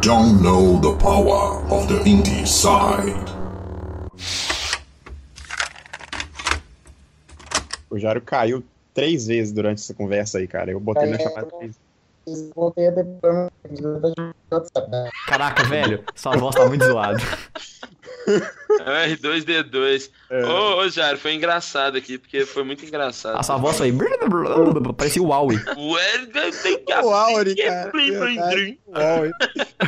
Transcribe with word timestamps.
don't 0.00 0.40
know 0.40 0.78
the 0.80 0.96
power 0.96 1.60
of 1.72 1.88
the 1.88 1.98
indie 2.04 2.46
side. 2.46 3.32
O 7.90 7.98
Jário 7.98 8.20
caiu 8.20 8.62
três 8.94 9.26
vezes 9.26 9.52
durante 9.52 9.78
essa 9.78 9.94
conversa 9.94 10.38
aí, 10.38 10.46
cara. 10.46 10.70
Eu 10.70 10.78
botei 10.78 11.08
na 11.08 11.18
chamada 11.18 11.46
três 11.46 11.76
voltei 12.54 12.88
a 12.88 12.92
ter 12.92 13.04
problema 13.04 13.50
Caraca, 15.26 15.64
velho, 15.64 16.04
sua 16.14 16.36
voz 16.36 16.54
tá 16.54 16.66
muito 16.66 16.84
zoada. 16.84 17.18
É 18.86 19.08
R2D2. 19.14 20.10
É. 20.30 20.44
Ô, 20.44 20.78
ô, 20.78 20.88
Jairo, 20.88 21.18
foi 21.18 21.34
engraçado 21.34 21.96
aqui, 21.96 22.18
porque 22.18 22.44
foi 22.44 22.62
muito 22.62 22.84
engraçado. 22.84 23.38
A 23.38 23.42
sua 23.42 23.56
voz 23.56 23.76
foi. 23.78 23.92
Parecia 24.96 25.22
o 25.22 25.26
Huawei. 25.26 25.58
O 25.76 25.94
R2D2. 25.96 27.04
O 27.04 27.10
Auri, 27.10 27.56
cara. 27.56 27.92
Auri. 28.94 29.32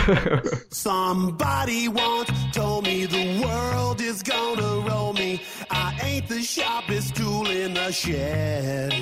Somebody 0.71 1.89
once 1.89 2.33
told 2.53 2.89
me 2.89 3.07
the 3.07 3.45
world 3.45 4.03
is 4.03 4.23
gonna 4.23 4.89
roll 4.89 5.13
me. 5.13 5.41
I 5.71 5.95
ain't 6.03 6.29
the 6.29 6.43
sharpest 6.43 7.15
tool 7.17 7.47
in 7.51 7.75
the 7.75 7.93
shed. 7.93 8.93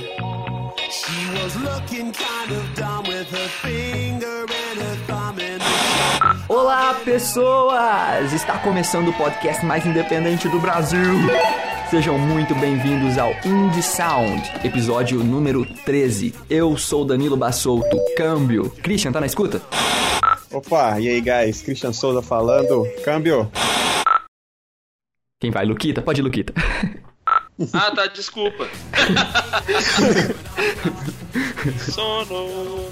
She 0.90 1.28
was 1.42 1.54
looking 1.56 2.12
kind 2.12 2.50
of 2.50 2.74
dumb 2.74 3.04
with 3.06 3.28
her 3.30 3.48
finger 3.60 4.46
and 4.46 4.80
her 4.80 4.96
thumb 5.06 5.38
in 5.38 5.58
the. 5.58 6.44
Olá, 6.48 6.94
pessoas! 7.04 8.32
Está 8.32 8.58
começando 8.58 9.08
o 9.08 9.12
podcast 9.12 9.62
mais 9.66 9.84
independente 9.84 10.48
do 10.48 10.58
Brasil. 10.58 10.98
Sejam 11.90 12.18
muito 12.18 12.54
bem-vindos 12.54 13.18
ao 13.18 13.32
Indie 13.44 13.82
Sound, 13.82 14.42
episódio 14.64 15.22
número 15.22 15.66
13. 15.84 16.34
Eu 16.48 16.78
sou 16.78 17.04
Danilo 17.04 17.36
Bassolto, 17.36 17.98
câmbio. 18.16 18.70
Christian, 18.82 19.12
tá 19.12 19.20
na 19.20 19.26
escuta? 19.26 19.60
Opa, 20.50 20.98
e 20.98 21.08
aí, 21.10 21.20
guys? 21.20 21.60
Christian 21.60 21.92
Souza 21.92 22.22
falando. 22.22 22.86
Câmbio. 23.04 23.52
Quem 25.38 25.50
vai? 25.50 25.66
Luquita? 25.66 26.00
Pode 26.00 26.22
ir, 26.22 26.24
Luquita. 26.24 26.54
Ah, 27.72 27.90
tá, 27.90 28.06
desculpa. 28.06 28.68
Sono. 31.92 32.88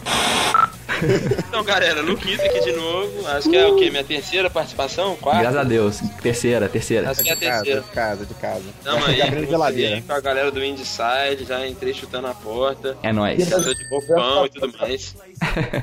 Então, 1.48 1.62
galera, 1.62 2.00
Luquita 2.03 2.42
aqui 2.45 2.61
de 2.61 2.73
novo. 2.73 3.27
Acho 3.28 3.48
que 3.50 3.56
é 3.56 3.67
o 3.67 3.77
quê? 3.77 3.91
Minha 3.91 4.05
terceira 4.05 4.48
participação? 4.50 5.14
Quarta? 5.17 5.41
Graças 5.42 5.58
a 5.61 5.64
Deus. 5.64 5.98
Terceira, 6.23 6.69
terceira. 6.69 7.11
Acho 7.11 7.23
que 7.23 7.28
é 7.28 7.33
a 7.33 7.36
De 7.36 7.41
casa, 7.47 7.62
terceira. 7.64 7.81
de 7.83 7.91
casa, 7.92 8.27
de 8.27 8.34
casa. 8.34 8.62
Tamo 8.83 9.05
aí, 9.06 9.19
Já 9.19 9.25
abrindo 9.27 9.47
geladeira. 9.48 10.03
com 10.06 10.12
a 10.12 10.20
galera 10.20 10.50
do 10.50 10.64
Inside, 10.64 11.45
já 11.47 11.67
entrei 11.67 11.95
chutando 11.95 12.27
a 12.27 12.34
porta. 12.34 12.97
É 13.03 13.12
nóis. 13.12 13.47
Já 13.47 13.61
tô 13.61 13.73
de 13.75 13.89
roupão 13.89 14.47
e 14.47 14.51
tudo 14.51 14.77
mais. 14.78 15.14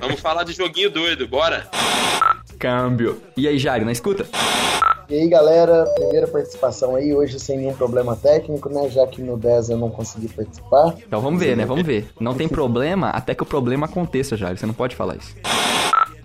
Vamos 0.02 0.20
falar 0.20 0.44
de 0.44 0.54
joguinho 0.54 0.90
doido, 0.90 1.28
bora? 1.28 1.70
Câmbio. 2.60 3.22
E 3.38 3.48
aí, 3.48 3.58
Jairo, 3.58 3.86
na 3.86 3.92
escuta? 3.92 4.26
E 5.10 5.16
aí, 5.16 5.28
galera, 5.28 5.86
primeira 5.96 6.28
participação 6.28 6.96
aí, 6.96 7.14
hoje 7.14 7.40
sem 7.40 7.58
nenhum 7.58 7.74
problema 7.74 8.16
técnico, 8.16 8.70
né? 8.70 8.90
Já 8.90 9.06
que 9.06 9.22
no 9.22 9.38
10 9.38 9.72
eu 9.72 9.78
não 9.78 9.90
consegui 9.90 10.30
participar. 10.30 10.96
Então 11.06 11.22
vamos 11.22 11.40
ver, 11.40 11.58
né? 11.58 11.66
Vamos 11.66 11.86
ver. 11.86 12.08
Não 12.20 12.34
tem 12.34 12.48
problema 12.48 13.10
até 13.10 13.36
que 13.36 13.44
o 13.44 13.46
problema 13.46 13.86
aconteça, 13.86 14.38
Jairo. 14.38 14.58
Você 14.58 14.66
não 14.66 14.74
pode 14.74 14.96
falar 14.96 15.16
isso. 15.16 15.36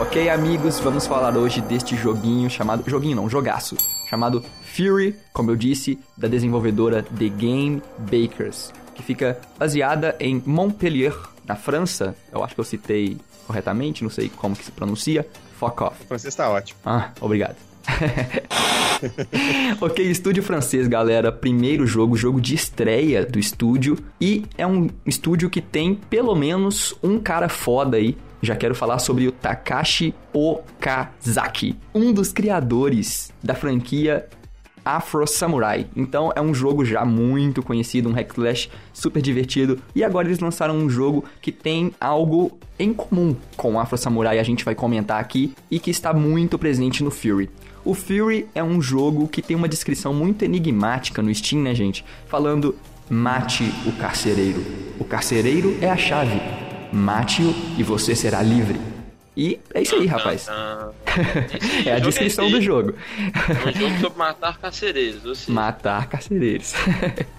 Ok, 0.00 0.28
amigos, 0.28 0.80
vamos 0.80 1.06
falar 1.06 1.36
hoje 1.36 1.60
deste 1.60 1.94
joguinho 1.94 2.50
chamado. 2.50 2.82
Joguinho 2.84 3.14
não, 3.14 3.30
jogaço. 3.30 3.76
Chamado 4.08 4.44
Fury, 4.74 5.16
como 5.32 5.50
eu 5.50 5.56
disse, 5.56 5.98
da 6.16 6.28
desenvolvedora 6.28 7.02
The 7.02 7.28
Game 7.28 7.82
Bakers, 7.98 8.72
que 8.94 9.02
fica 9.02 9.38
baseada 9.58 10.16
em 10.20 10.42
Montpellier, 10.46 11.14
na 11.46 11.56
França. 11.56 12.16
Eu 12.32 12.42
acho 12.44 12.54
que 12.54 12.60
eu 12.60 12.64
citei 12.64 13.16
corretamente, 13.46 14.02
não 14.02 14.10
sei 14.10 14.28
como 14.28 14.56
que 14.56 14.64
se 14.64 14.72
pronuncia. 14.72 15.26
Fuck 15.58 15.82
off. 15.82 16.02
O 16.04 16.06
francês 16.06 16.34
tá 16.34 16.50
ótimo. 16.50 16.78
Ah, 16.84 17.10
obrigado. 17.20 17.56
ok, 19.80 20.04
estúdio 20.04 20.42
francês, 20.42 20.88
galera. 20.88 21.30
Primeiro 21.30 21.86
jogo, 21.86 22.16
jogo 22.16 22.40
de 22.40 22.54
estreia 22.54 23.24
do 23.24 23.38
estúdio. 23.38 23.96
E 24.20 24.44
é 24.58 24.66
um 24.66 24.88
estúdio 25.06 25.48
que 25.48 25.60
tem 25.60 25.94
pelo 25.94 26.34
menos 26.34 26.94
um 27.02 27.18
cara 27.18 27.48
foda 27.48 27.96
aí. 27.96 28.16
Já 28.46 28.54
quero 28.54 28.76
falar 28.76 29.00
sobre 29.00 29.26
o 29.26 29.32
Takashi 29.32 30.14
Okazaki, 30.32 31.76
um 31.92 32.12
dos 32.12 32.32
criadores 32.32 33.32
da 33.42 33.56
franquia 33.56 34.24
Afro 34.84 35.26
Samurai. 35.26 35.88
Então 35.96 36.32
é 36.36 36.40
um 36.40 36.54
jogo 36.54 36.84
já 36.84 37.04
muito 37.04 37.60
conhecido, 37.60 38.08
um 38.08 38.12
hack 38.12 38.30
slash 38.38 38.70
super 38.92 39.20
divertido. 39.20 39.80
E 39.96 40.04
agora 40.04 40.28
eles 40.28 40.38
lançaram 40.38 40.76
um 40.76 40.88
jogo 40.88 41.24
que 41.42 41.50
tem 41.50 41.92
algo 42.00 42.56
em 42.78 42.92
comum 42.92 43.34
com 43.56 43.80
Afro 43.80 43.98
Samurai, 43.98 44.38
a 44.38 44.44
gente 44.44 44.64
vai 44.64 44.76
comentar 44.76 45.20
aqui, 45.20 45.52
e 45.68 45.80
que 45.80 45.90
está 45.90 46.14
muito 46.14 46.56
presente 46.56 47.02
no 47.02 47.10
Fury. 47.10 47.50
O 47.84 47.94
Fury 47.94 48.46
é 48.54 48.62
um 48.62 48.80
jogo 48.80 49.26
que 49.26 49.42
tem 49.42 49.56
uma 49.56 49.68
descrição 49.68 50.14
muito 50.14 50.44
enigmática 50.44 51.20
no 51.20 51.34
Steam, 51.34 51.62
né, 51.62 51.74
gente? 51.74 52.04
Falando: 52.28 52.76
mate 53.10 53.64
o 53.84 53.92
carcereiro. 53.92 54.64
O 55.00 55.04
carcereiro 55.04 55.76
é 55.80 55.90
a 55.90 55.96
chave. 55.96 56.65
Mate-o 56.92 57.54
e 57.78 57.82
você 57.82 58.14
será 58.14 58.42
livre. 58.42 58.80
E 59.36 59.60
é 59.74 59.82
isso 59.82 59.94
aí, 59.96 60.06
rapaz. 60.06 60.48
Ah, 60.48 60.88
É 61.84 61.92
a 61.92 61.98
descrição 61.98 62.50
do 62.50 62.60
jogo. 62.60 62.94
É 63.34 63.68
um 63.68 63.72
jogo 63.72 64.00
sobre 64.00 64.18
matar 64.18 64.58
carcereiros, 64.58 65.38
seja, 65.38 65.52
Matar 65.52 66.06
carcereiros. 66.08 66.72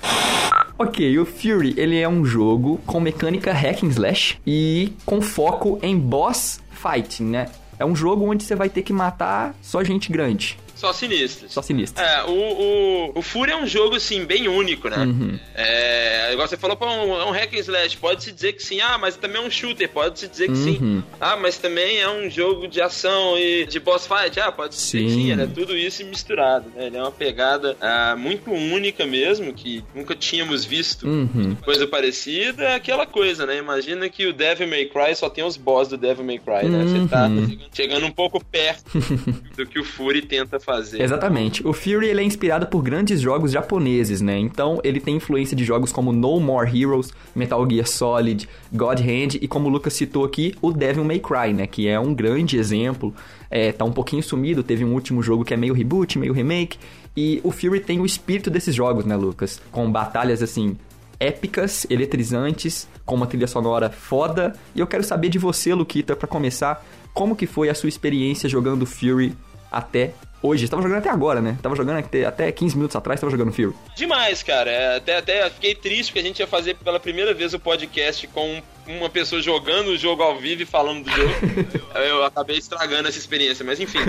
ok, 0.78 1.18
o 1.18 1.26
Fury, 1.26 1.74
ele 1.76 2.00
é 2.00 2.08
um 2.08 2.24
jogo 2.24 2.80
com 2.86 3.00
mecânica 3.00 3.52
hack 3.52 3.84
and 3.84 3.88
slash 3.88 4.38
e 4.46 4.94
com 5.06 5.22
foco 5.22 5.80
em 5.82 5.98
boss 5.98 6.62
fighting, 6.72 7.24
né? 7.24 7.48
É 7.80 7.86
um 7.86 7.96
jogo 7.96 8.30
onde 8.30 8.44
você 8.44 8.56
vai 8.56 8.70
ter 8.70 8.84
que 8.84 8.94
matar 8.94 9.56
só 9.62 9.84
gente 9.84 10.12
grande, 10.12 10.58
só 10.78 10.94
sinistros. 10.94 11.52
só 11.54 11.62
sinistro. 11.62 12.04
É, 12.04 12.24
o, 12.24 12.32
o, 12.32 13.12
o 13.20 13.22
Fury 13.22 13.52
é 13.52 13.58
um 13.58 13.66
jogo, 13.68 13.96
assim, 13.96 14.26
bem 14.26 14.48
único, 14.48 14.90
né? 14.90 14.98
Uhum. 15.00 15.40
É, 15.56 16.30
igual 16.34 16.48
você 16.48 16.56
falou, 16.58 16.78
pô, 16.78 16.86
é 16.86 17.26
um, 17.26 17.32
hack 17.32 17.54
and 17.54 17.58
slash, 17.60 17.98
pode-se 17.98 18.32
dizer 18.32 18.54
que 18.54 18.64
sim. 18.64 18.80
Ah, 18.82 18.98
mas 18.98 19.16
também 19.18 19.42
é 19.42 19.46
um 19.46 19.50
shooter, 19.52 19.90
pode-se 19.90 20.28
dizer 20.28 20.48
que 20.50 20.56
sim. 20.58 20.78
Uhum. 20.82 21.04
Ah, 21.20 21.36
mas 21.36 21.58
também 21.58 21.98
é 22.00 22.10
um 22.10 22.30
jogo 22.30 22.68
de 22.68 22.82
ação 22.82 23.38
e 23.38 23.66
de 23.66 23.80
boss 23.80 24.08
fight. 24.08 24.40
Ah, 24.40 24.52
pode 24.52 24.76
ser 24.76 25.00
que 25.00 25.10
Sim. 25.10 25.16
sim, 25.16 25.32
ele 25.32 25.42
é 25.44 25.48
tudo 25.48 25.76
isso 25.76 26.04
misturado, 26.06 26.70
né? 26.76 26.88
Ele 26.88 26.98
é 26.98 27.02
uma 27.02 27.12
pegada 27.12 27.76
ah, 27.82 28.16
muito 28.18 28.52
única 28.52 29.06
mesmo, 29.06 29.52
que 29.54 29.84
nunca 29.96 30.16
tínhamos 30.16 30.64
visto 30.64 31.08
Uhum. 31.08 31.56
coisa 31.64 31.88
parecida. 31.88 32.64
É 32.64 32.76
aquela 32.76 33.06
coisa, 33.06 33.46
né? 33.46 33.58
Imagina 33.58 34.08
que 34.10 34.26
o 34.28 34.34
Devil 34.34 34.68
May 34.68 34.86
Cry 34.86 35.16
só 35.16 35.30
tem 35.30 35.44
os 35.44 35.58
boss 35.58 35.88
do 35.88 35.98
Devil 35.98 36.24
May 36.24 36.40
Cry, 36.40 36.70
né? 36.70 36.84
Você 36.86 37.08
tá 37.08 37.28
Uhum. 37.28 37.58
chegando 37.74 38.06
um 38.06 38.12
pouco 38.12 38.44
perto 38.44 38.92
do 39.58 39.66
que 39.66 39.80
o 39.80 39.84
Fury 39.84 40.22
tenta 40.22 40.60
fazer. 40.68 41.02
Exatamente. 41.02 41.66
O 41.66 41.72
Fury 41.72 42.10
ele 42.10 42.20
é 42.20 42.24
inspirado 42.24 42.68
por 42.68 42.84
grandes 42.84 43.22
jogos 43.22 43.54
japoneses, 43.54 44.20
né? 44.20 44.38
Então 44.38 44.82
ele 44.84 45.00
tem 45.00 45.16
influência 45.16 45.56
de 45.56 45.64
jogos 45.64 45.94
como 45.94 46.12
No 46.12 46.42
More 46.42 46.70
Heroes, 46.70 47.14
Metal 47.34 47.66
Gear 47.70 47.88
Solid, 47.88 48.50
God 48.74 49.00
Hand 49.00 49.38
e 49.42 49.48
como 49.48 49.70
o 49.70 49.72
Lucas 49.72 49.94
citou 49.94 50.26
aqui, 50.26 50.54
o 50.62 50.74
Devil 50.74 51.06
May 51.06 51.20
Cry, 51.20 51.54
né? 51.54 51.66
Que 51.66 51.88
é 51.88 51.98
um 51.98 52.14
grande 52.14 52.58
exemplo. 52.58 53.16
É, 53.50 53.72
tá 53.72 53.86
um 53.86 53.94
pouquinho 53.94 54.22
sumido, 54.22 54.62
teve 54.62 54.84
um 54.84 54.94
último 54.94 55.24
jogo 55.24 55.46
que 55.46 55.54
é 55.54 55.58
meio 55.58 55.74
reboot, 55.74 56.20
meio 56.20 56.34
remake. 56.34 56.78
E 57.16 57.40
o 57.44 57.52
Fury 57.52 57.80
tem 57.80 58.02
o 58.02 58.06
espírito 58.06 58.50
desses 58.50 58.76
jogos, 58.76 59.06
né, 59.06 59.16
Lucas? 59.16 59.62
Com 59.72 59.90
batalhas 59.90 60.44
assim 60.44 60.76
épicas, 61.20 61.88
eletrizantes, 61.90 62.88
com 63.06 63.16
uma 63.16 63.26
trilha 63.26 63.48
sonora 63.48 63.90
foda. 63.90 64.54
E 64.76 64.80
eu 64.82 64.86
quero 64.86 65.04
saber 65.04 65.30
de 65.30 65.40
você, 65.40 65.74
Luquita, 65.74 66.16
para 66.16 66.28
começar, 66.28 66.86
como 67.14 67.36
que 67.36 67.48
foi 67.48 67.70
a 67.70 67.74
sua 67.74 67.90
experiência 67.90 68.48
jogando 68.48 68.86
Fury 68.86 69.34
até 69.72 70.14
hoje? 70.42 70.68
Tava 70.68 70.82
jogando 70.82 71.00
até 71.00 71.10
agora, 71.10 71.42
né? 71.42 71.58
Tava 71.62 71.76
jogando 71.76 71.98
até, 72.00 72.26
até 72.26 72.52
15 72.52 72.76
minutos 72.76 72.96
atrás, 72.96 73.20
tava 73.20 73.32
jogando 73.32 73.52
Fury. 73.52 73.74
Demais, 73.96 74.44
cara. 74.44 74.70
É, 74.72 74.98
até, 74.98 75.18
até 75.18 75.50
fiquei 75.50 75.76
triste 75.76 76.10
porque 76.12 76.20
a 76.20 76.24
gente 76.24 76.40
ia 76.40 76.48
fazer 76.48 76.76
pela 76.76 77.00
primeira 77.00 77.34
vez 77.34 77.54
o 77.54 77.60
podcast 77.60 78.28
com 78.28 78.62
uma 78.88 79.10
pessoa 79.10 79.42
jogando 79.42 79.90
o 79.90 79.98
jogo 79.98 80.24
ao 80.24 80.38
vivo 80.38 80.62
e 80.62 80.66
falando 80.66 81.04
do 81.04 81.12
jogo. 81.12 81.34
eu 82.08 82.24
acabei 82.24 82.58
estragando 82.58 83.08
essa 83.08 83.18
experiência, 83.18 83.66
mas 83.66 83.80
enfim. 83.80 84.00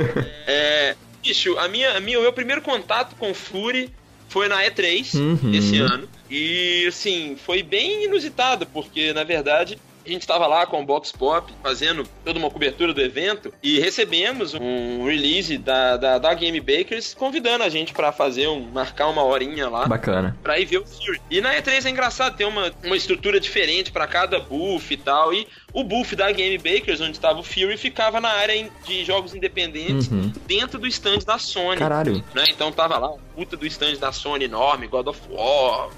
É, 0.47 0.95
bicho, 1.23 1.59
a 1.59 1.69
minha, 1.69 1.97
a 1.97 2.01
minha, 2.01 2.19
o 2.19 2.23
meu 2.23 2.33
primeiro 2.33 2.63
contato 2.63 3.17
com 3.17 3.33
Fury 3.35 3.91
foi 4.29 4.47
na 4.49 4.63
E3 4.65 5.15
Uhum. 5.19 5.55
esse 5.55 5.79
ano. 5.79 6.09
E 6.31 6.85
assim, 6.87 7.37
foi 7.45 7.63
bem 7.63 8.05
inusitado, 8.05 8.67
porque 8.67 9.13
na 9.15 9.25
verdade 9.25 9.79
a 10.05 10.09
gente 10.09 10.23
estava 10.23 10.47
lá 10.47 10.67
com 10.67 10.81
o 10.81 10.85
Box 10.85 11.13
Pop 11.13 11.53
fazendo 11.63 12.09
toda 12.25 12.39
uma 12.39 12.51
cobertura 12.51 12.93
do 12.93 13.01
evento 13.01 13.53
e 13.63 13.79
recebemos 13.79 14.55
um 14.55 15.05
release 15.05 15.59
da, 15.59 15.97
da, 15.97 16.19
da 16.19 16.35
Game 16.35 16.61
Bakers 16.61 17.15
convidando 17.15 17.65
a 17.65 17.69
gente 17.69 17.93
para 17.93 18.13
fazer 18.13 18.49
um 18.49 18.61
marcar 18.61 19.09
uma 19.09 19.23
horinha 19.23 19.69
lá 19.69 19.87
Bacana. 19.87 20.37
pra 20.43 20.59
ir 20.59 20.67
ver 20.67 20.79
o 20.79 20.87
Fury. 20.87 21.21
E 21.31 21.41
na 21.41 21.55
E3 21.55 21.87
é 21.87 21.91
engraçado, 21.91 22.37
tem 22.37 22.47
uma, 22.47 22.73
uma 22.85 22.97
estrutura 22.97 23.39
diferente 23.41 23.91
pra 23.93 24.07
cada 24.07 24.39
buff 24.41 24.93
e 24.93 24.97
tal. 24.97 25.33
E 25.33 25.47
o 25.73 25.85
buff 25.85 26.17
da 26.17 26.31
Game 26.33 26.57
Bakers, 26.59 27.01
onde 27.01 27.13
estava 27.13 27.39
o 27.39 27.43
Fury, 27.43 27.77
ficava 27.77 28.21
na 28.21 28.31
área 28.31 28.71
de 28.87 29.05
jogos 29.05 29.35
independentes 29.35 30.09
Uhum. 30.09 30.33
dentro 30.47 30.79
do 30.79 30.87
stand 30.87 31.19
da 31.27 31.39
Sony. 31.39 31.79
Caralho. 31.79 32.25
Né? 32.35 32.45
Então 32.49 32.73
tava 32.73 32.99
lá, 32.99 33.13
puta 33.35 33.57
do 33.57 33.67
stand 33.67 33.97
da 33.97 34.11
Sony 34.13 34.45
enorme, 34.45 34.87
God 34.87 35.07
of 35.09 35.21
War, 35.31 35.91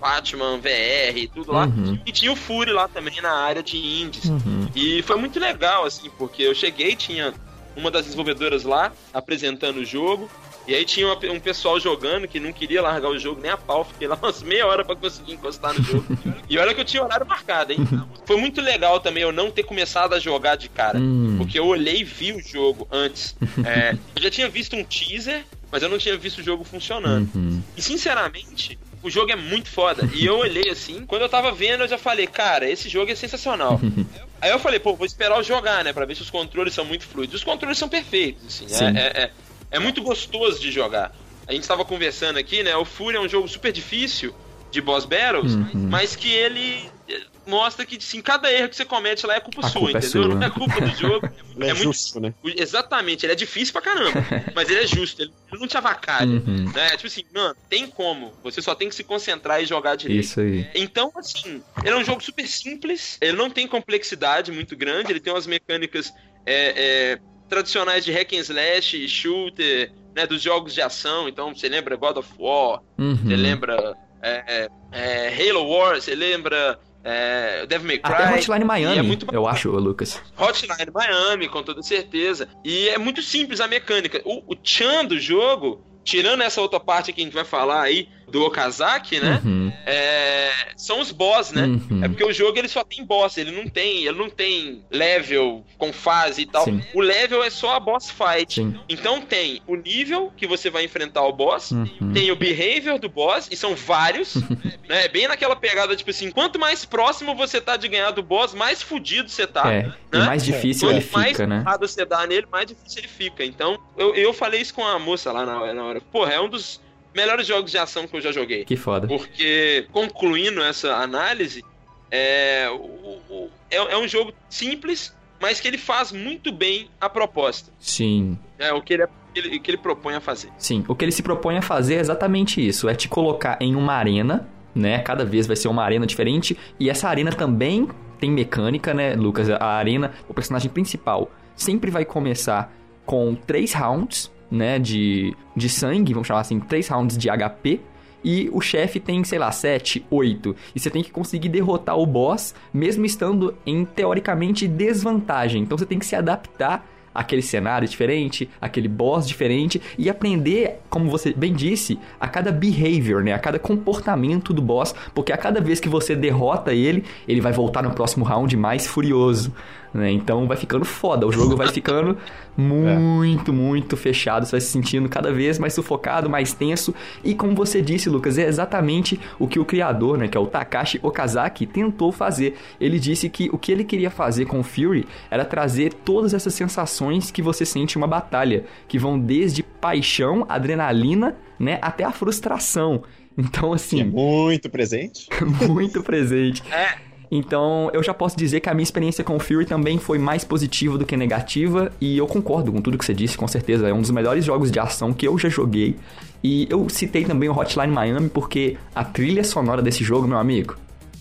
Batman 0.00 0.58
VR, 0.58 1.28
tudo 1.34 1.52
lá. 1.52 1.64
Uhum. 1.66 1.98
E 2.06 2.12
tinha 2.12 2.30
o 2.32 2.36
Fury 2.36 2.72
lá 2.72 2.88
também 2.88 3.20
na 3.20 3.32
área 3.32 3.62
de 3.62 3.76
indies. 3.76 4.26
Uhum. 4.26 4.68
E 4.74 5.02
foi 5.02 5.16
muito 5.16 5.40
legal, 5.40 5.84
assim, 5.84 6.10
porque 6.16 6.42
eu 6.42 6.54
cheguei, 6.54 6.94
tinha 6.94 7.34
uma 7.74 7.90
das 7.90 8.04
desenvolvedoras 8.04 8.64
lá 8.64 8.92
apresentando 9.12 9.78
o 9.78 9.84
jogo. 9.84 10.30
E 10.66 10.74
aí 10.74 10.84
tinha 10.84 11.06
uma- 11.06 11.32
um 11.32 11.38
pessoal 11.40 11.78
jogando 11.78 12.26
que 12.26 12.40
não 12.40 12.52
queria 12.52 12.82
largar 12.82 13.08
o 13.08 13.18
jogo 13.18 13.40
nem 13.40 13.50
a 13.50 13.56
pau. 13.56 13.84
Fiquei 13.84 14.08
lá 14.08 14.16
umas 14.20 14.42
meia 14.42 14.66
hora 14.66 14.84
pra 14.84 14.96
conseguir 14.96 15.32
encostar 15.34 15.72
no 15.74 15.82
jogo. 15.84 16.04
e 16.48 16.58
olha 16.58 16.74
que 16.74 16.80
eu 16.80 16.84
tinha 16.84 17.02
horário 17.02 17.26
marcado, 17.26 17.72
hein? 17.72 17.78
Foi 18.24 18.36
muito 18.36 18.60
legal 18.60 18.98
também 19.00 19.22
eu 19.22 19.32
não 19.32 19.50
ter 19.50 19.62
começado 19.62 20.14
a 20.14 20.18
jogar 20.18 20.56
de 20.56 20.68
cara. 20.68 20.98
Hum. 20.98 21.36
Porque 21.38 21.58
eu 21.58 21.66
olhei 21.66 22.00
e 22.00 22.04
vi 22.04 22.32
o 22.32 22.40
jogo 22.40 22.86
antes. 22.90 23.36
É, 23.64 23.96
eu 24.16 24.22
já 24.22 24.30
tinha 24.30 24.48
visto 24.48 24.74
um 24.74 24.82
teaser, 24.84 25.44
mas 25.70 25.82
eu 25.82 25.88
não 25.88 25.98
tinha 25.98 26.16
visto 26.16 26.38
o 26.38 26.42
jogo 26.42 26.64
funcionando. 26.64 27.28
Uhum. 27.34 27.62
E 27.76 27.82
sinceramente, 27.82 28.78
o 29.02 29.10
jogo 29.10 29.30
é 29.30 29.36
muito 29.36 29.68
foda. 29.68 30.08
E 30.14 30.24
eu 30.26 30.38
olhei 30.38 30.68
assim, 30.70 31.04
quando 31.06 31.22
eu 31.22 31.28
tava 31.28 31.52
vendo, 31.52 31.82
eu 31.84 31.88
já 31.88 31.98
falei, 31.98 32.26
cara, 32.26 32.68
esse 32.68 32.88
jogo 32.88 33.10
é 33.10 33.14
sensacional. 33.14 33.80
Aí 34.40 34.50
eu 34.50 34.58
falei, 34.58 34.78
pô, 34.78 34.94
vou 34.94 35.06
esperar 35.06 35.36
eu 35.38 35.42
jogar, 35.42 35.82
né? 35.84 35.92
Pra 35.92 36.04
ver 36.04 36.14
se 36.14 36.22
os 36.22 36.30
controles 36.30 36.74
são 36.74 36.84
muito 36.84 37.04
fluidos. 37.06 37.36
Os 37.36 37.44
controles 37.44 37.78
são 37.78 37.88
perfeitos, 37.88 38.44
assim. 38.46 38.68
Sim. 38.68 38.84
É, 38.84 39.00
é, 39.00 39.22
é, 39.24 39.30
é 39.70 39.78
muito 39.78 40.02
gostoso 40.02 40.60
de 40.60 40.70
jogar. 40.70 41.14
A 41.46 41.52
gente 41.52 41.66
tava 41.66 41.84
conversando 41.84 42.38
aqui, 42.38 42.62
né? 42.62 42.76
O 42.76 42.84
Fury 42.84 43.16
é 43.16 43.20
um 43.20 43.28
jogo 43.28 43.46
super 43.48 43.70
difícil 43.72 44.34
de 44.70 44.80
boss 44.80 45.04
battles, 45.04 45.54
Uhum. 45.54 45.70
mas 45.88 46.16
que 46.16 46.28
ele 46.28 46.90
eh, 47.08 47.20
mostra 47.46 47.86
que, 47.86 47.96
assim, 47.96 48.20
cada 48.20 48.52
erro 48.52 48.68
que 48.68 48.74
você 48.74 48.84
comete 48.84 49.24
lá 49.24 49.36
é 49.36 49.40
culpa 49.40 49.64
A 49.64 49.68
sua, 49.70 49.80
culpa 49.82 49.98
é 49.98 50.00
entendeu? 50.00 50.22
sua. 50.24 50.34
Não 50.34 50.42
é 50.42 50.50
culpa 50.50 50.80
do 50.80 50.88
jogo. 50.96 51.30
Ele 51.56 51.64
é, 51.70 51.72
muito 51.72 51.82
justo, 51.84 52.18
né? 52.20 52.34
Exatamente, 52.44 53.24
ele 53.24 53.32
é 53.32 53.36
difícil 53.36 53.72
pra 53.72 53.80
caramba, 53.80 54.20
mas 54.56 54.68
ele 54.68 54.80
é 54.80 54.86
justo, 54.86 55.22
ele 55.22 55.32
ele 55.52 55.60
não 55.60 55.68
te 55.68 55.76
avacalha. 55.76 56.26
Uhum. 56.44 56.70
Né? 56.74 56.88
Tipo 56.90 57.06
assim, 57.06 57.22
mano, 57.32 57.54
tem 57.70 57.86
como. 57.86 58.32
Você 58.42 58.60
só 58.60 58.74
tem 58.74 58.88
que 58.88 58.94
se 58.94 59.04
concentrar 59.04 59.62
e 59.62 59.66
jogar 59.66 59.94
direito. 59.94 60.24
Isso 60.24 60.40
aí. 60.40 60.68
Então, 60.74 61.12
assim, 61.16 61.62
ele 61.84 61.94
é 61.94 61.96
um 61.96 62.04
jogo 62.04 62.22
super 62.22 62.46
simples, 62.46 63.16
ele 63.20 63.36
não 63.36 63.48
tem 63.48 63.68
complexidade 63.68 64.50
muito 64.50 64.76
grande, 64.76 65.12
ele 65.12 65.20
tem 65.20 65.32
umas 65.32 65.46
mecânicas 65.46 66.12
é, 66.44 67.14
é, 67.14 67.18
tradicionais 67.48 68.04
de 68.04 68.12
hack 68.12 68.32
and 68.32 68.40
slash, 68.40 69.08
shooter, 69.08 69.92
né, 70.14 70.26
dos 70.26 70.42
jogos 70.42 70.74
de 70.74 70.80
ação. 70.82 71.28
Então, 71.28 71.54
você 71.54 71.68
lembra 71.68 71.96
God 71.96 72.16
of 72.18 72.28
War, 72.38 72.80
Uhum. 72.98 73.16
você 73.16 73.36
lembra 73.36 73.94
é, 74.22 74.68
é, 74.92 75.28
é, 75.28 75.50
Halo 75.50 75.68
Wars, 75.68 76.04
você 76.04 76.14
lembra 76.14 76.78
é, 77.04 77.64
Devil 77.66 77.86
May 77.86 77.98
Cry. 77.98 78.12
Até 78.12 78.34
Hotline 78.34 78.64
E 78.64 78.66
Miami, 78.66 78.98
é 78.98 79.02
muito 79.02 79.26
eu 79.32 79.46
acho, 79.46 79.70
Lucas. 79.70 80.20
Hotline 80.36 80.90
Miami, 80.92 81.48
com 81.48 81.62
toda 81.62 81.82
certeza. 81.82 82.48
E 82.64 82.88
é 82.88 82.98
muito 82.98 83.22
simples 83.22 83.60
a 83.60 83.68
mecânica. 83.68 84.20
O, 84.24 84.42
o 84.52 84.56
Chan 84.62 85.04
do 85.04 85.18
jogo, 85.18 85.84
tirando 86.02 86.42
essa 86.42 86.60
outra 86.60 86.80
parte 86.80 87.12
que 87.12 87.20
a 87.20 87.24
gente 87.24 87.34
vai 87.34 87.44
falar 87.44 87.82
aí, 87.82 88.08
do 88.28 88.42
Okazaki, 88.44 89.20
né? 89.20 89.40
Uhum. 89.44 89.72
É, 89.86 90.50
são 90.76 91.00
os 91.00 91.12
boss, 91.12 91.52
né? 91.52 91.64
Uhum. 91.64 92.04
É 92.04 92.08
porque 92.08 92.24
o 92.24 92.32
jogo 92.32 92.58
ele 92.58 92.68
só 92.68 92.82
tem 92.82 93.04
boss, 93.04 93.38
ele 93.38 93.52
não 93.52 93.68
tem, 93.68 94.04
ele 94.04 94.18
não 94.18 94.28
tem 94.28 94.84
level 94.90 95.64
com 95.78 95.92
fase 95.92 96.42
e 96.42 96.46
tal. 96.46 96.64
Sim. 96.64 96.82
O 96.94 97.00
level 97.00 97.42
é 97.42 97.50
só 97.50 97.74
a 97.74 97.80
boss 97.80 98.10
fight. 98.10 98.54
Sim. 98.54 98.78
Então 98.88 99.20
tem 99.20 99.62
o 99.66 99.76
nível 99.76 100.32
que 100.36 100.46
você 100.46 100.68
vai 100.70 100.84
enfrentar 100.84 101.22
o 101.22 101.32
boss, 101.32 101.70
Uhum. 101.70 102.12
tem 102.12 102.30
o 102.30 102.36
behavior 102.36 102.98
do 102.98 103.08
boss, 103.08 103.48
e 103.50 103.56
são 103.56 103.74
vários, 103.76 104.34
né? 104.88 105.08
Bem 105.08 105.28
naquela 105.28 105.54
pegada, 105.56 105.94
tipo 105.94 106.10
assim, 106.10 106.30
quanto 106.30 106.58
mais 106.58 106.84
próximo 106.84 107.34
você 107.34 107.60
tá 107.60 107.76
de 107.76 107.88
ganhar 107.88 108.10
do 108.10 108.22
boss, 108.22 108.54
mais 108.54 108.82
fudido 108.82 109.28
você 109.28 109.46
tá. 109.46 109.72
É, 109.72 109.92
e 110.12 110.18
né? 110.18 110.26
mais 110.26 110.44
difícil 110.44 110.90
ele 110.90 111.00
Quanto 111.00 111.12
mais 111.12 111.32
fica, 111.32 111.46
né? 111.46 111.58
porrada 111.62 111.86
você 111.86 112.04
dá 112.04 112.26
nele, 112.26 112.46
mais 112.50 112.66
difícil 112.66 113.00
ele 113.00 113.08
fica. 113.08 113.44
Então, 113.44 113.78
eu, 113.96 114.14
eu 114.14 114.32
falei 114.32 114.60
isso 114.60 114.74
com 114.74 114.84
a 114.84 114.98
moça 114.98 115.30
lá 115.32 115.44
na, 115.46 115.72
na 115.72 115.84
hora. 115.84 116.00
Porra, 116.00 116.32
é 116.32 116.40
um 116.40 116.48
dos 116.48 116.80
melhores 117.16 117.46
jogos 117.46 117.70
de 117.70 117.78
ação 117.78 118.06
que 118.06 118.14
eu 118.16 118.20
já 118.20 118.30
joguei. 118.30 118.64
Que 118.64 118.76
foda. 118.76 119.08
Porque, 119.08 119.86
concluindo 119.90 120.62
essa 120.62 120.94
análise, 120.96 121.64
é, 122.10 122.68
o- 122.70 123.18
o- 123.34 123.50
é, 123.70 123.76
é 123.76 123.98
um 123.98 124.06
jogo 124.06 124.32
simples, 124.48 125.16
mas 125.40 125.58
que 125.60 125.66
ele 125.66 125.78
faz 125.78 126.12
muito 126.12 126.52
bem 126.52 126.88
a 127.00 127.08
proposta. 127.08 127.72
Sim. 127.80 128.38
É 128.58 128.72
o 128.72 128.80
que 128.82 128.94
ele, 128.94 129.06
ele- 129.34 129.58
que 129.58 129.70
ele 129.70 129.78
propõe 129.78 130.14
a 130.14 130.20
fazer. 130.20 130.50
Sim, 130.58 130.84
o 130.86 130.94
que 130.94 131.04
ele 131.04 131.12
se 131.12 131.22
propõe 131.22 131.56
a 131.58 131.62
fazer 131.62 131.96
é 131.96 132.00
exatamente 132.00 132.64
isso, 132.64 132.88
é 132.88 132.94
te 132.94 133.08
colocar 133.08 133.56
em 133.60 133.74
uma 133.74 133.94
arena, 133.94 134.48
né? 134.74 134.98
Cada 135.00 135.24
vez 135.24 135.46
vai 135.46 135.56
ser 135.56 135.68
uma 135.68 135.82
arena 135.82 136.06
diferente 136.06 136.56
e 136.78 136.88
essa 136.90 137.08
arena 137.08 137.32
também 137.32 137.88
tem 138.20 138.30
mecânica, 138.30 138.94
né, 138.94 139.14
Lucas? 139.14 139.48
A 139.50 139.64
arena, 139.64 140.12
o 140.28 140.32
personagem 140.34 140.70
principal 140.70 141.30
sempre 141.54 141.90
vai 141.90 142.04
começar 142.04 142.72
com 143.04 143.34
três 143.34 143.72
rounds, 143.72 144.30
né, 144.50 144.78
de, 144.78 145.34
de 145.54 145.68
sangue, 145.68 146.12
vamos 146.12 146.28
chamar 146.28 146.40
assim, 146.40 146.60
três 146.60 146.88
rounds 146.88 147.16
de 147.16 147.28
HP. 147.28 147.80
E 148.24 148.50
o 148.52 148.60
chefe 148.60 148.98
tem, 148.98 149.22
sei 149.22 149.38
lá, 149.38 149.52
7, 149.52 150.04
8. 150.10 150.56
E 150.74 150.80
você 150.80 150.90
tem 150.90 151.02
que 151.02 151.12
conseguir 151.12 151.48
derrotar 151.48 151.96
o 151.96 152.04
boss, 152.04 152.54
mesmo 152.74 153.04
estando 153.04 153.54
em 153.64 153.84
teoricamente 153.84 154.66
desvantagem. 154.66 155.62
Então 155.62 155.78
você 155.78 155.86
tem 155.86 155.98
que 155.98 156.06
se 156.06 156.16
adaptar 156.16 156.84
aquele 157.16 157.40
cenário 157.40 157.88
diferente, 157.88 158.48
aquele 158.60 158.88
boss 158.88 159.26
diferente 159.26 159.80
e 159.96 160.10
aprender, 160.10 160.80
como 160.90 161.10
você 161.10 161.32
bem 161.32 161.54
disse, 161.54 161.98
a 162.20 162.28
cada 162.28 162.52
behavior, 162.52 163.24
né? 163.24 163.32
A 163.32 163.38
cada 163.38 163.58
comportamento 163.58 164.52
do 164.52 164.60
boss, 164.60 164.94
porque 165.14 165.32
a 165.32 165.36
cada 165.36 165.60
vez 165.60 165.80
que 165.80 165.88
você 165.88 166.14
derrota 166.14 166.74
ele, 166.74 167.04
ele 167.26 167.40
vai 167.40 167.52
voltar 167.52 167.82
no 167.82 167.92
próximo 167.92 168.24
round 168.24 168.54
mais 168.56 168.86
furioso, 168.86 169.52
né? 169.96 170.10
Então 170.10 170.46
vai 170.46 170.56
ficando 170.56 170.84
foda, 170.84 171.26
o 171.26 171.32
jogo 171.32 171.56
vai 171.56 171.68
ficando 171.68 172.16
muito, 172.56 173.52
muito 173.52 173.96
fechado, 173.96 174.46
você 174.46 174.52
vai 174.52 174.60
se 174.60 174.68
sentindo 174.68 175.08
cada 175.08 175.32
vez 175.32 175.58
mais 175.58 175.74
sufocado, 175.74 176.28
mais 176.28 176.52
tenso 176.52 176.94
e 177.24 177.34
como 177.34 177.54
você 177.54 177.82
disse, 177.82 178.08
Lucas, 178.08 178.38
é 178.38 178.46
exatamente 178.46 179.18
o 179.38 179.46
que 179.46 179.58
o 179.58 179.64
criador, 179.64 180.18
né, 180.18 180.28
que 180.28 180.36
é 180.36 180.40
o 180.40 180.46
Takashi 180.46 180.98
Okazaki, 181.02 181.66
tentou 181.66 182.12
fazer. 182.12 182.56
Ele 182.80 182.98
disse 182.98 183.28
que 183.28 183.48
o 183.52 183.58
que 183.58 183.72
ele 183.72 183.84
queria 183.84 184.10
fazer 184.10 184.46
com 184.46 184.60
o 184.60 184.62
Fury 184.62 185.06
era 185.30 185.44
trazer 185.44 185.92
todas 185.92 186.34
essas 186.34 186.54
sensações 186.54 187.30
que 187.30 187.42
você 187.42 187.64
sente 187.64 187.96
em 187.96 188.00
uma 188.00 188.06
batalha, 188.06 188.64
que 188.88 188.98
vão 188.98 189.18
desde 189.18 189.62
paixão, 189.62 190.44
adrenalina, 190.48 191.36
né, 191.58 191.78
até 191.80 192.04
a 192.04 192.12
frustração. 192.12 193.02
Então, 193.38 193.72
É 193.72 193.74
assim, 193.74 194.02
muito 194.02 194.70
presente. 194.70 195.28
muito 195.68 196.02
presente. 196.02 196.62
É, 196.72 196.96
Então, 197.30 197.90
eu 197.92 198.02
já 198.02 198.14
posso 198.14 198.36
dizer 198.36 198.60
que 198.60 198.68
a 198.68 198.74
minha 198.74 198.82
experiência 198.82 199.24
com 199.24 199.36
o 199.36 199.38
Fury 199.38 199.66
também 199.66 199.98
foi 199.98 200.18
mais 200.18 200.44
positiva 200.44 200.96
do 200.96 201.04
que 201.04 201.16
negativa, 201.16 201.90
e 202.00 202.18
eu 202.18 202.26
concordo 202.26 202.72
com 202.72 202.80
tudo 202.80 202.96
que 202.96 203.04
você 203.04 203.14
disse, 203.14 203.36
com 203.36 203.48
certeza. 203.48 203.88
É 203.88 203.92
um 203.92 204.00
dos 204.00 204.10
melhores 204.10 204.44
jogos 204.44 204.70
de 204.70 204.78
ação 204.78 205.12
que 205.12 205.26
eu 205.26 205.38
já 205.38 205.48
joguei. 205.48 205.96
E 206.42 206.66
eu 206.70 206.88
citei 206.88 207.24
também 207.24 207.48
o 207.48 207.58
Hotline 207.58 207.92
Miami 207.92 208.28
porque 208.28 208.76
a 208.94 209.04
trilha 209.04 209.42
sonora 209.42 209.82
desse 209.82 210.04
jogo, 210.04 210.28
meu 210.28 210.38
amigo, 210.38 210.76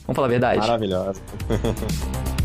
vamos 0.06 0.16
falar 0.16 0.28
a 0.28 0.30
verdade, 0.30 0.60
Maravilhosa. 0.60 1.22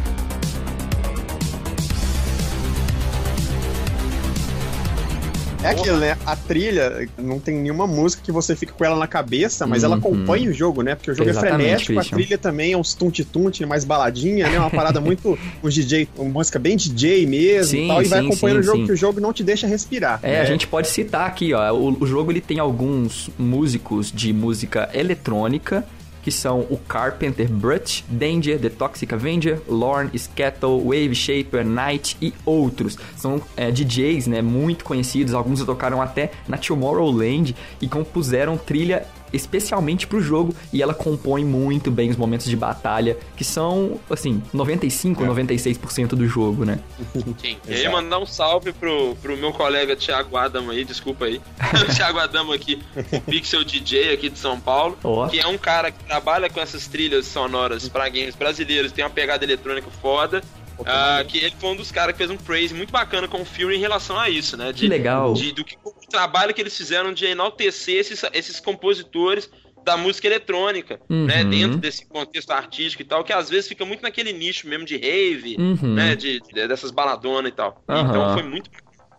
É 5.63 5.69
aquilo, 5.69 5.99
né? 5.99 6.17
A 6.25 6.35
trilha 6.35 7.07
não 7.19 7.39
tem 7.39 7.55
nenhuma 7.55 7.87
música 7.87 8.23
que 8.25 8.33
você 8.33 8.57
fica 8.57 8.73
com 8.73 8.83
ela 8.83 8.97
na 8.97 9.07
cabeça, 9.07 9.67
mas 9.67 9.85
ela 9.85 9.95
Uhum. 9.97 10.01
acompanha 10.01 10.49
o 10.51 10.53
jogo, 10.55 10.81
né? 10.83 10.95
Porque 10.95 11.11
o 11.11 11.15
jogo 11.15 11.29
Exatamente, 11.29 11.53
é 11.53 11.59
frenético, 11.59 11.93
Christian. 11.95 12.17
a 12.17 12.19
trilha 12.19 12.39
também 12.39 12.73
é 12.73 12.77
uns 12.79 12.95
tunt-tunt, 12.95 13.61
mais 13.67 13.85
baladinha, 13.85 14.49
né? 14.49 14.59
Uma 14.59 14.71
parada 14.71 15.01
muito. 15.01 15.39
Um 15.63 15.69
DJ, 15.69 16.09
uma 16.17 16.31
música 16.31 16.59
bem 16.59 16.77
DJ 16.77 17.27
mesmo 17.27 17.71
Sim, 17.73 17.85
e 17.85 17.89
tal, 17.89 18.03
e 18.03 18.07
vai 18.07 18.21
acompanhando 18.21 18.57
sim, 18.57 18.61
o 18.61 18.63
jogo, 18.65 18.79
sim. 18.79 18.87
que 18.87 18.93
o 18.93 18.97
jogo 18.97 19.21
não 19.21 19.33
te 19.33 19.45
deixa 19.45 19.67
respirar. 19.67 20.19
É, 20.23 20.33
né? 20.33 20.41
a 20.41 20.45
gente 20.47 20.67
pode 20.67 20.89
citar 20.89 21.27
aqui, 21.27 21.53
ó. 21.53 21.71
O, 21.75 21.99
o 22.03 22.07
jogo 22.07 22.33
ele 22.33 22.41
tem 22.41 22.59
alguns 22.59 23.29
músicos 23.39 24.11
de 24.11 24.33
música 24.33 24.89
eletrônica. 24.95 25.85
Que 26.31 26.37
são 26.37 26.61
o 26.71 26.77
Carpenter 26.77 27.51
Brut, 27.51 28.05
Danger, 28.09 28.57
The 28.61 28.69
Toxic 28.69 29.13
Avenger, 29.13 29.61
Lorne, 29.69 30.13
Skettle, 30.15 30.81
Wave 30.81 31.13
Shaper, 31.13 31.67
Night 31.67 32.17
e 32.23 32.33
outros. 32.47 32.97
São 33.17 33.43
é, 33.57 33.73
DJs, 33.73 34.29
né, 34.29 34.41
muito 34.41 34.85
conhecidos. 34.85 35.35
Alguns 35.35 35.65
tocaram 35.65 36.01
até 36.01 36.31
na 36.47 36.57
Tomorrowland 36.57 37.57
e 37.81 37.89
compuseram 37.89 38.57
trilha 38.57 39.09
especialmente 39.33 40.07
pro 40.07 40.21
jogo 40.21 40.55
e 40.73 40.83
ela 40.83 40.95
compõe 40.95 41.45
muito 41.45 41.91
bem 41.91 42.11
os 42.11 42.17
momentos 42.17 42.47
de 42.47 42.57
batalha, 42.57 43.17
que 43.37 43.45
são, 43.45 44.01
assim, 44.09 44.43
95, 44.53 45.25
96% 45.25 46.09
do 46.09 46.27
jogo, 46.27 46.65
né? 46.65 46.81
Sim. 47.41 47.57
E 47.71 47.75
aí 47.75 47.89
mandar 47.89 48.19
um 48.19 48.27
salve 48.27 48.73
pro, 48.73 49.17
pro 49.23 49.37
meu 49.37 49.53
colega 49.53 49.95
Thiago 49.95 50.37
Adamo 50.37 50.71
aí, 50.71 50.85
desculpa 50.85 51.27
aí. 51.27 51.41
Thiago 51.95 52.19
Adamo 52.19 52.53
aqui, 52.53 52.83
o 53.13 53.21
Pixel 53.21 53.65
DJ 53.65 54.15
aqui 54.15 54.29
de 54.29 54.39
São 54.39 54.59
Paulo. 54.59 54.99
Ó. 55.05 55.29
Que 55.29 55.39
é 55.39 55.47
um 55.47 55.59
cara 55.59 55.91
que 55.91 56.03
trabalha 56.05 56.51
com 56.51 56.61
essas 56.61 56.87
trilhas 56.87 57.27
sonoras 57.27 57.89
pra 57.89 58.09
games 58.09 58.35
brasileiros, 58.35 58.93
tem 58.93 59.05
uma 59.05 59.11
pegada 59.11 59.45
eletrônica 59.45 59.89
foda. 60.03 60.43
Ah, 60.87 61.25
que 61.27 61.39
ele 61.39 61.55
foi 61.59 61.71
um 61.71 61.77
dos 61.77 61.91
caras 61.91 62.13
que 62.13 62.19
fez 62.19 62.31
um 62.31 62.37
praise 62.37 62.73
muito 62.75 62.91
bacana 62.91 63.27
com 63.29 63.43
o 63.43 63.45
Fury 63.45 63.77
em 63.77 63.81
relação 63.81 64.19
a 64.19 64.29
isso, 64.29 64.57
né? 64.57 64.73
De, 64.73 64.83
Que 64.83 64.89
legal. 64.89 65.33
de- 65.35 65.53
do 65.53 65.65
que, 65.65 65.77
o 65.85 65.93
trabalho 66.11 66.53
que 66.55 66.61
eles 66.61 66.77
fizeram 66.77 67.13
de 67.13 67.27
enaltecer 67.27 67.97
esses, 67.97 68.23
esses 68.33 68.61
compositores 68.61 69.49
da 69.85 69.97
música 69.97 70.27
eletrônica, 70.27 71.01
né? 71.09 71.43
Uhum. 71.43 71.51
Dentro 71.51 71.79
desse 71.79 72.07
contexto 72.07 72.51
artístico 72.51 73.03
e 73.03 73.05
tal, 73.07 73.25
que 73.25 73.33
às 73.33 73.49
vezes 73.49 73.67
fica 73.69 73.85
muito 73.85 74.03
naquele 74.03 74.33
nicho 74.33 74.69
mesmo 74.69 74.85
de 74.85 74.97
rave, 74.97 75.57
Uhum. 75.59 75.95
né? 75.95 76.15
De, 76.15 76.41
de- 76.41 76.69
dessas 76.69 76.91
baladonas 76.91 77.51
e 77.51 77.55
tal. 77.55 77.83
Aham. 77.89 78.09
Então 78.11 78.35
foi 78.35 78.43
muito 78.43 78.71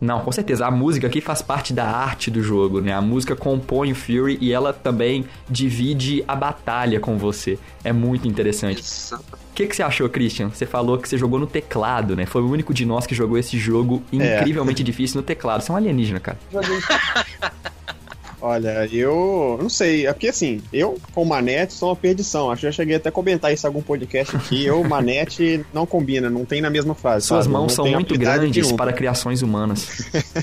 Não, 0.02 0.18
com 0.20 0.32
certeza. 0.32 0.66
A 0.66 0.70
música 0.70 1.06
aqui 1.06 1.20
faz 1.20 1.40
parte 1.40 1.72
da 1.72 1.84
arte 1.86 2.28
do 2.28 2.42
jogo, 2.42 2.80
né? 2.80 2.92
A 2.92 3.00
música 3.00 3.36
compõe 3.36 3.92
o 3.92 3.94
Fury 3.94 4.36
e 4.40 4.52
ela 4.52 4.72
também 4.72 5.24
divide 5.48 6.24
a 6.26 6.34
batalha 6.34 6.98
com 6.98 7.16
você. 7.16 7.56
É 7.84 7.92
muito 7.92 8.26
interessante. 8.26 8.82
O 9.14 9.54
que, 9.54 9.64
que 9.64 9.76
você 9.76 9.82
achou, 9.82 10.08
Christian? 10.08 10.48
Você 10.48 10.66
falou 10.66 10.98
que 10.98 11.08
você 11.08 11.16
jogou 11.16 11.38
no 11.38 11.46
teclado, 11.46 12.16
né? 12.16 12.26
Foi 12.26 12.42
o 12.42 12.50
único 12.50 12.74
de 12.74 12.84
nós 12.84 13.06
que 13.06 13.14
jogou 13.14 13.38
esse 13.38 13.56
jogo 13.56 14.02
É. 14.12 14.40
incrivelmente 14.40 14.82
difícil 14.82 15.20
no 15.20 15.22
teclado. 15.22 15.62
Você 15.62 15.70
é 15.70 15.74
um 15.74 15.76
alienígena, 15.76 16.18
cara. 16.18 16.38
Joguei 16.52 16.78
Olha, 18.42 18.88
eu 18.92 19.56
não 19.62 19.68
sei. 19.68 20.06
É 20.08 20.12
porque 20.12 20.26
assim, 20.26 20.60
eu 20.72 20.98
com 21.14 21.24
Manete 21.24 21.72
sou 21.72 21.90
uma 21.90 21.96
perdição. 21.96 22.50
Acho 22.50 22.62
que 22.62 22.66
já 22.66 22.72
cheguei 22.72 22.96
até 22.96 23.08
a 23.08 23.12
comentar 23.12 23.52
isso 23.54 23.64
em 23.64 23.68
algum 23.68 23.80
podcast 23.80 24.34
aqui. 24.34 24.66
Eu, 24.66 24.82
Manete, 24.84 25.64
não 25.72 25.86
combina, 25.86 26.28
não 26.28 26.44
tem 26.44 26.60
na 26.60 26.68
mesma 26.68 26.92
frase. 26.92 27.26
Suas 27.26 27.44
sabe? 27.44 27.52
mãos 27.52 27.62
Não 27.62 27.68
são 27.68 27.86
muito 27.86 28.18
grandes 28.18 28.56
nenhuma. 28.56 28.76
para 28.76 28.92
criações 28.92 29.42
humanas. 29.42 30.10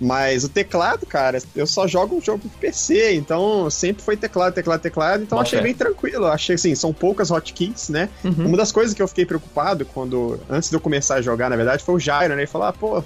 Mas 0.00 0.44
o 0.44 0.48
teclado, 0.48 1.06
cara, 1.06 1.38
eu 1.54 1.66
só 1.66 1.86
jogo 1.86 2.16
um 2.16 2.20
jogo 2.20 2.42
de 2.42 2.48
PC, 2.58 3.14
então 3.14 3.70
sempre 3.70 4.02
foi 4.02 4.16
teclado, 4.16 4.52
teclado, 4.52 4.80
teclado. 4.80 5.22
Então 5.22 5.38
Bota 5.38 5.48
achei 5.48 5.60
bem 5.62 5.72
tranquilo. 5.72 6.26
Achei 6.26 6.54
assim, 6.56 6.74
são 6.74 6.92
poucas 6.92 7.30
hotkeys, 7.30 7.88
né? 7.88 8.08
Uhum. 8.22 8.48
Uma 8.48 8.56
das 8.56 8.70
coisas 8.72 8.92
que 8.92 9.00
eu 9.00 9.08
fiquei 9.08 9.24
preocupado 9.24 9.86
quando, 9.86 10.38
antes 10.50 10.68
de 10.68 10.76
eu 10.76 10.80
começar 10.80 11.14
a 11.14 11.22
jogar, 11.22 11.48
na 11.48 11.56
verdade, 11.56 11.82
foi 11.82 11.94
o 11.94 11.98
Jairo, 11.98 12.34
né? 12.34 12.40
Ele 12.42 12.46
falou, 12.46 12.66
ah, 12.66 12.72
pô, 12.72 13.02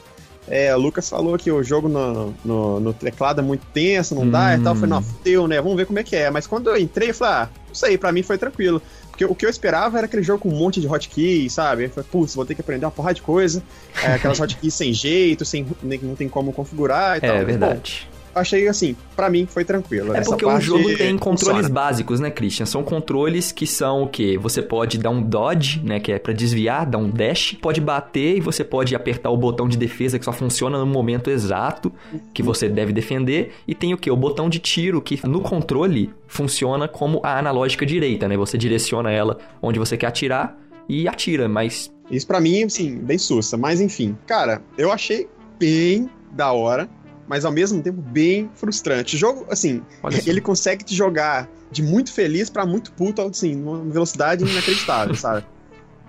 é, 0.51 0.75
o 0.75 0.79
Lucas 0.79 1.09
falou 1.09 1.39
que 1.39 1.51
o 1.51 1.63
jogo 1.63 1.89
no, 1.89 2.35
no, 2.45 2.81
no 2.81 2.93
teclado 2.93 3.41
é 3.41 3.43
muito 3.45 3.65
tenso, 3.73 4.15
não 4.15 4.29
dá 4.29 4.57
e 4.57 4.61
tal. 4.61 4.75
Eu 4.75 4.81
falei, 4.81 4.87
Hum. 4.91 4.95
não, 4.97 5.03
fudeu, 5.03 5.47
né? 5.49 5.61
Vamos 5.61 5.77
ver 5.77 5.87
como 5.87 5.99
é 5.99 6.03
que 6.03 6.17
é. 6.17 6.29
Mas 6.31 6.47
quando 6.47 6.69
eu 6.71 6.77
entrei, 6.77 7.11
eu 7.11 7.15
falei, 7.15 7.35
ah, 7.35 7.49
não 7.69 7.75
sei, 7.75 7.97
pra 7.97 8.11
mim 8.13 8.23
foi 8.23 8.37
tranquilo. 8.37 8.83
Porque 9.11 9.25
o 9.25 9.35
que 9.35 9.45
eu 9.47 9.51
esperava 9.51 9.99
era 9.99 10.07
aquele 10.07 10.23
jogo 10.23 10.41
com 10.41 10.49
um 10.49 10.57
monte 10.59 10.81
de 10.81 10.87
hotkeys, 10.87 11.53
sabe? 11.53 11.85
Eu 11.85 11.91
falei, 11.91 12.09
putz, 12.11 12.35
vou 12.35 12.45
ter 12.45 12.55
que 12.55 12.61
aprender 12.63 12.85
uma 12.85 12.91
porrada 12.91 13.15
de 13.15 13.23
coisa. 13.23 13.63
É, 14.03 14.15
aquelas 14.15 14.39
hotkeys 14.39 14.75
sem 14.75 14.93
jeito, 14.93 15.45
sem, 15.45 15.67
nem- 15.83 16.01
não 16.03 16.15
tem 16.17 16.29
como 16.29 16.53
configurar 16.53 17.19
e 17.19 17.21
tal. 17.21 17.37
É 17.37 17.45
verdade. 17.45 18.09
bom, 18.11 18.20
achei 18.35 18.69
assim, 18.69 18.97
pra 19.17 19.29
mim 19.29 19.47
foi 19.47 19.65
tranquilo. 19.65 20.15
É 20.15 20.23
porque 20.23 20.45
o 20.45 20.61
jogo 20.61 20.97
tem 20.97 21.17
controles 21.17 21.63
funciona. 21.63 21.69
básicos, 21.69 22.21
né, 22.21 22.31
Christian? 22.31 22.67
São 22.67 22.83
controles 22.83 23.53
que 23.53 23.67
são 23.67 24.03
o 24.03 24.09
quê? 24.09 24.39
Você 24.39 24.63
pode 24.63 24.99
dar 24.99 25.11
um 25.11 25.23
dodge, 25.23 25.81
né, 25.85 26.01
que 26.01 26.13
é 26.13 26.19
pra 26.19 26.33
desviar, 26.33 26.87
dar 26.87 26.99
um 26.99 27.11
dash, 27.11 27.57
pode 27.61 27.81
bater 27.81 28.37
e 28.37 28.41
você 28.41 28.65
pode 28.65 28.95
apertar 28.95 29.31
o 29.31 29.37
botão 29.37 29.69
de 29.69 29.77
defesa 29.77 30.19
que 30.19 30.25
só 30.25 30.33
funciona 30.33 30.79
no 30.79 30.87
momento 30.87 31.31
exato 31.31 31.93
que 32.33 32.43
você 32.43 32.69
deve 32.69 32.93
defender 32.93 33.53
e 33.67 33.75
tem 33.75 33.95
o 33.95 33.99
quê? 33.99 34.11
O 34.11 34.17
botão 34.17 34.49
de 34.49 34.59
tiro 34.59 35.01
que 35.01 35.21
no 35.27 35.41
controle 35.41 36.11
funciona 36.27 36.89
como 36.89 37.21
a 37.23 37.39
analógica 37.39 37.85
direita, 37.85 38.29
né? 38.29 38.37
Você 38.37 38.57
direciona 38.57 39.11
ela 39.11 39.39
onde 39.61 39.79
você 39.79 39.97
quer 39.97 40.07
atirar 40.07 40.57
e 40.89 41.07
atira, 41.07 41.49
mas 41.49 41.91
Isso 42.11 42.27
pra 42.27 42.41
mim, 42.41 42.65
assim, 42.65 42.97
bem 42.97 43.19
sussa. 43.19 43.57
Mas 43.57 43.81
enfim, 43.81 44.17
cara, 44.27 44.63
eu 44.77 44.91
achei 44.91 45.29
bem 45.59 46.09
da 46.33 46.53
hora, 46.53 46.89
mas 47.31 47.45
ao 47.45 47.53
mesmo 47.53 47.81
tempo 47.81 48.03
bem 48.03 48.51
frustrante. 48.57 49.15
O 49.15 49.19
jogo, 49.19 49.47
assim, 49.49 49.81
ele 50.27 50.41
consegue 50.41 50.85
te 50.85 50.97
jogar 50.97 51.49
de 51.71 51.81
muito 51.81 52.13
feliz 52.13 52.51
pra 52.51 52.67
muito 52.67 52.91
puto, 52.91 53.23
assim, 53.23 53.55
numa 53.55 53.79
velocidade 53.85 54.45
inacreditável, 54.45 55.15
sabe? 55.17 55.47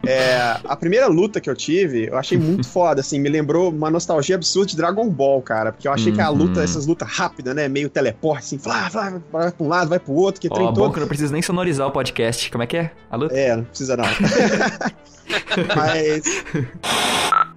É, 0.03 0.57
a 0.63 0.75
primeira 0.75 1.05
luta 1.05 1.39
que 1.39 1.47
eu 1.47 1.55
tive, 1.55 2.07
eu 2.07 2.17
achei 2.17 2.35
muito 2.35 2.65
foda, 2.73 3.01
assim, 3.01 3.19
me 3.19 3.29
lembrou 3.29 3.69
uma 3.69 3.91
nostalgia 3.91 4.33
absurda 4.35 4.71
de 4.71 4.75
Dragon 4.77 5.07
Ball, 5.07 5.39
cara, 5.43 5.71
porque 5.71 5.87
eu 5.87 5.93
achei 5.93 6.11
que 6.11 6.19
a 6.19 6.31
Uhum. 6.31 6.37
luta, 6.37 6.63
essas 6.63 6.87
lutas 6.87 7.07
rápidas, 7.07 7.53
né, 7.53 7.67
meio 7.67 7.87
teleporte, 7.87 8.39
assim, 8.45 8.57
flá, 8.57 8.89
flá, 8.89 9.21
vai 9.31 9.51
pra 9.51 9.63
um 9.63 9.67
lado, 9.69 9.89
vai 9.91 9.99
pro 9.99 10.13
outro, 10.13 10.41
que 10.41 10.47
Ó, 10.49 10.53
trem 10.55 10.65
bom 10.69 10.73
todo. 10.73 10.93
que 10.93 10.97
eu 10.97 11.01
não 11.01 11.07
preciso 11.07 11.31
nem 11.31 11.43
sonorizar 11.43 11.85
o 11.87 11.91
podcast. 11.91 12.49
Como 12.49 12.63
é 12.63 12.65
que 12.65 12.77
é? 12.77 12.91
A 13.11 13.15
luta? 13.15 13.35
É, 13.37 13.55
não 13.55 13.63
precisa 13.63 13.95
não. 13.95 14.05
Mas. 15.75 16.23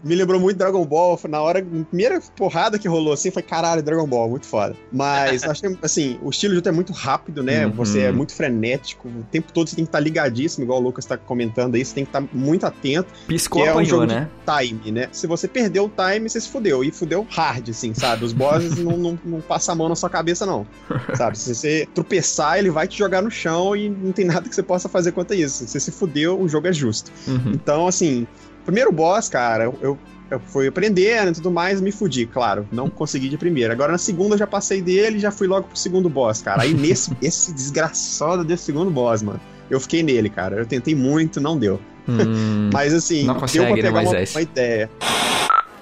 Me 0.04 0.14
lembrou 0.14 0.38
muito 0.38 0.58
Dragon 0.58 0.84
Ball. 0.84 1.18
Na 1.28 1.40
hora, 1.40 1.60
a 1.60 1.84
primeira 1.84 2.20
porrada 2.36 2.78
que 2.78 2.86
rolou 2.86 3.12
assim 3.12 3.30
foi 3.30 3.42
caralho, 3.42 3.82
Dragon 3.82 4.06
Ball, 4.06 4.28
muito 4.28 4.46
foda. 4.46 4.76
Mas 4.92 5.42
acho 5.44 5.62
que, 5.62 5.78
assim, 5.82 6.18
o 6.22 6.30
estilo 6.30 6.52
de 6.52 6.56
luta 6.56 6.68
é 6.68 6.72
muito 6.72 6.92
rápido, 6.92 7.42
né? 7.42 7.66
Uhum. 7.66 7.72
Você 7.72 8.00
é 8.00 8.12
muito 8.12 8.34
frenético. 8.34 9.08
O 9.08 9.24
tempo 9.30 9.52
todo 9.52 9.68
você 9.68 9.76
tem 9.76 9.84
que 9.84 9.88
estar 9.88 10.00
ligadíssimo, 10.00 10.64
igual 10.64 10.80
o 10.80 10.82
Lucas 10.82 11.06
tá 11.06 11.16
comentando 11.16 11.74
aí. 11.74 11.84
Você 11.84 11.94
tem 11.94 12.04
que 12.04 12.10
estar 12.10 12.24
muito 12.32 12.66
atento. 12.66 13.08
Piscou, 13.26 13.62
que 13.62 13.68
é 13.68 13.70
um 13.70 13.74
apanhou, 13.74 14.00
jogo 14.00 14.06
né? 14.06 14.28
time, 14.60 14.92
né? 14.92 15.08
Se 15.10 15.26
você 15.26 15.48
perdeu 15.48 15.86
o 15.86 15.88
time, 15.90 16.28
você 16.28 16.40
se 16.40 16.48
fudeu. 16.48 16.84
E 16.84 16.90
fudeu 16.90 17.26
hard, 17.30 17.70
assim, 17.70 17.94
sabe? 17.94 18.24
Os 18.24 18.32
bosses 18.32 18.76
não, 18.78 18.96
não, 18.96 19.18
não 19.24 19.40
passam 19.40 19.72
a 19.72 19.76
mão 19.76 19.88
na 19.88 19.96
sua 19.96 20.10
cabeça, 20.10 20.44
não. 20.44 20.66
Sabe? 21.14 21.38
Se 21.38 21.54
você 21.54 21.88
tropeçar, 21.94 22.58
ele 22.58 22.70
vai 22.70 22.86
te 22.86 22.98
jogar 22.98 23.22
no 23.22 23.30
chão 23.30 23.74
e 23.74 23.88
não 23.88 24.12
tem 24.12 24.26
nada 24.26 24.48
que 24.48 24.54
você 24.54 24.62
possa 24.62 24.88
fazer 24.88 25.12
quanto 25.12 25.32
a 25.32 25.36
isso. 25.36 25.64
Se 25.64 25.68
você 25.68 25.80
se 25.80 25.90
fudeu, 25.90 26.38
o 26.38 26.48
jogo 26.48 26.66
é 26.66 26.72
justo. 26.72 27.10
Uhum. 27.26 27.52
Então, 27.54 27.86
assim, 27.86 28.26
primeiro 28.64 28.90
boss, 28.92 29.28
cara, 29.28 29.64
eu, 29.80 29.98
eu 30.30 30.40
fui 30.40 30.66
aprendendo 30.66 31.30
e 31.30 31.34
tudo 31.34 31.50
mais, 31.50 31.80
me 31.80 31.92
fudi, 31.92 32.26
claro. 32.26 32.66
Não 32.72 32.88
consegui 32.88 33.28
de 33.28 33.36
primeira. 33.38 33.72
Agora 33.72 33.92
na 33.92 33.98
segunda 33.98 34.34
eu 34.34 34.38
já 34.38 34.46
passei 34.46 34.80
dele 34.82 35.18
e 35.18 35.20
já 35.20 35.30
fui 35.30 35.46
logo 35.46 35.68
pro 35.68 35.76
segundo 35.78 36.08
boss, 36.08 36.42
cara. 36.42 36.62
Aí 36.62 36.74
nesse, 36.74 37.12
esse 37.22 37.52
desgraçado 37.52 38.44
desse 38.44 38.64
segundo 38.64 38.90
boss, 38.90 39.22
mano. 39.22 39.40
Eu 39.70 39.80
fiquei 39.80 40.02
nele, 40.02 40.28
cara. 40.28 40.56
Eu 40.56 40.66
tentei 40.66 40.94
muito, 40.94 41.40
não 41.40 41.58
deu. 41.58 41.80
Hum, 42.06 42.68
Mas 42.72 42.92
assim, 42.92 43.24
Não 43.24 43.34
deu 43.34 43.40
consegue, 43.40 43.64
pra 43.64 43.76
né, 43.76 43.82
pegar 43.82 43.90
uma, 43.92 44.02
Moisés? 44.02 44.34
uma 44.34 44.42
ideia. 44.42 44.90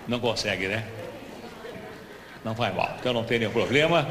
Não 0.06 0.20
consegue, 0.20 0.68
né? 0.68 0.84
Não 2.44 2.54
vai 2.54 2.72
mal. 2.72 2.96
Então 3.00 3.12
não 3.12 3.24
tem 3.24 3.38
nenhum 3.38 3.50
problema. 3.50 4.06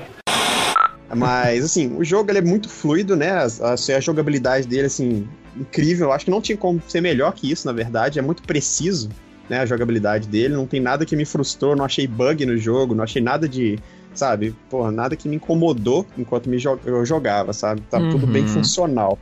Mas, 1.13 1.65
assim, 1.65 1.93
o 1.97 2.03
jogo 2.03 2.31
ele 2.31 2.39
é 2.39 2.41
muito 2.41 2.69
fluido, 2.69 3.15
né? 3.17 3.31
A, 3.31 3.43
a, 3.45 3.73
a 3.73 3.99
jogabilidade 3.99 4.65
dele, 4.67 4.87
assim, 4.87 5.27
incrível. 5.55 6.07
Eu 6.07 6.11
acho 6.13 6.25
que 6.25 6.31
não 6.31 6.41
tinha 6.41 6.57
como 6.57 6.81
ser 6.87 7.01
melhor 7.01 7.33
que 7.33 7.51
isso, 7.51 7.65
na 7.67 7.73
verdade. 7.73 8.19
É 8.19 8.21
muito 8.21 8.43
preciso, 8.43 9.09
né? 9.49 9.59
A 9.59 9.65
jogabilidade 9.65 10.27
dele. 10.27 10.53
Não 10.53 10.67
tem 10.67 10.79
nada 10.79 11.05
que 11.05 11.15
me 11.15 11.25
frustrou, 11.25 11.75
não 11.75 11.85
achei 11.85 12.07
bug 12.07 12.45
no 12.45 12.57
jogo, 12.57 12.95
não 12.95 13.03
achei 13.03 13.21
nada 13.21 13.47
de. 13.47 13.79
Sabe? 14.13 14.53
Porra, 14.69 14.91
nada 14.91 15.15
que 15.15 15.29
me 15.29 15.37
incomodou 15.37 16.05
enquanto 16.17 16.49
me 16.49 16.59
jo 16.59 16.77
eu 16.85 17.05
jogava, 17.05 17.53
sabe? 17.53 17.81
Tá 17.89 18.01
tudo 18.01 18.27
bem 18.27 18.41
Uhum. 18.43 18.47
funcional. 18.49 19.17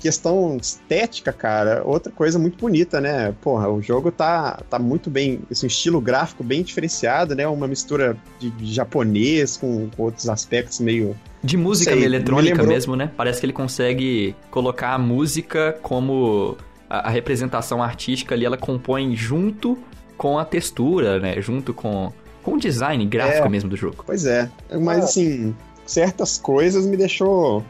Questão 0.00 0.56
estética, 0.60 1.32
cara, 1.32 1.82
outra 1.84 2.12
coisa 2.12 2.38
muito 2.38 2.58
bonita, 2.58 3.00
né? 3.00 3.34
Porra, 3.40 3.68
o 3.70 3.80
jogo 3.80 4.10
tá, 4.12 4.60
tá 4.68 4.78
muito 4.78 5.08
bem, 5.10 5.40
esse 5.50 5.66
estilo 5.66 6.00
gráfico 6.00 6.44
bem 6.44 6.62
diferenciado, 6.62 7.34
né? 7.34 7.46
Uma 7.48 7.66
mistura 7.66 8.16
de, 8.38 8.50
de 8.50 8.72
japonês 8.72 9.56
com, 9.56 9.88
com 9.96 10.02
outros 10.04 10.28
aspectos 10.28 10.80
meio 10.80 11.16
De 11.42 11.56
música 11.56 11.90
Sei, 11.90 12.00
meio 12.00 12.10
me 12.10 12.16
eletrônica 12.16 12.54
lembrou- 12.56 12.68
mesmo, 12.68 12.94
né? 12.96 13.10
Parece 13.16 13.40
que 13.40 13.46
ele 13.46 13.52
consegue 13.52 14.34
colocar 14.50 14.90
a 14.94 14.98
música 14.98 15.76
como 15.82 16.56
a, 16.88 17.08
a 17.08 17.10
representação 17.10 17.82
artística 17.82 18.34
ali, 18.34 18.44
ela 18.44 18.56
compõe 18.58 19.16
junto 19.16 19.78
com 20.16 20.38
a 20.38 20.44
textura, 20.44 21.18
né? 21.18 21.40
Junto 21.40 21.72
com, 21.74 22.12
com 22.42 22.52
o 22.54 22.58
design 22.58 23.04
gráfico 23.06 23.46
É. 23.46 23.50
mesmo 23.50 23.68
do 23.70 23.76
jogo. 23.76 24.04
Pois 24.06 24.24
é, 24.26 24.48
mas 24.80 25.00
Ah. 25.00 25.04
assim, 25.04 25.54
certas 25.86 26.36
coisas 26.38 26.86
me 26.86 26.96
deixou 26.96 27.64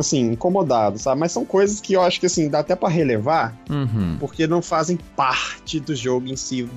assim, 0.00 0.32
incomodado, 0.32 0.98
sabe? 0.98 1.20
Mas 1.20 1.32
são 1.32 1.44
coisas 1.44 1.80
que 1.80 1.92
eu 1.94 2.02
acho 2.02 2.18
que 2.20 2.26
assim, 2.26 2.48
dá 2.48 2.60
até 2.60 2.74
pra 2.74 2.88
relevar, 2.88 3.56
Uhum. 3.68 4.16
porque 4.18 4.46
não 4.46 4.60
fazem 4.62 4.98
parte 5.16 5.78
do 5.80 5.94
jogo 5.94 6.26
em 6.28 6.36
si 6.36 6.68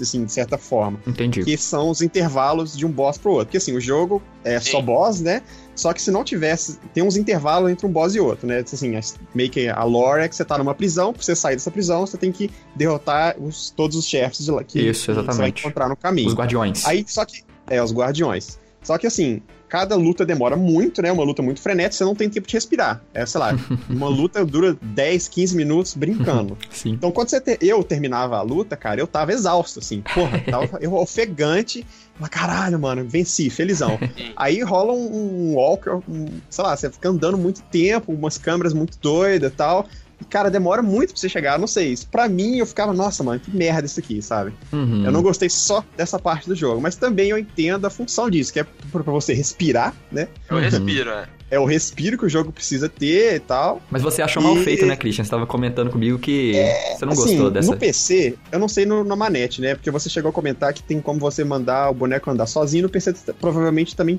assim, 0.00 0.24
de 0.24 0.32
certa 0.32 0.56
forma. 0.56 0.98
Entendi. 1.06 1.44
Que 1.44 1.54
são 1.58 1.90
os 1.90 2.00
intervalos 2.00 2.74
de 2.74 2.86
um 2.86 2.90
boss 2.90 3.18
pro 3.18 3.32
outro. 3.32 3.46
Porque 3.48 3.58
assim, 3.58 3.76
o 3.76 3.80
jogo 3.80 4.22
é 4.42 4.58
Sim. 4.58 4.70
só 4.70 4.80
boss, 4.80 5.20
né? 5.20 5.42
Só 5.76 5.92
que 5.92 6.00
se 6.00 6.10
não 6.10 6.24
tivesse, 6.24 6.78
tem 6.94 7.02
uns 7.02 7.14
intervalos 7.14 7.70
entre 7.70 7.86
um 7.86 7.90
boss 7.92 8.14
e 8.14 8.20
outro, 8.20 8.46
né? 8.46 8.60
Assim, 8.60 8.96
as- 8.96 9.20
meio 9.34 9.50
que 9.50 9.68
a 9.68 9.84
lore 9.84 10.22
é 10.22 10.28
que 10.28 10.34
você 10.34 10.46
tá 10.46 10.56
numa 10.56 10.74
prisão, 10.74 11.12
pra 11.12 11.22
você 11.22 11.36
sair 11.36 11.56
dessa 11.56 11.70
prisão, 11.70 12.06
você 12.06 12.16
tem 12.16 12.32
que 12.32 12.50
derrotar 12.74 13.36
os- 13.38 13.68
todos 13.76 13.94
os 13.94 14.06
chefes 14.06 14.46
de 14.46 14.50
lá 14.50 14.64
que, 14.64 14.80
Isso, 14.80 15.00
que 15.00 15.06
você 15.06 15.12
vai 15.12 15.24
exatamente. 15.24 15.60
encontrar 15.60 15.88
no 15.90 15.96
caminho. 15.96 16.28
Os 16.28 16.34
guardiões. 16.34 16.86
Aí, 16.86 17.04
só 17.06 17.26
que. 17.26 17.42
É, 17.68 17.82
os 17.82 17.92
guardiões. 17.92 18.58
Só 18.82 18.98
que 18.98 19.06
assim, 19.06 19.40
cada 19.68 19.94
luta 19.96 20.24
demora 20.26 20.56
muito, 20.56 21.00
né? 21.00 21.10
Uma 21.12 21.24
luta 21.24 21.40
muito 21.42 21.60
frenética, 21.60 21.96
você 21.96 22.04
não 22.04 22.14
tem 22.14 22.28
tempo 22.28 22.46
de 22.46 22.54
respirar. 22.54 23.02
É, 23.14 23.24
sei 23.24 23.40
lá, 23.40 23.56
uma 23.88 24.08
luta 24.08 24.44
dura 24.44 24.76
10, 24.82 25.28
15 25.28 25.56
minutos 25.56 25.94
brincando. 25.94 26.58
Sim. 26.70 26.90
Então, 26.90 27.10
quando 27.10 27.28
você 27.30 27.40
te- 27.40 27.58
eu 27.60 27.82
terminava 27.82 28.36
a 28.36 28.42
luta, 28.42 28.76
cara, 28.76 29.00
eu 29.00 29.06
tava 29.06 29.32
exausto, 29.32 29.78
assim. 29.78 30.02
Porra, 30.14 30.38
tava 30.50 30.78
eu 30.80 30.92
ofegante. 30.94 31.86
Mas 32.20 32.28
caralho, 32.28 32.78
mano, 32.78 33.04
venci, 33.08 33.48
felizão. 33.48 33.98
Aí 34.36 34.62
rola 34.62 34.92
um, 34.92 35.50
um 35.52 35.54
walker, 35.54 36.00
um- 36.08 36.26
sei 36.50 36.64
lá, 36.64 36.76
você 36.76 36.90
fica 36.90 37.08
andando 37.08 37.38
muito 37.38 37.62
tempo, 37.62 38.12
umas 38.12 38.36
câmeras 38.36 38.74
muito 38.74 38.98
doidas 39.00 39.50
e 39.50 39.54
tal. 39.54 39.86
Cara, 40.28 40.50
demora 40.50 40.82
muito 40.82 41.12
pra 41.12 41.20
você 41.20 41.28
chegar, 41.28 41.58
não 41.58 41.66
sei. 41.66 41.88
Isso, 41.92 42.06
pra 42.08 42.28
mim, 42.28 42.58
eu 42.58 42.66
ficava, 42.66 42.92
nossa, 42.92 43.22
mano, 43.22 43.40
que 43.40 43.54
merda 43.56 43.86
isso 43.86 44.00
aqui, 44.00 44.20
sabe? 44.22 44.52
Uhum. 44.72 45.04
Eu 45.04 45.12
não 45.12 45.22
gostei 45.22 45.48
só 45.50 45.84
dessa 45.96 46.18
parte 46.18 46.48
do 46.48 46.54
jogo, 46.54 46.80
mas 46.80 46.96
também 46.96 47.30
eu 47.30 47.38
entendo 47.38 47.86
a 47.86 47.90
função 47.90 48.28
disso, 48.30 48.52
que 48.52 48.60
é 48.60 48.64
pra 48.90 49.02
você 49.02 49.32
respirar, 49.34 49.94
né? 50.10 50.28
Eu 50.48 50.56
Uhum. 50.56 50.62
respiro, 50.62 51.10
é. 51.10 51.28
É 51.50 51.60
o 51.60 51.66
respiro 51.66 52.16
que 52.16 52.24
o 52.24 52.28
jogo 52.30 52.50
precisa 52.50 52.88
ter 52.88 53.34
e 53.34 53.38
tal. 53.40 53.82
Mas 53.90 54.00
você 54.00 54.22
achou 54.22 54.42
mal 54.42 54.56
E- 54.56 54.64
feito, 54.64 54.86
né, 54.86 54.96
Christian? 54.96 55.22
Você 55.22 55.30
tava 55.30 55.46
comentando 55.46 55.90
comigo 55.90 56.18
que 56.18 56.54
você 56.96 57.04
não 57.04 57.12
assim, 57.12 57.22
gostou 57.26 57.50
dessa. 57.50 57.70
No 57.70 57.76
PC, 57.76 58.36
eu 58.50 58.58
não 58.58 58.68
sei 58.68 58.86
no, 58.86 59.04
na 59.04 59.14
manete, 59.14 59.60
né? 59.60 59.74
Porque 59.74 59.90
você 59.90 60.08
chegou 60.08 60.30
a 60.30 60.32
comentar 60.32 60.72
que 60.72 60.82
tem 60.82 60.98
como 60.98 61.20
você 61.20 61.44
mandar 61.44 61.90
o 61.90 61.94
boneco 61.94 62.30
andar 62.30 62.46
sozinho. 62.46 62.84
No 62.84 62.88
PC 62.88 63.12
provavelmente 63.38 63.94
também 63.94 64.18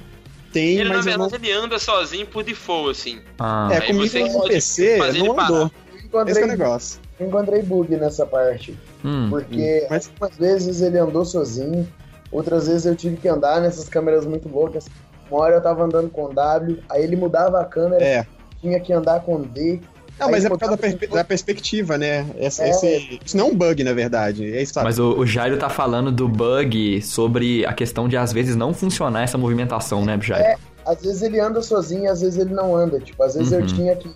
tem, 0.52 0.78
Ele, 0.78 0.90
na 0.90 0.98
mas 0.98 1.08
eu 1.08 1.18
não. 1.18 1.28
verdade, 1.28 1.48
ele 1.48 1.58
anda 1.58 1.80
sozinho 1.80 2.28
por 2.28 2.44
default, 2.44 2.92
assim. 2.92 3.20
Ah, 3.40 3.70
É, 3.72 3.78
Aí 3.80 3.88
comigo 3.88 4.08
você 4.08 4.20
no 4.20 4.44
PC 4.44 4.98
não 5.00 5.08
ele 5.08 5.34
parar. 5.34 5.72
Andou. 6.20 6.32
Esse 6.32 6.40
é 6.40 6.44
o 6.44 6.46
Encontrei, 6.46 6.66
negócio. 6.68 7.00
encontrei 7.20 7.62
bug 7.62 7.96
nessa 7.98 8.26
parte. 8.26 8.78
hum. 9.04 9.28
Porque 9.30 9.86
Mas- 9.90 10.10
algumas 10.10 10.38
vezes 10.38 10.82
ele 10.82 10.98
andou 10.98 11.26
sozinho, 11.26 11.88
outras 12.32 12.68
vezes 12.68 12.86
eu 12.86 12.96
tive 12.96 13.18
que 13.18 13.28
andar 13.28 13.62
nessas 13.62 13.88
câmeras 13.90 14.26
muito 14.26 14.48
loucas. 14.50 14.86
Uma 15.30 15.42
hora 15.42 15.56
eu 15.56 15.62
tava 15.62 15.84
andando 15.84 16.10
com 16.10 16.34
W, 16.34 16.80
aí 16.90 17.04
ele 17.04 17.16
mudava 17.16 17.60
a 17.62 17.66
câmera, 17.66 18.04
É. 18.04 18.26
tinha 18.62 18.80
que 18.80 18.92
andar 18.94 19.22
com 19.22 19.42
D. 19.42 19.80
Não, 20.20 20.30
mas 20.30 20.46
é 20.46 20.50
por 20.50 20.60
causa 20.60 20.76
da, 20.76 20.82
perspe- 20.82 21.08
da 21.08 21.24
perspectiva, 21.24 21.98
né? 21.98 22.24
Essa- 22.38 22.64
É. 22.66 22.70
esse- 22.70 23.20
isso 23.26 23.36
não 23.36 23.48
é 23.48 23.50
um 23.50 23.56
bug, 23.56 23.84
na 23.84 23.94
verdade. 23.94 24.46
É 24.54 24.62
isso, 24.62 24.74
sabe? 24.74 24.86
Mas 24.86 25.00
o, 25.00 25.18
o 25.18 25.26
Jairo 25.26 25.58
tá 25.58 25.70
falando 25.70 26.12
do 26.12 26.28
bug 26.30 27.02
sobre 27.02 27.66
a 27.66 27.74
questão 27.74 28.08
de 28.08 28.16
às 28.16 28.32
vezes 28.32 28.56
não 28.56 28.74
funcionar 28.76 29.24
essa 29.24 29.40
movimentação, 29.40 30.06
né, 30.06 30.20
Jairo? 30.22 30.60
Às 30.86 31.02
vezes 31.02 31.22
ele 31.24 31.40
anda 31.40 31.62
sozinho, 31.64 32.12
às 32.12 32.22
vezes 32.22 32.38
ele 32.38 32.54
não 32.54 32.76
anda. 32.76 33.00
Tipo, 33.00 33.24
às 33.24 33.34
vezes 33.34 33.52
Uhum. 33.54 33.60
eu 33.62 33.66
tinha 33.66 33.96
que 33.96 34.10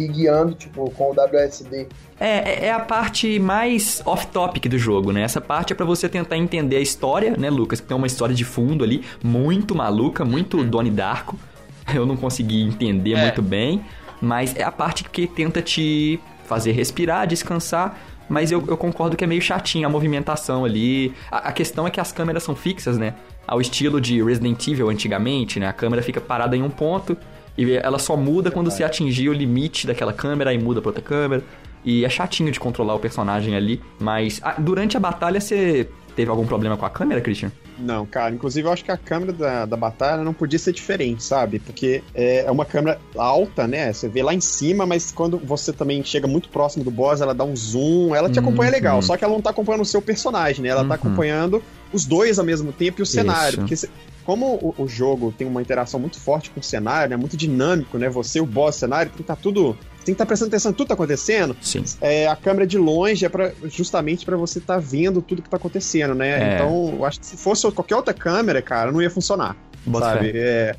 ir 0.00 0.08
guiando, 0.08 0.54
tipo, 0.54 0.90
com 0.90 1.10
o 1.10 1.14
WSD. 1.14 1.86
É, 2.18 2.26
é- 2.28 2.66
é 2.66 2.72
a 2.72 2.80
parte 2.80 3.38
mais 3.38 4.02
off-topic 4.04 4.68
do 4.68 4.78
jogo, 4.78 5.12
né? 5.12 5.22
Essa 5.22 5.40
parte 5.40 5.72
é 5.72 5.76
pra 5.76 5.84
você 5.86 6.08
tentar 6.08 6.36
entender 6.36 6.76
a 6.76 6.80
história, 6.80 7.34
né, 7.36 7.50
Lucas? 7.50 7.80
Que 7.80 7.86
tem 7.86 7.96
uma 7.96 8.06
história 8.06 8.34
de 8.34 8.44
fundo 8.44 8.82
ali, 8.84 9.02
muito 9.22 9.74
maluca, 9.74 10.24
muito 10.24 10.62
Donnie 10.64 10.90
Darko. 10.92 11.38
Eu 11.94 12.06
não 12.06 12.16
consegui 12.16 12.62
entender 12.62 13.12
É. 13.14 13.22
muito 13.22 13.42
bem, 13.42 13.84
mas 14.20 14.54
é 14.56 14.62
a 14.62 14.72
parte 14.72 15.04
que 15.04 15.26
tenta 15.26 15.60
te 15.62 16.18
fazer 16.46 16.72
respirar, 16.72 17.26
descansar. 17.26 17.98
Mas 18.28 18.50
eu, 18.50 18.64
eu 18.66 18.76
concordo 18.76 19.16
que 19.16 19.22
é 19.22 19.26
meio 19.26 19.40
chatinho 19.40 19.86
a 19.86 19.88
movimentação 19.88 20.64
ali. 20.64 21.14
A, 21.30 21.48
a 21.50 21.52
questão 21.52 21.86
é 21.86 21.90
que 21.90 22.00
as 22.00 22.10
câmeras 22.10 22.42
são 22.42 22.56
fixas, 22.56 22.98
né? 22.98 23.14
Ao 23.46 23.60
estilo 23.60 24.00
de 24.00 24.20
Resident 24.20 24.66
Evil 24.66 24.88
antigamente, 24.90 25.60
né? 25.60 25.68
A 25.68 25.72
câmera 25.72 26.02
fica 26.02 26.20
parada 26.20 26.56
em 26.56 26.62
um 26.62 26.68
ponto 26.70 27.16
e 27.56 27.72
ela 27.76 27.98
só 27.98 28.16
muda 28.16 28.50
quando 28.50 28.70
você 28.70 28.84
atingir 28.84 29.28
o 29.28 29.32
limite 29.32 29.86
daquela 29.86 30.12
câmera 30.12 30.52
e 30.52 30.58
muda 30.58 30.80
pra 30.80 30.90
outra 30.90 31.02
câmera. 31.02 31.42
E 31.84 32.04
é 32.04 32.08
chatinho 32.08 32.50
de 32.50 32.58
controlar 32.58 32.94
o 32.94 32.98
personagem 32.98 33.54
ali. 33.54 33.80
Mas 33.98 34.40
ah, 34.42 34.56
durante 34.58 34.96
a 34.96 35.00
batalha 35.00 35.40
você 35.40 35.88
teve 36.16 36.30
algum 36.30 36.44
problema 36.46 36.76
com 36.76 36.84
a 36.84 36.90
câmera, 36.90 37.20
Christian? 37.20 37.52
Não, 37.78 38.06
cara. 38.06 38.34
Inclusive, 38.34 38.66
eu 38.66 38.72
acho 38.72 38.82
que 38.82 38.90
a 38.90 38.96
câmera 38.96 39.32
da, 39.34 39.66
da 39.66 39.76
batalha 39.76 40.24
não 40.24 40.32
podia 40.32 40.58
ser 40.58 40.72
diferente, 40.72 41.22
sabe? 41.22 41.58
Porque 41.60 42.02
é 42.14 42.38
é 42.46 42.50
uma 42.50 42.64
câmera 42.64 42.98
alta, 43.16 43.68
né? 43.68 43.92
Você 43.92 44.08
vê 44.08 44.22
lá 44.22 44.32
em 44.34 44.40
cima, 44.40 44.84
mas 44.86 45.12
quando 45.12 45.36
você 45.38 45.72
também 45.74 46.02
chega 46.02 46.26
muito 46.26 46.48
próximo 46.48 46.82
do 46.82 46.90
boss, 46.90 47.20
ela 47.20 47.34
dá 47.34 47.44
um 47.44 47.54
zoom, 47.54 48.14
ela 48.16 48.30
te 48.30 48.38
acompanha 48.38 48.70
Uhum. 48.70 48.74
legal. 48.76 49.02
Só 49.02 49.16
que 49.16 49.22
ela 49.24 49.34
não 49.34 49.42
tá 49.42 49.50
acompanhando 49.50 49.82
o 49.82 49.84
seu 49.86 50.00
personagem, 50.02 50.62
né? 50.62 50.70
Ela 50.70 50.80
tá 50.82 50.88
Uhum. 50.88 50.94
acompanhando 50.94 51.62
os 51.92 52.04
dois 52.06 52.38
ao 52.38 52.44
mesmo 52.46 52.72
tempo 52.72 53.00
e 53.00 53.02
o 53.02 53.06
cenário. 53.06 53.62
Isso. 53.64 53.88
Porque 53.88 53.96
como 54.26 54.56
o, 54.56 54.82
o 54.82 54.88
jogo 54.88 55.32
tem 55.32 55.46
uma 55.46 55.62
interação 55.62 56.00
muito 56.00 56.18
forte 56.18 56.50
com 56.50 56.58
o 56.58 56.62
cenário, 56.62 57.14
é 57.14 57.16
muito 57.16 57.36
dinâmico, 57.36 57.96
né? 57.96 58.08
Você, 58.08 58.40
o 58.40 58.44
boss, 58.44 58.74
o 58.74 58.78
cenário, 58.80 59.12
tem 59.12 59.18
que 59.18 59.22
tá 59.22 59.36
tudo. 59.36 59.78
Tem 59.98 60.06
que 60.06 60.12
estar 60.12 60.26
prestando 60.26 60.48
atenção 60.48 60.72
em 60.72 60.74
tudo 60.74 60.86
que 60.86 60.88
tá 60.88 60.94
acontecendo. 60.94 61.56
Sim. 61.60 61.84
É, 62.00 62.26
a 62.26 62.34
câmera 62.34 62.66
de 62.66 62.76
longe 62.76 63.24
é 63.24 63.28
pra, 63.28 63.52
justamente 63.68 64.24
pra 64.24 64.36
você 64.36 64.58
estar 64.58 64.78
vendo 64.78 65.22
tudo 65.22 65.42
que 65.42 65.48
tá 65.48 65.56
acontecendo, 65.56 66.14
né? 66.14 66.54
É. 66.54 66.54
Então, 66.54 66.94
eu 66.96 67.04
acho 67.04 67.20
que 67.20 67.26
se 67.26 67.36
fosse 67.36 67.70
qualquer 67.70 67.94
outra 67.94 68.12
câmera, 68.12 68.60
cara, 68.60 68.90
não 68.90 69.00
ia 69.00 69.10
funcionar. 69.10 69.56
Bota 69.84 70.06
sabe? 70.06 70.32
É, 70.34 70.74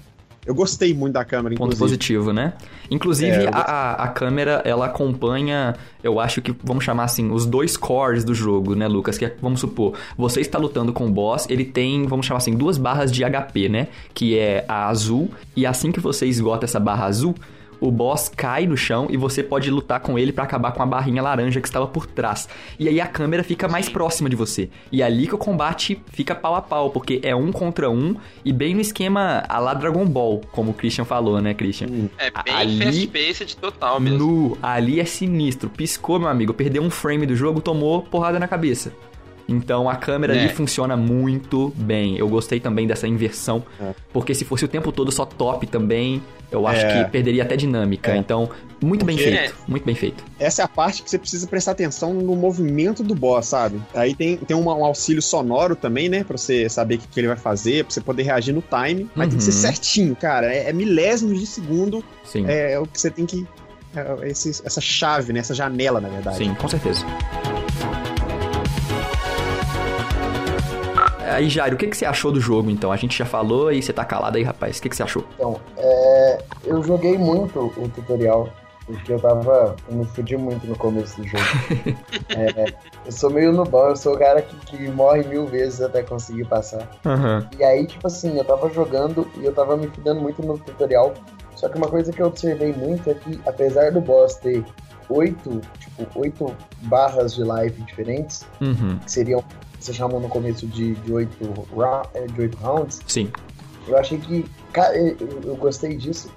eu 0.48 0.56
gostei 0.56 0.94
muito 0.94 1.14
da 1.14 1.26
câmera, 1.26 1.56
Ponto 1.56 1.74
inclusive. 1.74 1.80
positivo, 1.80 2.34
né? 2.34 2.54
Inclusive, 2.90 3.32
É, 3.46 3.50
a, 3.52 3.92
a 4.04 4.08
câmera, 4.08 4.62
ela 4.66 4.86
acompanha, 4.86 5.76
eu 6.04 6.20
acho 6.20 6.42
que, 6.42 6.56
vamos 6.64 6.84
chamar 6.84 7.04
assim, 7.04 7.30
os 7.32 7.46
dois 7.46 7.76
cores 7.76 8.24
do 8.24 8.34
jogo, 8.34 8.74
né, 8.74 8.88
Lucas? 8.88 9.18
Que 9.18 9.26
é, 9.26 9.36
vamos 9.42 9.60
supor, 9.60 9.94
você 10.18 10.42
está 10.42 10.58
lutando 10.58 10.94
com 10.94 11.06
o 11.06 11.12
boss, 11.12 11.46
ele 11.50 11.66
tem, 11.66 12.08
vamos 12.08 12.26
chamar 12.26 12.38
assim, 12.38 12.56
duas 12.56 12.78
barras 12.78 13.12
de 13.12 13.24
HP, 13.24 13.70
né? 13.70 13.88
Que 14.14 14.38
é 14.38 14.66
a 14.68 14.88
azul, 14.88 15.30
e 15.56 15.66
assim 15.66 15.92
que 15.92 16.00
você 16.00 16.26
esgota 16.26 16.66
essa 16.66 16.80
barra 16.80 17.06
azul, 17.06 17.36
o 17.80 17.92
boss 17.92 18.30
cai 18.30 18.66
no 18.66 18.76
chão 18.78 19.08
e 19.10 19.18
você 19.18 19.44
pode 19.44 19.70
lutar 19.70 20.00
com 20.00 20.18
ele 20.18 20.32
pra 20.32 20.44
acabar 20.44 20.72
com 20.72 20.82
a 20.82 20.86
barrinha 20.86 21.22
laranja 21.22 21.62
que 21.62 21.68
estava 21.68 21.88
por 21.88 22.06
trás. 22.06 22.48
E 22.80 22.88
aí 22.88 23.00
a 23.02 23.08
câmera 23.08 23.44
fica 23.44 23.68
mais 23.68 23.88
próxima 23.90 24.30
de 24.30 24.36
você. 24.36 24.70
E 24.92 25.02
é 25.02 25.06
ali 25.06 25.28
que 25.28 25.36
o 25.36 25.38
combate 25.38 26.02
fica 26.08 26.34
pau 26.36 26.56
a 26.56 26.62
pau, 26.62 26.90
porque 26.90 27.20
é 27.24 27.36
um 27.36 27.52
contra 27.52 27.90
um 27.90 28.16
e 28.44 28.52
bem 28.52 28.74
no 28.76 28.82
esquema 28.82 29.44
a 29.48 29.60
lá 29.60 29.74
Dragon 29.74 30.06
Ball, 30.06 30.42
como 30.52 30.72
o 30.72 30.74
Christian 30.74 31.06
falou, 31.06 31.42
né, 31.42 31.54
Christian? 31.54 31.88
É 32.18 32.32
bem 32.44 32.54
Ali- 32.56 32.78
fast-paced 32.84 33.58
total 33.58 34.00
mesmo. 34.00 34.18
Nu, 34.20 34.58
ali 34.62 35.00
é 35.00 35.06
sinistro. 35.06 35.70
Piscou, 35.70 36.20
meu 36.20 36.28
amigo, 36.30 36.54
perdeu 36.54 36.82
um 36.82 36.90
frame 36.90 37.26
do 37.26 37.36
jogo, 37.36 37.62
tomou 37.62 38.02
porrada 38.02 38.40
na 38.40 38.48
cabeça. 38.48 38.92
Então 39.48 39.90
a 39.90 39.96
câmera 39.96 40.36
É. 40.36 40.40
ali 40.44 40.50
funciona 40.54 40.98
muito 40.98 41.72
bem. 41.76 42.18
Eu 42.18 42.28
gostei 42.28 42.60
também 42.60 42.86
dessa 42.86 43.08
inversão, 43.08 43.64
É. 43.80 43.94
porque 44.12 44.34
se 44.36 44.44
fosse 44.44 44.66
o 44.66 44.68
tempo 44.68 44.92
todo 44.92 45.12
só 45.12 45.26
top 45.26 45.66
também, 45.68 46.22
eu 46.52 46.68
acho 46.68 46.86
É. 46.86 47.04
que 47.06 47.12
perderia 47.12 47.44
até 47.44 47.56
dinâmica. 47.56 48.12
É. 48.12 48.18
Então, 48.18 48.50
muito 48.82 49.06
bem 49.06 49.16
Porque- 49.18 49.32
feito, 49.32 49.56
muito 49.68 49.86
bem 49.86 49.96
feito. 49.96 50.24
Essa 50.40 50.62
é 50.62 50.66
a 50.66 50.68
parte 50.68 51.02
que 51.02 51.10
você 51.10 51.18
precisa 51.18 51.48
prestar 51.48 51.72
atenção 51.72 52.14
no 52.14 52.36
movimento 52.36 53.04
do 53.04 53.16
boss, 53.16 53.48
sabe? 53.48 53.82
Aí 53.94 54.14
tem, 54.14 54.38
tem 54.38 54.56
um, 54.56 54.66
um 54.68 54.84
auxílio 54.86 55.22
sonoro 55.22 55.76
também, 55.76 56.10
né? 56.10 56.24
Pra 56.24 56.38
você 56.38 56.68
saber 56.70 56.96
o 56.96 56.98
que, 57.00 57.08
que 57.08 57.20
ele 57.20 57.28
vai 57.28 57.38
fazer, 57.38 57.86
pra 57.86 57.94
você 57.94 58.02
poder 58.02 58.24
reagir 58.24 58.54
no 58.54 58.62
time. 58.62 59.10
Mas 59.16 59.30
tem 59.30 59.38
que 59.38 59.44
ser 59.44 59.52
Uhum. 59.52 59.58
certinho, 59.74 60.16
cara. 60.16 60.54
É, 60.54 60.70
é 60.70 60.74
milésimos 60.74 61.40
de 61.40 61.46
segundo 61.48 62.04
Sim. 62.24 62.46
é, 62.48 62.74
é 62.74 62.80
o 62.80 62.86
que 62.86 63.00
você 63.00 63.10
tem 63.10 63.26
que. 63.26 63.48
é 63.96 64.30
esse- 64.30 64.62
essa 64.64 64.82
chave, 64.82 65.34
né? 65.34 65.40
Essa 65.40 65.56
janela, 65.56 66.00
na 66.00 66.10
verdade. 66.10 66.38
Sim, 66.38 66.54
com 66.54 66.68
certeza. 66.68 67.04
Aí, 71.28 71.50
Jairo, 71.50 71.76
o 71.76 71.78
que, 71.78 71.88
que 71.88 71.98
você 71.98 72.06
achou 72.06 72.32
do 72.32 72.40
jogo, 72.40 72.70
então? 72.70 72.92
A 72.92 72.96
gente 72.98 73.18
já 73.18 73.26
falou 73.26 73.72
e 73.72 73.82
você 73.82 73.92
tá 73.94 74.06
calado 74.06 74.38
aí, 74.38 74.44
rapaz. 74.44 74.78
O 74.78 74.82
que, 74.82 74.90
que 74.90 74.96
você 74.96 75.04
achou? 75.04 75.24
Então, 75.36 75.60
é, 75.78 76.38
eu 76.66 76.82
joguei 76.84 77.18
muito 77.18 77.60
o 77.78 77.90
tutorial, 77.90 78.50
porque 78.86 79.14
eu 79.14 79.20
tava. 79.20 79.76
Eu 79.90 79.96
me 79.98 80.06
fudi 80.06 80.38
muito 80.38 80.66
no 80.66 80.76
começo 80.78 81.22
do 81.22 81.28
jogo. 81.28 81.44
É, 82.30 82.74
eu 83.06 83.12
sou 83.12 83.30
meio 83.30 83.52
nubão, 83.54 83.88
eu 83.90 83.96
sou 83.96 84.14
o 84.14 84.20
cara 84.20 84.42
que, 84.42 84.56
que 84.66 84.88
morre 84.90 85.24
mil 85.24 85.46
vezes 85.48 85.82
até 85.82 86.04
conseguir 86.04 86.46
passar. 86.46 86.88
Aham. 87.06 87.48
E 87.58 87.64
aí, 87.64 87.88
tipo 87.88 88.06
assim, 88.06 88.38
eu 88.38 88.44
tava 88.44 88.70
jogando 88.70 89.26
e 89.38 89.46
eu 89.46 89.54
tava 89.54 89.76
me 89.78 89.88
fudendo 89.88 90.20
muito 90.22 90.42
no 90.46 90.58
tutorial. 90.60 91.14
Só 91.56 91.68
que 91.70 91.78
uma 91.78 91.88
coisa 91.88 92.12
que 92.12 92.22
eu 92.22 92.28
observei 92.28 92.74
muito 92.74 93.10
é 93.10 93.14
que, 93.16 93.40
apesar 93.48 93.92
do 93.92 94.02
boss 94.02 94.36
ter 94.36 94.64
oito, 95.10 95.62
tipo, 95.80 96.20
oito 96.20 96.54
barras 96.84 97.34
de 97.34 97.44
life 97.44 97.82
diferentes, 97.84 98.46
Uhum. 98.62 99.00
que 99.00 99.12
seriam, 99.12 99.44
você 99.88 99.94
chamam 99.94 100.20
no 100.20 100.28
começo 100.30 100.68
de, 100.68 100.96
de, 100.96 101.14
oito, 101.14 101.68
é, 102.14 102.26
de 102.28 102.42
oito 102.42 102.58
rounds, 102.58 103.02
Sim. 103.08 103.32
eu 103.88 103.98
achei 103.98 104.18
que 104.18 104.46
eu, 105.46 105.56
gostei 105.56 105.96
disso. 105.96 106.30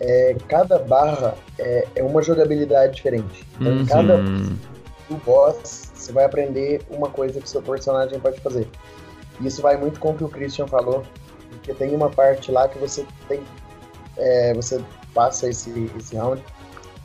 É, 0.00 0.36
cada 0.48 0.78
barra 0.78 1.34
é, 1.58 1.86
é 1.96 2.02
uma 2.02 2.22
jogabilidade 2.22 2.94
diferente. 2.96 3.44
Então, 3.60 3.72
Uhum. 3.72 3.86
cada 3.86 4.16
do 5.08 5.16
boss, 5.24 5.90
você 5.94 6.12
vai 6.12 6.24
aprender 6.24 6.80
uma 6.90 7.08
coisa 7.10 7.40
que 7.40 7.48
seu 7.48 7.60
personagem 7.62 8.18
pode 8.20 8.40
fazer. 8.40 8.66
Isso 9.40 9.60
vai 9.60 9.76
muito 9.76 9.98
com 10.00 10.10
o 10.10 10.14
que 10.16 10.24
o 10.24 10.28
Christian 10.28 10.66
falou, 10.66 11.02
porque 11.50 11.74
tem 11.74 11.94
uma 11.94 12.08
parte 12.08 12.50
lá 12.50 12.68
que 12.68 12.78
você 12.78 13.04
tem. 13.28 13.42
é, 14.16 14.54
você 14.54 14.80
passa 15.14 15.48
esse, 15.48 15.90
esse 15.98 16.16
round 16.16 16.42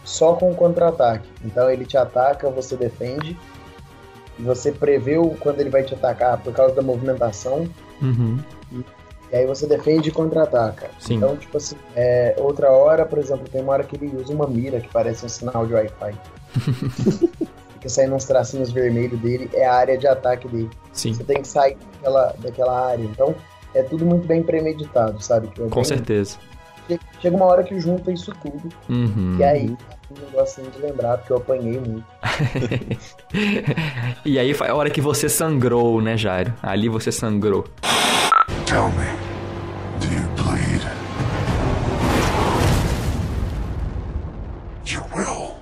só 0.04 0.34
com 0.34 0.54
contra-ataque. 0.56 1.28
Então 1.44 1.70
ele 1.70 1.86
te 1.86 1.98
ataca, 1.98 2.50
você 2.50 2.76
defende. 2.76 3.38
E 4.40 4.42
você 4.44 4.72
preveu 4.72 5.36
quando 5.40 5.60
ele 5.60 5.70
vai 5.70 5.84
te 5.84 5.94
atacar 5.94 6.38
por 6.42 6.54
causa 6.54 6.76
da 6.76 6.82
movimentação. 6.82 7.68
Uhum. 8.02 8.38
E 9.32 9.36
aí 9.36 9.46
você 9.46 9.68
defende 9.68 10.10
e 10.10 10.12
contra-ataca. 10.12 10.90
Então, 11.10 11.36
tipo 11.36 11.58
assim, 11.58 11.76
é, 11.96 12.34
outra 12.38 12.72
hora, 12.72 13.06
por 13.06 13.18
exemplo, 13.20 13.46
tem 13.52 13.62
uma 13.62 13.74
hora 13.74 13.84
que 13.84 13.96
ele 13.96 14.16
usa 14.16 14.32
uma 14.34 14.48
mira 14.48 14.80
que 14.80 14.88
parece 14.90 15.26
um 15.26 15.30
sinal 15.30 15.66
de 15.66 15.74
Wi-Fi. 15.74 16.16
Fica 17.74 17.90
saindo 17.90 18.16
uns 18.16 18.26
tracinhos 18.26 18.72
vermelhos 18.72 19.20
dele, 19.20 19.50
é 19.54 19.66
a 19.66 19.74
área 19.74 19.98
de 19.98 20.08
ataque 20.08 20.48
dele. 20.48 20.70
Sim, 20.94 21.14
Você 21.14 21.24
tem 21.24 21.42
que 21.42 21.48
sair 21.48 21.78
daquela, 21.96 22.36
daquela 22.40 22.88
área. 22.90 23.04
Então, 23.04 23.36
é 23.76 23.84
tudo 23.84 24.06
muito 24.06 24.26
bem 24.28 24.42
premeditado, 24.42 25.22
sabe? 25.22 25.48
Que 25.50 25.62
é 25.62 25.66
com 25.68 25.76
bem- 25.76 25.84
certeza. 25.84 26.38
che- 26.88 27.00
Chega 27.22 27.36
uma 27.36 27.46
hora 27.46 27.64
que 27.64 27.80
junta 27.80 28.12
isso 28.12 28.34
tudo. 28.42 28.70
Uhum. 28.90 29.36
E 29.40 29.44
aí, 29.44 29.78
um 30.10 30.16
negocinho 30.26 30.72
de 30.72 30.80
lembrar, 30.80 31.18
porque 31.18 31.34
eu 31.34 31.38
apanhei 31.38 31.80
muito. 31.80 32.06
e 34.26 34.40
aí 34.40 34.54
foi 34.54 34.68
a 34.68 34.76
hora 34.76 34.90
que 34.90 35.02
você 35.02 35.28
sangrou, 35.28 36.02
né, 36.02 36.16
Jairo? 36.18 36.54
Ali 36.64 36.88
você 36.88 37.12
sangrou. 37.12 37.66
Tell 38.66 38.88
me, 38.90 39.06
do 40.00 40.06
you 40.14 40.28
bleed? 40.38 40.82
You 44.86 45.02
will. 45.16 45.58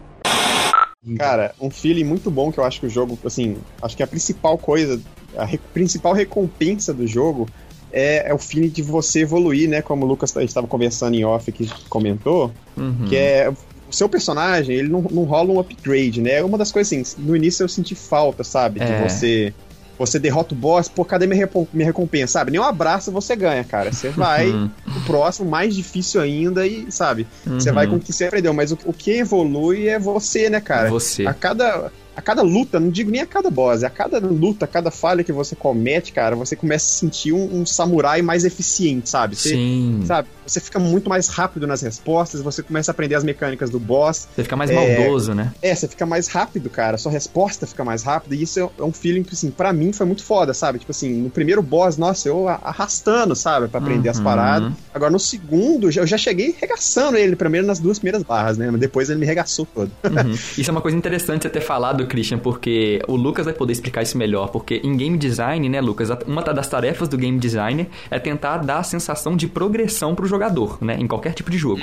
Cara, 1.18 1.54
um 1.60 1.70
feeling 1.70 2.04
muito 2.04 2.32
bom 2.32 2.52
que 2.52 2.60
eu 2.60 2.64
acho 2.64 2.80
que 2.80 2.86
o 2.88 2.90
jogo, 2.90 3.18
assim, 3.26 3.58
acho 3.82 3.96
que 3.98 4.04
a 4.04 4.08
principal 4.08 4.58
coisa, 4.58 5.00
a 5.38 5.46
re- 5.46 5.60
principal 5.74 6.14
recompensa 6.14 6.94
do 6.94 7.06
jogo 7.08 7.48
é, 7.92 8.30
é 8.30 8.34
o 8.34 8.38
feeling 8.40 8.70
de 8.70 8.82
você 8.82 9.22
evoluir, 9.22 9.70
né? 9.70 9.82
Como 9.82 10.06
o 10.06 10.08
Lucas 10.08 10.36
estava 10.36 10.68
conversando 10.68 11.16
em 11.16 11.24
off 11.26 11.52
que 11.52 11.68
comentou, 11.90 12.52
Uhum. 12.78 13.06
que 13.08 13.16
é 13.16 13.52
seu 13.96 14.08
personagem, 14.10 14.76
ele 14.76 14.90
não, 14.90 15.02
não 15.02 15.24
rola 15.24 15.52
um 15.54 15.60
upgrade, 15.60 16.22
né? 16.22 16.44
Uma 16.44 16.58
das 16.58 16.72
coisas 16.72 16.92
assim, 16.92 17.22
no 17.22 17.36
início 17.36 17.64
eu 17.64 17.70
senti 17.70 17.96
falta, 17.96 18.44
sabe? 18.44 18.80
De 18.80 18.92
É. 18.92 19.00
você. 19.02 19.54
Você 19.98 20.20
derrota 20.20 20.54
o 20.54 20.58
boss, 20.58 20.90
pô, 20.90 21.06
cadê 21.06 21.26
minha, 21.26 21.50
minha 21.72 21.86
recompensa? 21.86 22.34
Sabe? 22.34 22.52
Nem 22.52 22.60
um 22.60 22.66
abraço 22.66 23.14
você 23.14 23.34
ganha, 23.34 23.64
cara. 23.64 23.94
Você 23.94 24.10
vai 24.12 24.50
Uhum. 24.52 24.70
pro 24.92 25.02
próximo, 25.06 25.50
mais 25.50 25.74
difícil 25.74 26.20
ainda, 26.20 26.68
e, 26.68 26.92
sabe? 26.92 27.26
Você 27.46 27.72
vai 27.72 27.88
com 27.88 27.96
o 27.96 28.00
que 28.00 28.12
você 28.12 28.26
aprendeu. 28.26 28.54
Mas 28.54 28.74
o, 28.74 28.78
o 28.84 28.92
que 28.92 29.12
evolui 29.12 29.88
é 29.88 29.98
você, 29.98 30.50
né, 30.50 30.60
cara? 30.60 30.90
Você. 30.90 31.26
A 31.26 31.34
cada, 31.34 31.94
a 32.16 32.22
cada 32.22 32.42
luta, 32.42 32.80
não 32.80 32.90
digo 32.90 33.12
nem 33.12 33.22
a 33.22 33.26
cada 33.26 33.50
boss, 33.50 33.84
a 33.84 33.90
cada 33.90 34.20
luta, 34.20 34.66
a 34.66 34.68
cada 34.68 34.90
falha 34.92 35.24
que 35.24 35.32
você 35.32 35.56
comete, 35.56 36.12
cara, 36.14 36.36
você 36.36 36.56
começa 36.56 36.86
a 36.86 36.90
sentir 37.00 37.34
um, 37.34 37.62
um 37.62 37.66
samurai 37.66 38.22
mais 38.22 38.46
eficiente, 38.46 39.10
sabe? 39.10 39.36
Você, 39.36 39.50
Sim. 39.50 40.04
sabe? 40.06 40.28
Você 40.46 40.60
fica 40.60 40.78
muito 40.80 41.10
mais 41.10 41.28
rápido 41.28 41.66
nas 41.66 41.82
respostas, 41.82 42.42
você 42.42 42.62
começa 42.62 42.92
a 42.92 42.94
aprender 42.94 43.16
as 43.16 43.24
mecânicas 43.24 43.70
do 43.70 43.80
boss. 43.80 44.28
Você 44.36 44.44
fica 44.44 44.56
mais 44.56 44.70
É. 44.70 44.74
maldoso, 44.76 45.34
né? 45.34 45.52
É, 45.62 45.74
você 45.74 45.88
fica 45.88 46.06
mais 46.06 46.28
rápido, 46.28 46.70
cara. 46.70 46.98
Sua 46.98 47.12
resposta 47.12 47.66
fica 47.66 47.84
mais 47.84 48.04
rápida. 48.04 48.36
E 48.36 48.44
isso 48.44 48.60
é, 48.60 48.70
é 48.80 48.84
um 48.84 48.94
feeling 48.94 49.24
que, 49.24 49.34
assim, 49.34 49.50
pra 49.50 49.74
mim 49.74 49.92
foi 49.92 50.06
muito 50.06 50.24
foda, 50.24 50.54
sabe? 50.54 50.78
Tipo 50.80 50.92
assim, 50.92 51.12
no 51.14 51.30
primeiro 51.32 51.62
boss, 51.64 51.98
nossa, 51.98 52.28
eu 52.30 52.48
arrastando, 52.48 53.36
sabe? 53.36 53.68
Pra 53.68 53.80
aprender 53.80 54.10
as 54.10 54.18
Uhum. 54.18 54.24
paradas. 54.24 54.74
Agora, 54.94 55.12
no 55.12 55.20
segundo, 55.20 55.90
eu 55.92 56.06
já 56.08 56.18
cheguei 56.18 56.56
regaçando 56.60 57.18
ele, 57.18 57.36
primeiro 57.36 57.66
nas 57.66 57.80
duas 57.80 57.98
primeiras 57.98 58.22
barras, 58.24 58.58
né? 58.58 58.70
Mas 58.70 58.80
depois 58.80 59.10
ele 59.10 59.20
me 59.20 59.26
regaçou 59.26 59.66
todo. 59.66 59.92
Uhum. 60.04 60.32
Isso 60.58 60.70
é 60.70 60.72
uma 60.72 60.82
coisa 60.82 60.96
interessante 60.96 61.42
você 61.44 61.50
ter 61.50 61.62
falado, 61.62 62.05
Christian, 62.06 62.38
porque 62.38 63.02
o 63.08 63.16
Lucas 63.16 63.46
vai 63.46 63.54
poder 63.54 63.74
explicar 63.74 64.02
isso 64.04 64.18
melhor. 64.18 64.50
Porque 64.50 64.82
em 64.84 64.96
game 64.96 65.18
design, 65.18 65.68
né, 65.70 65.82
Lucas, 65.82 66.10
uma 66.26 66.42
das 66.42 66.68
tarefas 66.68 67.08
do 67.08 67.18
game 67.18 67.40
designer 67.40 67.88
é 68.10 68.20
tentar 68.20 68.58
dar 68.58 68.80
a 68.80 68.84
sensação 68.84 69.36
de 69.36 69.48
progressão 69.48 70.16
pro 70.16 70.26
jogador, 70.28 70.78
né, 70.82 70.98
em 71.00 71.08
qualquer 71.08 71.34
tipo 71.34 71.50
de 71.52 71.58
jogo. 71.58 71.82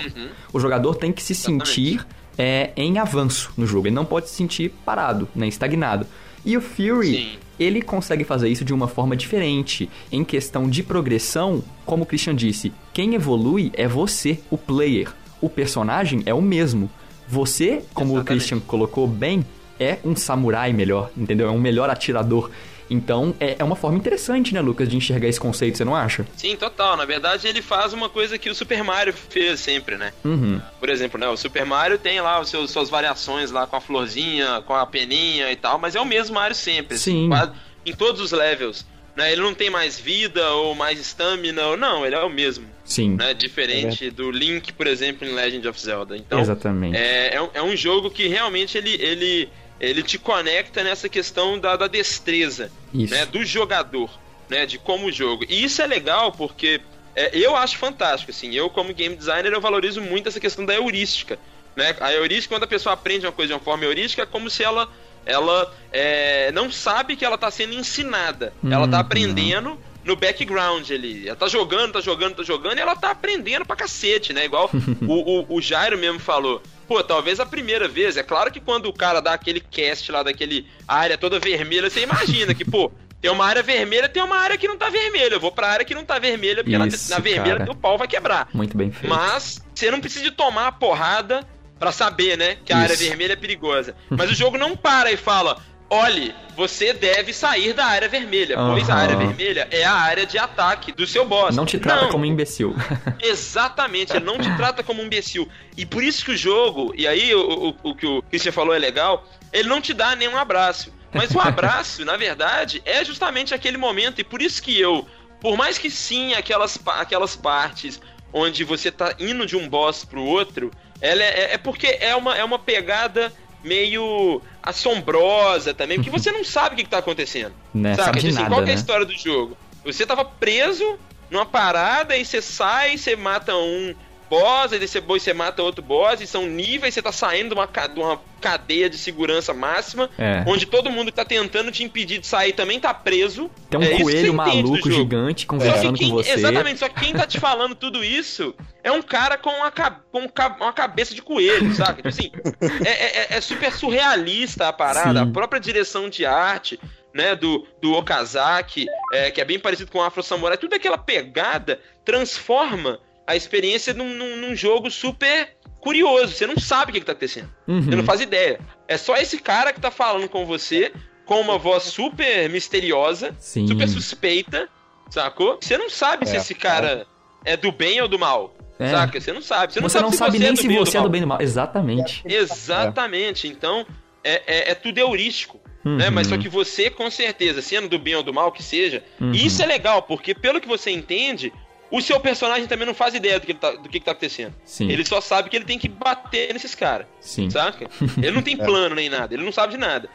O 0.52 0.61
jogador 0.61 0.94
tem 0.94 1.12
que 1.12 1.22
se 1.22 1.32
Exatamente. 1.32 1.66
sentir 1.68 2.06
é, 2.38 2.70
em 2.76 2.98
avanço 2.98 3.52
no 3.56 3.66
jogo, 3.66 3.87
ele 3.87 3.94
não 3.94 4.04
pode 4.04 4.28
se 4.28 4.35
sentir 4.35 4.70
parado, 4.85 5.28
né, 5.35 5.46
estagnado. 5.46 6.06
E 6.44 6.56
o 6.56 6.61
Fury, 6.61 7.14
Sim. 7.14 7.38
ele 7.58 7.80
consegue 7.80 8.24
fazer 8.24 8.48
isso 8.48 8.64
de 8.64 8.74
uma 8.74 8.88
forma 8.88 9.16
diferente. 9.16 9.88
Em 10.11 10.24
questão 10.24 10.68
de 10.68 10.82
progressão, 10.82 11.62
como 11.87 12.02
o 12.02 12.06
Christian 12.06 12.35
disse, 12.35 12.72
quem 12.92 13.14
evolui 13.14 13.70
é 13.74 13.87
você, 13.87 14.40
o 14.50 14.58
player. 14.58 15.12
O 15.40 15.48
personagem 15.48 16.22
é 16.26 16.35
o 16.35 16.42
mesmo. 16.42 16.90
Você, 17.28 17.82
como 17.94 18.12
o 18.12 18.16
Exatamente. 18.16 18.26
Christian 18.26 18.61
colocou 18.61 19.06
bem, 19.06 19.44
é 19.83 19.99
um 20.05 20.14
samurai 20.16 20.73
melhor, 20.73 21.11
entendeu? 21.16 21.49
É 21.49 21.51
um 21.51 21.59
melhor 21.61 21.90
atirador. 21.90 22.51
Então, 22.90 23.35
é, 23.40 23.57
é 23.59 23.64
uma 23.64 23.77
forma 23.77 23.97
interessante, 23.97 24.53
né, 24.53 24.61
Lucas, 24.61 24.87
de 24.88 24.97
enxergar 24.97 25.27
esse 25.27 25.40
conceito, 25.40 25.79
você 25.79 25.85
não 25.85 25.97
acha? 25.97 26.27
Sim, 26.37 26.57
total. 26.57 26.95
Na 26.97 27.07
verdade, 27.07 27.49
ele 27.49 27.62
faz 27.62 27.95
uma 27.95 28.09
coisa 28.11 28.37
que 28.37 28.51
o 28.51 28.55
Super 28.55 28.85
Mario 28.85 29.14
fez 29.14 29.61
sempre, 29.61 29.97
né? 29.97 30.12
Uhum. 30.23 30.61
Por 30.79 30.90
exemplo, 30.90 31.18
né, 31.18 31.27
o 31.29 31.37
Super 31.37 31.64
Mario 31.64 31.97
tem 31.97 32.21
lá 32.21 32.38
os 32.40 32.51
seus, 32.51 32.71
suas 32.71 32.90
variações 32.90 33.51
lá 33.51 33.66
com 33.66 33.77
a 33.77 33.81
florzinha, 33.81 34.62
com 34.66 34.75
a 34.75 34.85
peninha 34.85 35.51
e 35.51 35.57
tal, 35.57 35.79
mas 35.79 35.95
é 35.97 36.01
o 36.01 36.05
mesmo 36.05 36.35
Mario 36.35 36.55
sempre. 36.55 36.97
assim, 36.97 37.23
Sim. 37.23 37.29
quase- 37.29 37.53
em 37.87 37.92
todos 37.95 38.21
os 38.21 38.31
levels. 38.33 38.85
Né? 39.16 39.33
Ele 39.33 39.42
não 39.42 39.53
tem 39.55 39.68
mais 39.71 39.99
vida 39.99 40.51
ou 40.53 40.75
mais 40.75 40.99
stamina, 40.99 41.66
ou 41.66 41.77
não, 41.77 42.05
ele 42.05 42.14
é 42.14 42.21
o 42.23 42.31
mesmo. 42.31 42.66
Sim, 42.85 43.16
Né? 43.16 43.33
Diferente 43.35 44.11
do 44.11 44.31
Link, 44.31 44.73
por 44.73 44.87
exemplo, 44.87 45.27
em 45.27 45.33
Legend 45.35 45.66
of 45.68 45.81
Zelda. 45.81 46.16
Então, 46.16 46.40
exatamente. 46.40 46.97
é, 46.97 47.35
é, 47.37 47.40
um, 47.42 47.49
é 47.55 47.62
um 47.62 47.77
jogo 47.77 48.11
que 48.11 48.27
realmente 48.27 48.77
ele, 48.77 48.95
ele, 49.01 49.49
ele 49.83 50.03
te 50.03 50.16
conecta 50.16 50.83
nessa 50.83 51.09
questão 51.09 51.59
da, 51.59 51.77
da 51.77 51.87
destreza 51.88 52.71
Isso. 52.95 53.12
né, 53.12 53.27
do 53.27 53.45
jogador, 53.45 54.09
né, 54.49 54.64
de 54.64 54.79
como 54.79 55.07
o 55.09 55.12
jogo. 55.12 55.45
E 55.49 55.64
isso 55.64 55.83
é 55.83 55.87
legal 55.87 56.31
porque 56.33 56.81
é, 57.14 57.37
eu 57.37 57.55
acho 57.57 57.77
fantástico, 57.77 58.31
assim, 58.31 58.55
eu 58.55 58.71
como 58.71 58.95
game 58.95 59.14
designer 59.16 59.53
eu 59.53 59.61
valorizo 59.61 60.01
muito 60.01 60.29
essa 60.29 60.40
questão 60.40 60.64
da 60.64 60.73
heurística, 60.75 61.38
né? 61.77 61.95
A 62.01 62.12
heurística 62.12 62.55
quando 62.55 62.62
a 62.64 62.66
pessoa 62.66 62.92
aprende 62.95 63.27
uma 63.27 63.33
coisa 63.33 63.49
de 63.49 63.55
uma 63.55 63.61
forma 63.61 63.85
heurística 63.85 64.23
é 64.23 64.27
como 64.27 64.49
se 64.49 64.62
ela 64.62 64.88
ela 65.25 65.73
é, 65.92 66.51
não 66.53 66.71
sabe 66.71 67.14
que 67.16 67.25
ela 67.25 67.37
está 67.37 67.51
sendo 67.51 67.75
ensinada, 67.75 68.53
ela 68.64 68.87
está 68.87 68.97
Uhum. 68.99 69.03
aprendendo 69.03 69.79
no 70.05 70.16
background 70.16 70.90
ali. 70.90 71.29
Ela 71.29 71.37
tá 71.37 71.47
jogando, 71.47 71.92
tá 71.92 72.01
jogando, 72.01 72.35
tá 72.37 72.42
jogando 72.42 72.77
e 72.79 72.81
ela 72.81 72.97
tá 72.97 73.11
aprendendo 73.12 73.64
pra 73.64 73.77
cacete, 73.77 74.33
né? 74.33 74.45
Igual 74.45 74.68
o, 75.07 75.40
o, 75.42 75.57
o 75.57 75.62
Jairo 75.62 75.97
mesmo 75.97 76.18
falou. 76.18 76.61
Pô, 76.92 77.02
talvez 77.02 77.40
a 77.40 77.46
primeira 77.46 77.88
vez, 77.88 78.18
é 78.18 78.22
claro 78.22 78.50
que 78.52 78.61
quando 78.61 78.85
o 78.85 78.92
cara 78.92 79.20
dá 79.20 79.33
aquele 79.33 79.61
cast 79.61 80.12
lá 80.12 80.22
daquele 80.22 80.66
área 80.87 81.16
toda 81.16 81.38
vermelha, 81.38 81.88
você 81.88 82.02
imagina 82.02 82.52
que, 82.52 82.66
pô, 82.66 82.92
tem 83.18 83.31
uma 83.31 83.46
área 83.46 83.62
vermelha, 83.62 84.11
tem 84.11 84.22
uma 84.22 84.37
área 84.37 84.59
que 84.59 84.68
não 84.68 84.76
tá 84.76 84.90
vermelha. 84.90 85.37
Eu 85.37 85.40
vou 85.40 85.50
pra 85.50 85.68
área 85.68 85.87
que 85.87 85.94
não 85.94 86.05
tá 86.05 86.18
vermelha, 86.18 86.62
porque 86.62 86.76
na- 86.76 86.87
Isso, 86.87 87.09
na, 87.11 87.18
vermelha 87.18 87.64
teu 87.64 87.74
pau 87.74 87.96
vai 87.96 88.07
quebrar. 88.07 88.46
Muito 88.52 88.76
bem 88.76 88.90
feito. 88.92 89.09
Mas 89.09 89.64
você 89.74 89.90
não 89.90 90.02
precisa 90.02 90.31
tomar 90.33 90.66
a 90.66 90.72
porrada 90.72 91.48
pra 91.78 91.90
saber, 91.92 92.37
né, 92.37 92.59
que 92.62 92.74
a 92.74 92.76
área 92.76 92.92
Isso. 92.92 93.05
vermelha 93.05 93.33
é 93.33 93.37
perigosa. 93.37 93.96
Mas 94.11 94.31
o 94.31 94.35
jogo 94.35 94.59
não 94.59 94.76
para 94.76 95.11
e 95.11 95.16
fala: 95.16 95.62
olhe, 95.92 96.35
você 96.57 96.94
deve 96.94 97.35
sair 97.35 97.74
da 97.74 97.85
área 97.85 98.09
vermelha, 98.09 98.57
pois 98.57 98.88
a 98.88 98.94
área 98.94 99.14
vermelha 99.14 99.68
é 99.70 99.85
a 99.85 99.92
área 99.92 100.24
de 100.24 100.38
ataque 100.38 100.90
do 100.90 101.07
seu 101.07 101.26
boss. 101.26 101.55
Não 101.55 101.66
te 101.66 101.78
trata 101.78 102.05
Não, 102.05 102.11
como 102.11 102.24
imbecil. 102.24 102.74
Exatamente, 103.20 104.16
ele 104.16 104.24
não 104.24 104.38
te 104.38 104.50
trata 104.57 104.83
como 104.83 105.02
um 105.02 105.07
imbecil. 105.07 105.46
E 105.76 105.85
por 105.85 106.02
isso 106.02 106.24
que 106.24 106.31
o 106.31 106.37
jogo, 106.37 106.94
e 106.96 107.07
aí 107.07 107.35
o, 107.35 107.68
o, 107.68 107.90
o 107.90 107.94
que 107.94 108.07
o 108.07 108.22
Christian 108.22 108.52
falou 108.52 108.74
é 108.74 108.78
legal, 108.78 109.28
ele 109.52 109.68
não 109.68 109.83
te 109.83 109.92
dá 109.92 110.16
nenhum 110.16 110.37
abraço. 110.37 110.92
Mas 111.12 111.31
o 111.35 111.40
abraço, 111.40 112.05
na 112.07 112.16
verdade, 112.16 112.81
é 112.87 113.05
justamente 113.05 113.52
aquele 113.52 113.76
momento, 113.76 114.18
e 114.18 114.24
por 114.24 114.40
isso 114.40 114.62
que 114.62 114.81
eu, 114.81 115.07
por 115.40 115.59
mais 115.59 115.76
que 115.76 115.90
sim, 115.90 116.33
aquelas, 116.33 116.78
aquelas 116.87 117.37
partes 117.37 118.00
onde 118.33 118.64
você 118.64 118.90
tá 118.90 119.14
indo 119.18 119.44
de 119.44 119.57
um 119.57 119.68
boss 119.68 120.07
pro 120.07 120.24
outro, 120.24 120.70
ela 121.02 121.22
é, 121.22 121.52
é 121.52 121.59
porque 121.59 121.98
é 122.00 122.16
uma, 122.16 122.35
é 122.35 122.42
uma 122.42 122.59
pegada 122.59 123.31
meio 123.62 124.40
assombrosa 124.62 125.72
também, 125.75 125.98
porque 125.98 126.11
você 126.11 126.31
não 126.33 126.44
sabe 126.44 126.75
o 126.75 126.77
que, 126.79 126.85
que 126.85 126.90
tá 126.90 126.98
acontecendo. 126.98 127.55
né? 127.72 127.94
Sabe 127.94 128.20
de 128.20 128.29
assim, 128.29 128.37
nada, 128.37 128.48
qual 128.48 128.61
é 128.61 128.64
a 128.64 128.66
né? 128.66 128.75
história 128.75 129.07
do 129.07 129.16
jogo? 129.16 129.57
Você 129.85 130.07
tava 130.07 130.25
preso 130.25 130.98
numa 131.31 131.46
parada 131.46 132.16
e 132.16 132.25
você 132.25 132.40
sai, 132.42 132.96
você 132.96 133.16
mata 133.16 133.55
um 133.57 133.94
boss, 134.33 134.73
aí 134.73 134.79
depois 134.79 135.23
você 135.23 135.35
mata 135.35 135.62
outro 135.62 135.83
boss, 135.85 136.21
e 136.23 136.27
são 136.27 136.47
níveis, 136.47 136.95
você 136.95 137.03
tá 137.03 137.12
saindo 137.12 137.55
de 137.55 137.55
uma, 137.55 137.66
de 137.66 138.01
uma 138.01 138.18
cadeia 138.40 138.88
de 138.88 138.97
segurança 138.97 139.53
máxima, 139.53 140.09
É. 140.18 140.42
onde 140.47 140.64
todo 140.66 140.90
mundo 140.90 141.07
que 141.12 141.16
tá 141.16 141.25
tentando 141.25 141.71
te 141.71 141.85
impedir 141.85 142.18
de 142.18 142.27
sair 142.27 142.53
também 142.55 142.81
tá 142.81 142.95
preso. 142.95 143.51
Tem 143.68 143.79
um 143.79 143.83
É 143.83 144.01
coelho 144.01 144.33
maluco 144.35 144.90
gigante 144.90 145.47
conversando 145.47 145.99
quem, 145.99 146.09
com 146.09 146.14
você. 146.16 146.31
Exatamente, 146.33 146.79
só 146.79 146.88
que 146.88 147.01
quem 147.01 147.12
tá 147.12 147.27
te 147.27 147.38
falando 147.38 147.75
tudo 147.75 148.03
isso 148.03 148.55
é 148.83 148.90
um 148.90 149.03
cara 149.03 149.37
com 149.37 149.51
uma, 149.51 149.71
com 149.71 150.21
um 150.21 150.29
uma 150.61 150.73
cabeça 150.73 151.14
de 151.14 151.21
coelho, 151.23 151.73
saca? 151.75 151.97
Tipo 151.97 152.09
assim, 152.09 152.33
é, 152.85 152.90
é- 153.35 153.37
é 153.37 153.40
super 153.40 153.73
surrealista 153.73 154.66
a 154.68 154.73
parada, 154.73 155.21
Sim. 155.23 155.29
a 155.29 155.33
própria 155.33 155.61
direção 155.61 156.09
de 156.09 156.25
arte, 156.25 156.81
né, 157.14 157.37
do, 157.37 157.66
do 157.83 157.92
Okazaki, 157.92 158.87
é, 159.12 159.31
que 159.31 159.40
é 159.40 159.45
bem 159.45 159.59
parecido 159.59 159.90
com 159.90 159.99
o 159.99 160.03
Afro 160.03 160.23
Samurai, 160.23 160.57
tudo 160.57 160.75
aquela 160.75 160.97
pegada 160.97 161.79
transforma 162.05 162.99
a 163.33 163.37
experiência 163.37 163.92
num, 163.95 164.09
num- 164.14 164.37
num 164.37 164.55
jogo 164.57 164.90
super 164.90 165.57
curioso. 165.81 166.33
Você 166.35 166.47
não 166.47 166.59
sabe 166.59 166.90
o 166.90 166.95
que, 166.95 167.01
que 167.01 167.07
tá 167.07 167.12
acontecendo. 167.12 167.51
Uhum. 167.66 167.83
Você 167.83 167.97
não 167.97 168.05
faz 168.05 168.21
ideia. 168.21 168.61
É 168.87 168.97
só 168.97 169.16
esse 169.16 169.38
cara 169.38 169.73
que 169.73 169.81
tá 169.81 169.90
falando 169.90 170.29
com 170.29 170.45
você 170.47 170.92
com 171.25 171.40
uma 171.40 171.57
voz 171.59 171.85
super 171.85 172.49
misteriosa, 172.51 173.35
Sim. 173.38 173.66
super 173.66 173.88
suspeita, 173.88 174.68
sacou? 175.11 175.59
Você 175.61 175.77
não 175.79 175.88
sabe 175.88 176.27
se 176.27 176.35
É, 176.37 176.38
esse 176.38 176.55
cara 176.55 177.07
é 177.45 177.57
do 177.57 177.71
bem 177.73 178.01
ou 178.01 178.09
do 178.09 178.18
mal. 178.18 178.55
É. 178.79 178.90
Saca? 178.90 179.21
Você 179.21 179.33
não 179.33 179.40
sabe. 179.42 179.73
Você 179.73 179.81
Você 179.81 179.99
não 180.01 180.11
não 180.11 180.12
sabe, 180.16 180.33
sabe 180.33 180.38
se 180.38 180.42
nem 180.45 180.57
você 180.57 180.62
se 180.62 180.68
é 180.68 180.79
você 180.79 180.99
é 180.99 181.03
do 181.03 181.09
bem 181.09 181.21
ou 181.21 181.27
do 181.27 181.29
mal. 181.29 181.40
Exatamente. 181.40 182.23
Exatamente. 182.27 183.49
Então, 183.49 183.87
é, 184.25 184.42
é, 184.47 184.71
é 184.73 184.75
tudo 184.75 184.99
heurístico. 184.99 185.61
né? 185.85 186.11
Mas 186.11 186.29
Uhum. 186.29 186.37
só 186.37 186.40
que 186.40 186.49
você, 186.49 186.88
com 186.90 187.11
certeza, 187.11 187.61
sendo 187.61 187.88
do 187.88 187.99
bem 187.99 188.14
ou 188.14 188.23
do 188.23 188.33
mal 188.33 188.53
que 188.53 188.62
seja, 188.62 189.03
Uhum. 189.21 189.33
e 189.35 189.45
isso 189.47 189.61
é 189.61 189.66
legal, 189.66 190.01
porque 190.03 190.33
pelo 190.33 190.61
que 190.61 190.68
você 190.68 190.92
entende, 190.92 191.53
o 191.92 192.00
seu 192.00 192.18
personagem 192.18 192.66
também 192.66 192.87
não 192.87 192.94
faz 192.94 193.14
ideia 193.14 193.38
do 193.38 193.44
que, 193.44 193.52
ele 193.52 193.59
tá, 193.59 193.70
do 193.72 193.88
que, 193.88 194.00
que 194.00 194.05
tá 194.05 194.12
acontecendo. 194.12 194.55
Sim. 194.64 194.90
Ele 194.90 195.05
só 195.05 195.20
sabe 195.20 195.50
que 195.50 195.57
ele 195.57 195.66
tem 195.66 195.78
que 195.78 195.90
bater 195.90 196.50
nesses 196.55 196.74
caras. 196.74 197.07
Sim. 197.20 197.50
Saca? 197.50 197.87
Ele 198.16 198.31
não 198.31 198.40
tem 198.40 198.57
plano 198.57 198.94
nem 198.94 199.11
nada, 199.11 199.35
ele 199.35 199.44
não 199.44 199.52
sabe 199.52 199.74
de 199.74 199.78
nada. 199.78 200.09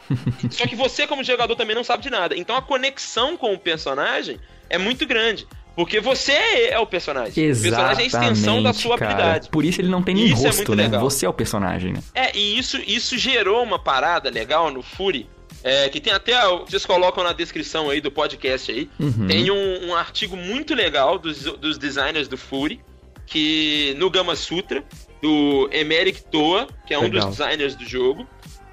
Só 0.50 0.66
que 0.66 0.74
você, 0.74 1.06
como 1.06 1.22
jogador, 1.22 1.54
também 1.54 1.76
não 1.76 1.84
sabe 1.84 2.02
de 2.02 2.10
nada. 2.10 2.36
Então 2.36 2.56
a 2.56 2.62
conexão 2.62 3.36
com 3.36 3.54
o 3.54 3.58
personagem 3.58 4.40
é 4.68 4.76
muito 4.76 5.06
grande. 5.06 5.46
Porque 5.76 6.00
você 6.00 6.32
é 6.32 6.78
o 6.80 6.86
personagem. 6.86 7.30
O 7.30 7.34
personagem 7.34 8.00
é 8.00 8.04
a 8.04 8.06
extensão 8.06 8.60
da 8.60 8.72
sua 8.72 8.98
cara. 8.98 9.12
habilidade. 9.12 9.48
Por 9.48 9.64
isso 9.64 9.80
ele 9.80 9.88
não 9.88 10.02
tem 10.02 10.16
nem 10.16 10.24
Isso 10.24 10.42
é 10.42 10.46
rosto, 10.46 10.56
muito 10.56 10.74
né? 10.74 10.82
legal. 10.82 11.00
Você 11.02 11.24
é 11.24 11.28
o 11.28 11.32
personagem, 11.32 11.92
né? 11.92 12.02
É, 12.12 12.36
e 12.36 12.58
isso, 12.58 12.78
isso 12.84 13.16
gerou 13.16 13.62
uma 13.62 13.78
parada 13.78 14.28
legal 14.28 14.72
no 14.72 14.82
Fury. 14.82 15.28
É, 15.64 15.88
que 15.88 16.00
tem 16.00 16.12
até. 16.12 16.34
Vocês 16.58 16.84
colocam 16.86 17.22
na 17.24 17.32
descrição 17.32 17.90
aí 17.90 18.00
do 18.00 18.10
podcast 18.10 18.70
aí. 18.70 18.88
Uhum. 18.98 19.26
Tem 19.26 19.50
um, 19.50 19.88
um 19.88 19.94
artigo 19.94 20.36
muito 20.36 20.74
legal 20.74 21.18
dos, 21.18 21.42
dos 21.42 21.78
designers 21.78 22.28
do 22.28 22.36
Fury. 22.38 22.80
Que 23.26 23.94
no 23.98 24.08
Gama 24.08 24.34
Sutra, 24.34 24.82
do 25.20 25.68
Emerick 25.70 26.22
Toa, 26.24 26.66
que 26.86 26.94
é 26.94 26.98
um 26.98 27.02
Legal. 27.02 27.26
dos 27.28 27.36
designers 27.36 27.74
do 27.74 27.84
jogo. 27.86 28.26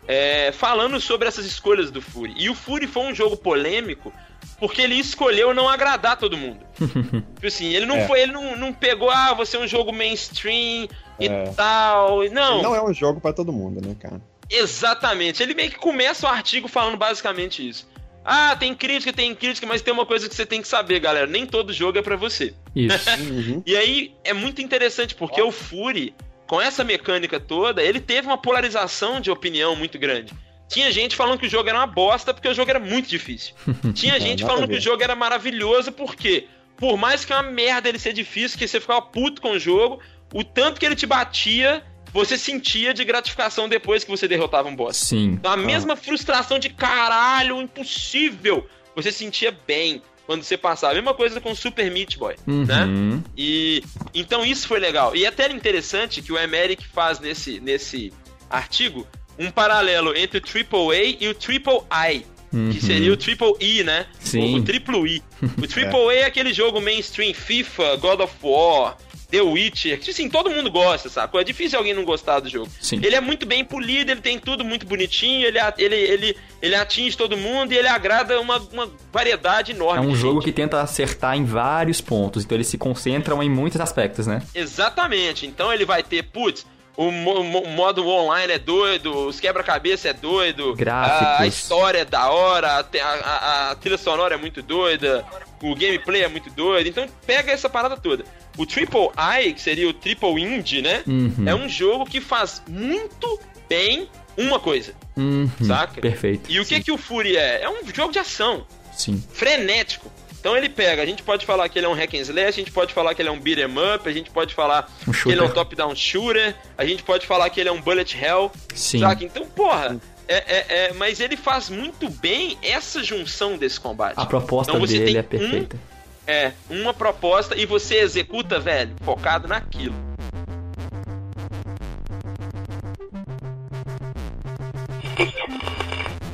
é, 0.07 0.51
falando 0.53 1.01
sobre 1.01 1.27
essas 1.27 1.45
escolhas 1.45 1.91
do 1.91 2.01
Fury. 2.01 2.33
E 2.37 2.49
o 2.49 2.55
Fury 2.55 2.87
foi 2.87 3.03
um 3.03 3.13
jogo 3.13 3.35
polêmico 3.35 4.13
porque 4.59 4.81
ele 4.81 4.95
escolheu 4.95 5.53
não 5.53 5.67
agradar 5.67 6.15
todo 6.17 6.37
mundo. 6.37 6.59
tipo 6.79 7.47
assim, 7.47 7.73
ele 7.73 7.85
não 7.85 7.97
É. 7.97 8.07
foi, 8.07 8.21
ele 8.21 8.31
não, 8.31 8.55
não 8.55 8.71
pegou, 8.71 9.09
ah, 9.09 9.33
você 9.33 9.57
é 9.57 9.59
um 9.59 9.67
jogo 9.67 9.91
mainstream 9.91 10.87
e 11.19 11.27
É. 11.27 11.45
tal. 11.55 12.23
Não, 12.29 12.61
Não 12.61 12.75
é 12.75 12.81
um 12.81 12.93
jogo 12.93 13.19
pra 13.19 13.33
todo 13.33 13.51
mundo, 13.51 13.85
né, 13.85 13.95
cara? 13.99 14.21
Exatamente. 14.49 15.41
Ele 15.41 15.53
meio 15.53 15.71
que 15.71 15.77
começa 15.77 16.27
o 16.27 16.29
artigo 16.29 16.67
falando 16.67 16.97
basicamente 16.97 17.67
isso. 17.67 17.87
Ah, 18.23 18.55
tem 18.55 18.73
crítica, 18.73 19.13
tem 19.13 19.35
crítica, 19.35 19.67
mas 19.67 19.83
tem 19.83 19.93
uma 19.93 20.05
coisa 20.05 20.27
que 20.27 20.33
você 20.33 20.45
tem 20.45 20.61
que 20.61 20.67
saber, 20.67 20.99
galera. 20.99 21.27
Nem 21.27 21.45
todo 21.45 21.71
jogo 21.71 21.99
é 21.99 22.01
pra 22.01 22.15
você. 22.15 22.53
Isso. 22.75 23.09
Uhum. 23.19 23.61
E 23.65 23.75
aí 23.77 24.15
é 24.23 24.33
muito 24.33 24.61
interessante 24.61 25.13
porque 25.13 25.41
o 25.41 25.51
Fury, 25.51 26.15
com 26.47 26.59
essa 26.59 26.83
mecânica 26.83 27.39
toda, 27.39 27.83
ele 27.83 27.99
teve 27.99 28.27
uma 28.27 28.37
polarização 28.37 29.21
de 29.21 29.29
opinião 29.29 29.75
muito 29.75 29.99
grande. 29.99 30.33
Tinha 30.67 30.91
gente 30.91 31.15
falando 31.15 31.37
que 31.39 31.45
o 31.45 31.49
jogo 31.49 31.69
era 31.69 31.77
uma 31.77 31.85
bosta 31.85 32.33
porque 32.33 32.47
o 32.47 32.53
jogo 32.53 32.71
era 32.71 32.79
muito 32.79 33.07
difícil. 33.07 33.53
Tinha 33.93 34.15
É, 34.15 34.19
gente 34.19 34.43
a 34.43 34.47
falando 34.47 34.67
que 34.67 34.77
o 34.77 34.81
jogo 34.81 35.03
era 35.03 35.15
maravilhoso 35.15 35.91
porque, 35.91 36.47
por 36.77 36.97
mais 36.97 37.23
que 37.23 37.31
é 37.31 37.35
uma 37.35 37.43
merda 37.51 37.87
ele 37.87 37.99
ser 37.99 38.13
difícil, 38.13 38.57
que 38.57 38.67
você 38.67 38.79
ficava 38.79 39.03
puto 39.03 39.39
com 39.39 39.51
o 39.51 39.59
jogo, 39.59 39.99
o 40.33 40.43
tanto 40.43 40.79
que 40.79 40.85
ele 40.85 40.95
te 40.95 41.05
batia, 41.05 41.83
você 42.15 42.37
sentia 42.37 42.93
de 42.93 43.03
gratificação 43.03 43.67
depois 43.67 44.05
que 44.05 44.09
você 44.09 44.25
derrotava 44.25 44.69
um 44.69 44.75
boss. 44.75 44.95
Sim. 44.95 45.33
Então 45.33 45.51
a 45.51 45.57
mesma 45.57 45.97
frustração 45.97 46.57
de 46.57 46.69
caralho, 46.69 47.61
impossível, 47.61 48.65
você 48.95 49.11
sentia 49.11 49.55
bem 49.67 50.01
quando 50.25 50.41
você 50.41 50.57
passava. 50.57 50.93
A 50.93 50.95
mesma 50.95 51.13
coisa 51.13 51.41
com 51.41 51.53
Super 51.53 51.91
Meat 51.91 52.17
Boy, 52.17 52.35
né? 52.47 52.85
Uhum. 52.85 53.21
E 53.37 53.83
então 54.13 54.45
isso 54.45 54.65
foi 54.65 54.79
legal. 54.79 55.13
E 55.13 55.25
é 55.25 55.27
até 55.27 55.51
interessante 55.51 56.21
que 56.21 56.31
o 56.31 56.37
Emerick 56.39 56.87
faz 56.87 57.19
nesse, 57.19 57.59
nesse 57.59 58.13
artigo 58.49 59.05
um 59.37 59.51
paralelo 59.51 60.17
entre 60.17 60.39
o 60.39 60.41
AAA 60.41 61.17
e 61.19 61.27
o 61.27 61.33
Triple 61.33 61.81
I. 61.91 62.25
Uhum. 62.53 62.69
Que 62.71 62.79
seria 62.81 63.11
o 63.11 63.17
Triple 63.17 63.53
E, 63.59 63.83
né? 63.83 64.05
Sim. 64.19 64.55
O, 64.55 64.57
o 64.59 64.63
triplo 64.63 65.05
I. 65.07 65.21
O 65.61 65.67
Triple 65.67 66.09
A 66.09 66.13
é 66.13 66.25
aquele 66.25 66.53
jogo 66.53 66.79
mainstream, 66.81 67.33
FIFA, 67.33 67.97
God 67.97 68.19
of 68.21 68.33
War, 68.41 68.97
The 69.29 69.41
Witcher, 69.41 69.99
que 69.99 70.11
assim, 70.11 70.29
todo 70.29 70.49
mundo 70.51 70.69
gosta, 70.71 71.09
sabe? 71.09 71.37
É 71.37 71.43
difícil 71.43 71.77
alguém 71.79 71.93
não 71.93 72.05
gostar 72.05 72.39
do 72.39 72.47
jogo. 72.49 72.69
Sim. 72.79 72.97
Ele 73.03 73.15
é 73.15 73.19
muito 73.19 73.45
bem 73.45 73.65
polido, 73.65 74.11
ele 74.11 74.21
tem 74.21 74.39
tudo 74.39 74.63
muito 74.63 74.85
bonitinho, 74.85 75.45
ele, 75.45 75.57
ele, 75.77 75.95
ele, 75.95 76.37
ele 76.61 76.75
atinge 76.75 77.17
todo 77.17 77.35
mundo 77.35 77.73
e 77.73 77.77
ele 77.77 77.87
agrada 77.87 78.39
uma, 78.39 78.57
uma 78.71 78.89
variedade 79.11 79.71
É 79.71 79.75
enorme. 79.75 80.05
um 80.07 80.11
de 80.13 80.15
jogo 80.15 80.35
gente. 80.35 80.45
que 80.45 80.51
tenta 80.53 80.79
acertar 80.79 81.35
em 81.35 81.43
vários 81.43 81.99
pontos, 81.99 82.45
então 82.45 82.55
eles 82.55 82.67
se 82.67 82.77
concentram 82.77 83.41
em 83.41 83.49
muitos 83.49 83.81
aspectos, 83.81 84.27
né? 84.27 84.41
Exatamente. 84.53 85.45
Então 85.47 85.73
ele 85.73 85.85
vai 85.85 86.03
ter, 86.03 86.23
putz, 86.23 86.65
o, 86.97 87.11
mo- 87.11 87.61
o 87.61 87.67
modo 87.69 88.07
online 88.07 88.53
é 88.53 88.59
doido, 88.59 89.27
os 89.27 89.39
quebra-cabeça 89.39 90.09
é 90.09 90.13
doido, 90.13 90.75
a, 90.89 91.41
a 91.41 91.47
história 91.47 91.99
é 91.99 92.05
da 92.05 92.29
hora, 92.29 92.69
a- 92.79 92.85
a- 93.03 93.71
a 93.71 93.75
trilha 93.75 93.97
sonora 93.97 94.35
é 94.35 94.37
muito 94.37 94.61
doida, 94.61 95.25
o 95.61 95.75
gameplay 95.75 96.23
é 96.23 96.27
muito 96.27 96.49
doido. 96.51 96.87
Então 96.87 97.05
pega 97.25 97.51
essa 97.51 97.69
parada 97.69 97.97
toda. 97.97 98.23
O 98.57 98.65
Triple 98.65 99.09
I, 99.17 99.53
que 99.53 99.61
seria 99.61 99.89
o 99.89 99.93
Triple 99.93 100.41
Indie, 100.41 100.81
né? 100.81 101.03
Uhum. 101.05 101.43
É 101.45 101.53
um 101.53 101.67
jogo 101.67 102.05
que 102.05 102.21
faz 102.21 102.61
muito 102.67 103.39
bem 103.67 104.09
uma 104.37 104.59
coisa, 104.59 104.93
Uhum. 105.17 105.49
saca? 105.65 105.99
Perfeito. 105.99 106.49
E 106.51 106.59
o 106.59 106.65
que, 106.65 106.79
que 106.81 106.91
o 106.91 106.97
Fury 106.97 107.35
é? 107.35 107.63
É 107.63 107.69
um 107.69 107.79
jogo 107.93 108.11
de 108.13 108.19
ação 108.19 108.65
Sim. 108.93 109.21
frenético. 109.33 110.09
Então 110.45 110.55
ele 110.55 110.69
pega, 110.69 111.01
a 111.01 111.05
gente 111.07 111.23
pode 111.23 111.43
falar 111.43 111.67
que 111.67 111.79
ele 111.79 111.87
é 111.87 111.89
um 111.89 111.95
hack 111.95 112.13
and 112.13 112.17
slash, 112.19 112.49
a 112.49 112.51
gente 112.51 112.71
pode 112.71 112.93
falar 112.93 113.15
que 113.15 113.21
ele 113.23 113.29
é 113.29 113.31
um 113.31 113.39
beat 113.39 113.57
'em 113.57 113.65
up, 113.95 114.07
a 114.07 114.11
gente 114.11 114.29
pode 114.29 114.53
falar 114.53 114.87
Um 115.07 115.11
que 115.11 115.29
ele 115.29 115.41
é 115.41 115.43
um 115.43 115.49
top-down 115.49 115.95
shooter, 115.95 116.55
a 116.77 116.85
gente 116.85 117.01
pode 117.01 117.25
falar 117.25 117.49
que 117.49 117.59
ele 117.59 117.67
é 117.67 117.71
um 117.71 117.81
bullet 117.81 118.15
hell, 118.15 118.51
Sim. 118.71 118.99
saca? 118.99 119.23
Então, 119.23 119.43
porra, 119.47 119.97
é, 120.27 120.35
é- 120.35 120.65
é- 120.69 120.93
mas 120.93 121.19
ele 121.19 121.35
faz 121.35 121.67
muito 121.67 122.07
bem 122.11 122.59
essa 122.61 123.03
junção 123.03 123.57
desse 123.57 123.79
combate. 123.79 124.13
A 124.17 124.25
proposta 124.27 124.71
Então 124.71 124.85
dele 124.85 125.17
é 125.17 125.23
perfeita. 125.23 125.79
É, 126.27 126.51
uma 126.69 126.93
proposta 126.93 127.57
e 127.57 127.65
você 127.65 127.95
executa, 127.95 128.59
velho, 128.59 128.95
focado 129.03 129.47
naquilo. 129.47 129.95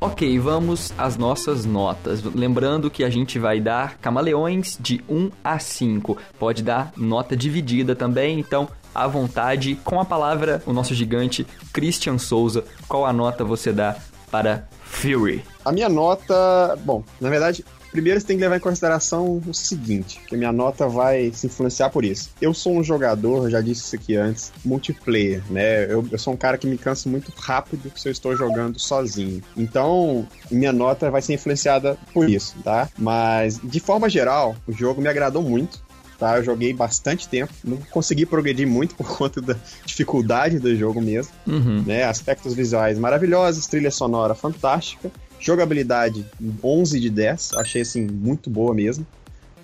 Ok, 0.04 0.40
vamos 0.40 0.92
às 0.98 1.16
nossas 1.16 1.64
notas. 1.64 2.24
Lembrando 2.24 2.90
que 2.90 3.04
a 3.04 3.10
gente 3.12 3.38
vai 3.38 3.62
dar 3.62 4.00
camaleões 4.00 4.76
de 4.80 5.00
1 5.08 5.30
a 5.44 5.60
5. 5.60 6.18
Pode 6.40 6.64
dar 6.64 6.92
nota 6.98 7.38
dividida 7.38 7.96
também, 7.96 8.40
então 8.40 8.68
à 8.96 9.06
vontade. 9.06 9.76
Com 9.84 10.00
a 10.00 10.06
palavra, 10.06 10.64
o 10.66 10.74
nosso 10.74 10.96
gigante 10.96 11.46
Christian 11.72 12.18
Souza, 12.18 12.66
qual 12.88 13.06
a 13.06 13.14
nota 13.14 13.44
você 13.44 13.72
dá 13.72 13.96
para 14.32 14.68
Fury? 14.84 15.46
A 15.64 15.72
minha 15.72 15.88
nota. 15.88 16.76
Bom, 16.84 17.04
na 17.20 17.30
verdade, 17.30 17.64
primeiro 17.92 18.20
você 18.20 18.26
tem 18.28 18.38
que 18.38 18.42
levar 18.44 18.58
em 18.58 18.60
consideração 18.62 19.42
o 19.46 19.54
seguinte: 19.54 20.20
que 20.28 20.36
a 20.36 20.38
minha 20.38 20.52
nota 20.52 20.88
vai 20.88 21.32
se 21.34 21.48
influenciar 21.48 21.90
por 21.90 22.04
isso. 22.06 22.30
Eu 22.42 22.54
sou 22.54 22.74
um 22.78 22.84
jogador, 22.84 23.50
já 23.50 23.62
disse 23.62 23.82
isso 23.82 23.96
aqui 23.96 24.16
antes, 24.16 24.52
multiplayer, 24.64 25.42
né? 25.50 25.86
Eu, 25.92 26.06
eu 26.12 26.18
sou 26.18 26.34
um 26.34 26.38
cara 26.38 26.58
que 26.58 26.68
me 26.68 26.78
canso 26.78 27.10
muito 27.10 27.32
rápido 27.38 27.92
se 27.96 28.08
eu 28.08 28.12
estou 28.12 28.36
jogando 28.36 28.80
sozinho. 28.80 29.42
Então, 29.56 30.28
minha 30.50 30.72
nota 30.74 31.12
vai 31.12 31.22
ser 31.22 31.34
influenciada 31.34 31.98
por 32.14 32.30
isso, 32.30 32.56
tá? 32.64 32.90
Mas, 32.98 33.60
de 33.64 33.80
forma 33.80 34.10
geral, 34.10 34.56
o 34.68 34.72
jogo 34.72 35.02
me 35.02 35.08
agradou 35.08 35.42
muito. 35.44 35.82
Tá, 36.20 36.38
eu 36.38 36.44
joguei 36.44 36.72
bastante 36.72 37.28
tempo, 37.28 37.52
não 37.64 37.78
consegui 37.90 38.28
progredir 38.28 38.68
muito 38.68 38.94
por 38.94 39.08
conta 39.18 39.42
da 39.42 39.56
dificuldade 39.84 40.60
do 40.60 40.76
jogo 40.76 41.02
mesmo 41.02 41.34
Uhum. 41.48 41.84
né? 41.84 42.04
Aspectos 42.04 42.54
visuais 42.54 43.00
maravilhosos, 43.00 43.66
trilha 43.66 43.90
sonora 43.90 44.36
fantástica, 44.36 45.10
jogabilidade 45.42 46.26
11 46.64 47.00
de 47.00 47.10
10, 47.10 47.54
achei 47.56 47.82
assim 47.82 48.06
muito 48.06 48.50
boa 48.50 48.74
mesmo. 48.74 49.06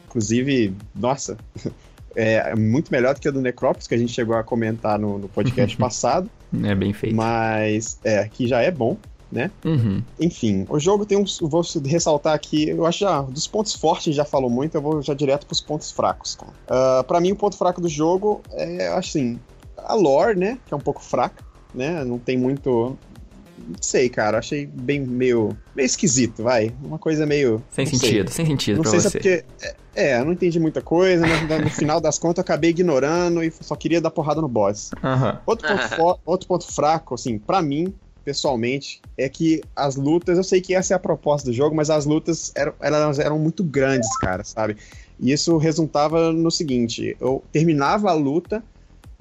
Inclusive, 0.08 0.74
nossa, 0.96 1.38
é 2.16 2.56
muito 2.56 2.92
melhor 2.92 3.14
do 3.14 3.22
que 3.22 3.28
a 3.28 3.32
do 3.32 3.42
Necrópolis, 3.42 3.88
que 3.88 3.94
a 3.96 3.98
gente 3.98 4.12
chegou 4.12 4.36
a 4.36 4.44
comentar 4.44 4.98
no, 4.98 5.20
no 5.20 5.30
podcast 5.30 5.76
passado, 5.78 6.30
É 6.64 6.74
bem 6.74 6.92
feito. 6.94 7.16
mas 7.16 8.00
é, 8.04 8.28
que 8.28 8.48
já 8.48 8.62
é 8.62 8.72
bom, 8.72 8.98
né? 9.32 9.52
Uhum. 9.66 10.02
Enfim, 10.20 10.66
o 10.70 10.80
jogo 10.80 11.06
tem 11.06 11.18
uns. 11.18 11.40
Vou 11.42 11.62
ressaltar 11.86 12.34
aqui, 12.34 12.70
eu 12.70 12.86
acho 12.86 13.00
já. 13.00 13.22
Dos 13.22 13.46
pontos 13.46 13.74
fortes 13.76 14.16
já 14.16 14.24
falou 14.26 14.50
muito, 14.50 14.76
eu 14.76 14.82
vou 14.82 15.02
já 15.02 15.14
direto 15.14 15.46
pros 15.46 15.62
pontos 15.62 15.92
fracos, 15.92 16.36
cara. 16.36 16.54
Ah, 16.68 17.04
pra 17.06 17.20
mim, 17.20 17.34
o 17.34 17.36
ponto 17.36 17.58
fraco 17.58 17.82
do 17.82 17.90
jogo 17.90 18.42
é, 18.54 18.88
assim, 18.88 19.38
a 19.78 19.94
lore, 19.94 20.40
né? 20.40 20.58
Que 20.66 20.74
é 20.74 20.78
um 20.78 20.82
pouco 20.82 21.04
fraca, 21.04 21.44
né? 21.76 22.04
Não 22.06 22.18
tem 22.18 22.38
muito. 22.38 22.98
Não 23.68 23.76
sei, 23.82 24.08
cara. 24.10 24.38
Achei 24.40 24.66
bem 24.66 25.02
meio. 25.02 25.50
meio 25.76 25.86
esquisito, 25.86 26.42
vai. 26.44 26.74
Uma 26.82 26.98
coisa 26.98 27.26
meio. 27.26 27.62
Sem 27.70 27.86
não 27.86 27.92
sei. 27.92 28.00
sentido, 28.10 28.30
sem 28.32 28.46
sentido 28.46 28.76
Não 28.78 28.82
pra 28.84 28.92
sei 28.92 29.00
você. 29.02 29.10
se 29.10 29.18
é 29.18 29.20
porque. 29.20 29.46
É, 29.96 30.12
é, 30.14 30.20
eu 30.22 30.26
não 30.26 30.32
entendi 30.34 30.60
muita 30.60 30.82
coisa, 30.82 31.26
mas 31.28 31.62
no 31.64 31.70
final 31.70 32.00
das 32.00 32.18
contas 32.20 32.38
eu 32.38 32.42
acabei 32.44 32.70
ignorando 32.70 33.44
e 33.44 33.52
só 33.52 33.76
queria 33.76 34.00
dar 34.00 34.12
porrada 34.12 34.40
no 34.42 34.48
boss. 34.48 34.92
Aham. 35.04 35.40
Outro 35.46 35.68
ponto, 35.68 35.90
fo- 35.96 36.20
outro 36.26 36.48
ponto 36.48 36.72
fraco, 36.72 37.16
assim, 37.16 37.38
pra 37.40 37.62
mim, 37.62 37.94
pessoalmente, 38.24 39.02
é 39.18 39.28
que 39.28 39.62
as 39.76 39.96
lutas, 39.96 40.38
eu 40.38 40.44
sei 40.44 40.62
que 40.62 40.76
essa 40.76 40.94
é 40.94 40.96
a 40.96 41.00
proposta 41.00 41.50
do 41.50 41.54
jogo, 41.56 41.76
mas 41.76 41.90
as 41.90 42.06
lutas 42.06 42.52
eram, 42.56 42.74
elas 42.80 43.20
eram 43.20 43.40
muito 43.40 43.64
grandes, 43.64 44.08
cara, 44.18 44.44
sabe? 44.44 44.78
E 45.20 45.32
isso 45.32 45.58
resultava 45.58 46.32
no 46.32 46.52
seguinte: 46.52 47.18
eu 47.20 47.44
terminava 47.52 48.10
a 48.12 48.14
luta, 48.14 48.64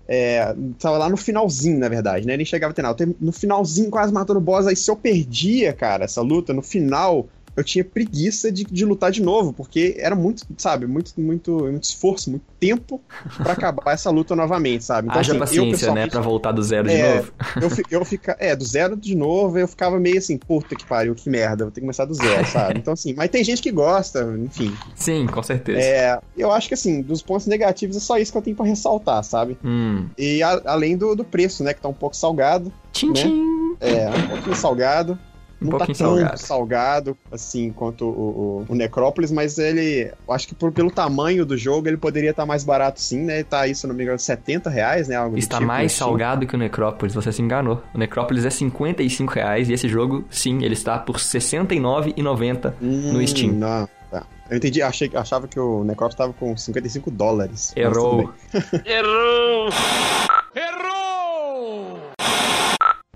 é, 0.09 0.55
tava 0.79 0.99
lá 0.99 1.09
no 1.09 1.16
finalzinho, 1.16 1.79
na 1.79 1.88
verdade, 1.88 2.27
né? 2.27 2.37
Nem 2.37 2.47
chegava 2.47 2.73
a 2.73 2.95
ter 2.95 3.14
No 3.21 3.33
finalzinho, 3.33 3.90
quase 3.90 4.12
matando 4.12 4.38
o 4.38 4.42
boss, 4.42 4.66
aí 4.66 4.77
se 4.77 4.90
eu 4.90 4.97
perdia, 4.97 5.73
cara, 5.73 6.05
essa 6.05 6.21
luta, 6.23 6.53
no 6.53 6.62
final. 6.62 7.27
Eu 7.57 7.64
tinha 7.64 7.83
preguiça 7.85 8.53
de, 8.53 8.64
de 8.64 8.85
lutar 8.85 9.11
de 9.11 9.23
novo, 9.23 9.53
porque 9.53 9.97
era 9.99 10.14
muito, 10.14 10.45
sabe, 10.59 10.87
muito, 10.87 11.12
muito, 11.19 11.53
muito 11.53 11.85
esforço, 11.85 12.31
muito 12.31 12.45
tempo 12.61 13.01
pra 13.42 13.53
acabar 13.55 13.92
essa 13.92 14.11
luta 14.11 14.37
novamente, 14.37 14.85
sabe? 14.85 15.09
Haja 15.11 15.33
assim, 15.33 15.38
paciência, 15.38 15.64
né? 15.66 15.71
pessoalmente, 15.73 16.11
Pra 16.11 16.21
voltar 16.21 16.53
do 16.53 16.62
zero 16.62 16.88
de 16.88 16.95
É, 16.95 17.16
novo. 17.16 17.33
eu, 17.61 17.71
eu 18.01 18.05
fica, 18.05 18.37
é, 18.38 18.55
do 18.55 18.64
zero 18.64 18.97
de 18.97 19.14
novo, 19.14 19.59
eu 19.59 19.66
ficava 19.66 19.99
meio 19.99 20.19
assim, 20.19 20.37
puta 20.37 20.77
que 20.77 20.85
pariu, 20.85 21.14
que 21.14 21.29
merda, 21.31 21.64
vou 21.64 21.71
ter 21.73 21.81
que 21.81 21.85
começar 21.87 22.05
do 22.05 22.14
zero, 22.14 22.47
sabe? 22.47 22.79
Então, 22.79 22.92
assim, 22.92 23.14
mas 23.14 23.31
tem 23.31 23.42
gente 23.42 23.62
que 23.62 23.71
gosta, 23.73 24.23
enfim. 24.38 24.73
Sim, 24.95 25.27
com 25.27 25.42
certeza. 25.42 25.81
É, 25.81 26.19
eu 26.37 26.53
acho 26.53 26.69
que, 26.69 26.75
assim, 26.75 27.01
dos 27.01 27.23
pontos 27.23 27.47
negativos 27.47 27.97
é 27.97 28.01
só 28.01 28.19
isso 28.19 28.33
que 28.33 28.38
eu 28.38 28.42
tenho 28.42 28.57
pra 28.57 28.66
ressaltar, 28.66 29.23
sabe? 29.25 29.57
Hum. 29.64 30.07
E 30.19 30.42
a- 30.42 30.61
além 30.66 30.97
do, 30.97 31.14
do 31.14 31.25
preço, 31.25 31.62
né, 31.64 31.73
que 31.73 31.81
tá 31.81 31.88
um 31.88 31.95
pouco 31.95 32.16
salgado, 32.16 32.73
Tchim, 32.92 33.09
Né? 33.09 33.14
tchim. 33.14 33.77
é, 33.81 34.09
um 34.09 34.27
pouquinho 34.29 34.57
salgado. 34.57 35.19
Um 35.61 35.64
não 35.66 35.79
tá 35.79 35.87
pouquinho 35.87 35.99
tão 35.99 36.16
salgado. 36.16 36.38
salgado. 36.40 37.19
assim 37.33 37.71
quanto 37.73 38.05
o, 38.05 38.09
o- 38.11 38.66
o 38.69 38.75
Necrópolis, 38.75 39.31
mas 39.31 39.57
ele. 39.59 40.12
Eu 40.29 40.35
acho 40.35 40.47
que 40.49 40.55
por, 40.55 40.71
pelo 40.71 40.90
tamanho 40.90 41.47
do 41.47 41.57
jogo 41.57 41.88
ele 41.88 41.97
poderia 41.97 42.31
estar 42.31 42.45
mais 42.45 42.62
barato 42.62 43.01
sim, 43.01 43.21
né? 43.23 43.37
Ele 43.37 43.45
tá 43.45 43.61
aí, 43.61 43.75
se 43.75 43.87
eu 43.87 43.88
não 43.88 43.95
me 43.95 44.03
engano, 44.03 44.19
70 44.19 44.69
reais, 44.69 45.09
né? 45.09 45.16
Algo 45.16 45.38
Está 45.38 45.57
tipo, 45.57 45.66
mais 45.69 45.85
no 45.85 45.88
Steam. 45.97 46.09
salgado 46.09 46.47
que 46.47 46.55
o 46.55 46.59
Necrópolis, 46.59 47.14
você 47.14 47.33
se 47.33 47.40
enganou. 47.40 47.81
O 47.95 47.99
Necrópolis 47.99 48.45
é 48.45 48.51
55 48.51 49.33
reais 49.33 49.69
e 49.69 49.73
esse 49.73 49.88
jogo, 49.88 50.25
sim, 50.31 50.62
ele 50.62 50.75
está 50.75 50.99
por 50.99 51.16
R$ 51.16 51.23
69,90 51.23 52.75
no 52.81 53.19
Hum, 53.19 53.27
Steam. 53.27 53.53
Não, 53.53 53.88
tá. 54.11 54.25
Eu 54.51 54.57
entendi, 54.59 54.81
achei, 54.83 55.11
achava 55.14 55.49
que 55.49 55.59
o 55.59 55.83
Necrópolis 55.85 56.14
estava 56.14 56.33
com 56.33 56.57
55 56.57 57.11
dólares. 57.11 57.73
Errou. 57.75 58.25
tudo 58.25 58.35
bem. 58.85 58.92
Errou! 58.95 59.69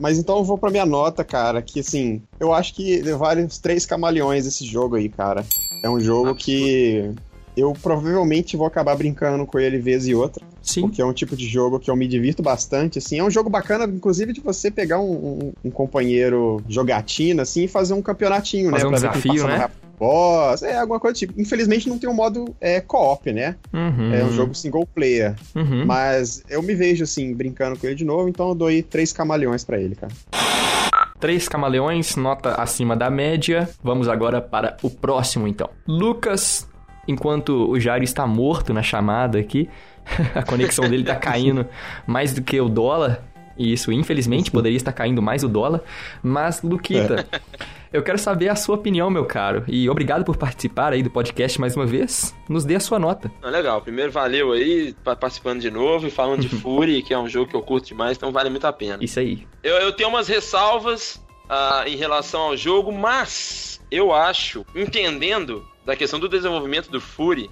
Mas 0.01 0.19
então 0.19 0.39
eu 0.39 0.45
vou 0.45 0.57
pra 0.57 0.71
minha 0.71 0.87
nota, 0.87 1.23
cara, 1.23 1.61
que 1.61 1.81
assim, 1.81 2.23
eu 2.41 2.55
acho 2.55 2.75
que 2.75 3.03
vale 3.13 3.45
uns 3.45 3.59
três 3.59 3.85
camaleões 3.85 4.47
esse 4.47 4.65
jogo 4.65 4.97
aí, 4.97 5.11
cara. 5.11 5.45
É 5.85 5.91
um 5.91 6.01
jogo 6.01 6.35
que 6.35 7.13
eu 7.57 7.73
provavelmente 7.83 8.57
vou 8.57 8.67
acabar 8.67 8.95
brincando 8.97 9.45
com 9.47 9.59
ele 9.59 9.79
vez 9.79 10.07
e 10.07 10.15
outra. 10.15 10.45
Sim. 10.63 10.83
Porque 10.83 11.01
é 11.01 11.05
um 11.05 11.13
tipo 11.13 11.35
de 11.37 11.47
jogo 11.47 11.79
que 11.81 11.91
eu 11.91 11.97
me 11.97 12.07
divirto 12.07 12.43
bastante, 12.43 12.99
assim. 12.99 13.19
É 13.19 13.25
um 13.25 13.31
jogo 13.31 13.49
bacana, 13.51 13.85
inclusive, 13.85 14.33
de 14.33 14.41
você 14.41 14.71
pegar 14.71 15.01
um, 15.01 15.11
um- 15.13 15.53
um 15.65 15.71
companheiro 15.71 16.63
jogatina, 16.69 17.43
assim, 17.43 17.65
e 17.65 17.69
fazer 17.69 17.95
um 17.95 18.03
campeonatinho, 18.03 18.71
Fazer 18.71 18.83
né? 18.85 18.89
um 18.89 18.91
Pra 18.91 18.99
desafio, 19.11 19.47
né? 19.47 19.57
rápido. 19.57 19.81
Boss, 19.99 20.63
é, 20.63 20.79
alguma 20.79 20.99
coisa 20.99 21.13
do 21.15 21.19
tipo. 21.19 21.39
Infelizmente 21.39 21.87
não 21.87 21.99
tem 21.99 22.09
um 22.09 22.15
modo 22.15 22.55
é, 22.59 22.81
co-op, 22.81 23.31
né? 23.33 23.57
Uhum. 23.71 24.15
É 24.15 24.25
um 24.25 24.33
jogo 24.33 24.55
single 24.55 24.87
player. 24.87 25.35
Uhum. 25.55 25.85
Mas 25.85 26.43
eu 26.49 26.63
me 26.63 26.75
vejo, 26.75 27.05
assim, 27.05 27.35
brincando 27.35 27.79
com 27.79 27.87
ele 27.87 27.97
de 27.97 28.05
novo, 28.05 28.27
então 28.27 28.49
eu 28.49 28.55
dou 28.55 28.69
aí 28.69 28.83
três 28.83 29.13
camaleões 29.13 29.63
pra 29.63 29.79
ele, 29.79 29.95
cara. 29.95 30.11
Três 31.19 31.47
camaleões, 31.49 32.17
nota 32.17 32.55
acima 32.55 32.97
da 32.97 33.11
média. 33.11 33.69
Vamos 33.85 34.09
agora 34.09 34.41
para 34.41 34.79
o 34.83 34.89
próximo, 34.89 35.47
então. 35.47 35.69
Lucas, 35.87 36.67
enquanto 37.09 37.71
o 37.71 37.79
Jairo 37.81 38.05
está 38.05 38.27
morto 38.27 38.73
na 38.73 38.83
chamada 38.83 39.39
aqui, 39.39 39.69
a 40.35 40.43
conexão 40.43 40.89
dele 40.89 41.05
tá 41.05 41.17
caindo 41.17 41.67
mais 42.07 42.33
do 42.33 42.43
que 42.43 42.61
o 42.61 42.69
dólar. 42.69 43.23
E 43.59 43.73
isso, 43.75 43.93
infelizmente, 43.93 44.51
poderia 44.51 44.77
estar 44.77 44.93
caindo 44.93 45.21
mais 45.21 45.45
o 45.45 45.49
dólar. 45.49 45.83
Mas, 46.23 46.63
Luquita, 46.63 47.27
eu 47.93 48.03
quero 48.03 48.17
saber 48.17 48.49
a 48.49 48.57
sua 48.57 48.77
opinião, 48.77 49.11
meu 49.11 49.27
caro. 49.27 49.65
E 49.69 49.87
obrigado 49.91 50.25
por 50.25 50.39
participar 50.39 50.95
aí 50.95 51.03
do 51.03 51.11
podcast 51.11 51.61
mais 51.61 51.77
uma 51.77 51.85
vez. 51.85 52.35
Nos 52.49 52.65
dê 52.65 52.77
a 52.77 52.81
sua 52.81 52.99
nota. 52.99 53.31
Ah, 53.43 53.51
legal, 53.51 53.83
primeiro 53.83 54.11
valeu 54.11 54.53
aí, 54.53 54.95
pa- 55.05 55.15
participando 55.15 55.61
de 55.61 55.71
novo 55.71 56.07
e 56.07 56.11
falando 56.11 56.41
de 56.41 56.49
Fury, 56.57 57.03
que 57.03 57.13
é 57.13 57.19
um 57.19 57.29
jogo 57.29 57.51
que 57.51 57.57
eu 57.57 57.61
curto 57.61 57.89
demais, 57.89 58.17
então 58.17 58.33
vale 58.33 58.49
muito 58.49 58.67
a 58.67 58.73
pena. 58.73 58.97
Isso 59.03 59.21
aí. 59.21 59.47
Eu, 59.63 59.75
eu 59.77 59.93
tenho 59.93 60.09
umas 60.09 60.27
ressalvas 60.27 61.23
ah, 61.47 61.85
em 61.87 61.97
relação 61.97 62.41
ao 62.41 62.57
jogo, 62.57 62.91
mas 62.91 63.79
eu 63.91 64.11
acho, 64.15 64.65
entendendo 64.75 65.63
da 65.85 65.97
questão 65.97 66.19
do 66.21 66.29
desenvolvimento 66.29 66.91
do 66.91 67.01
Fury 67.01 67.51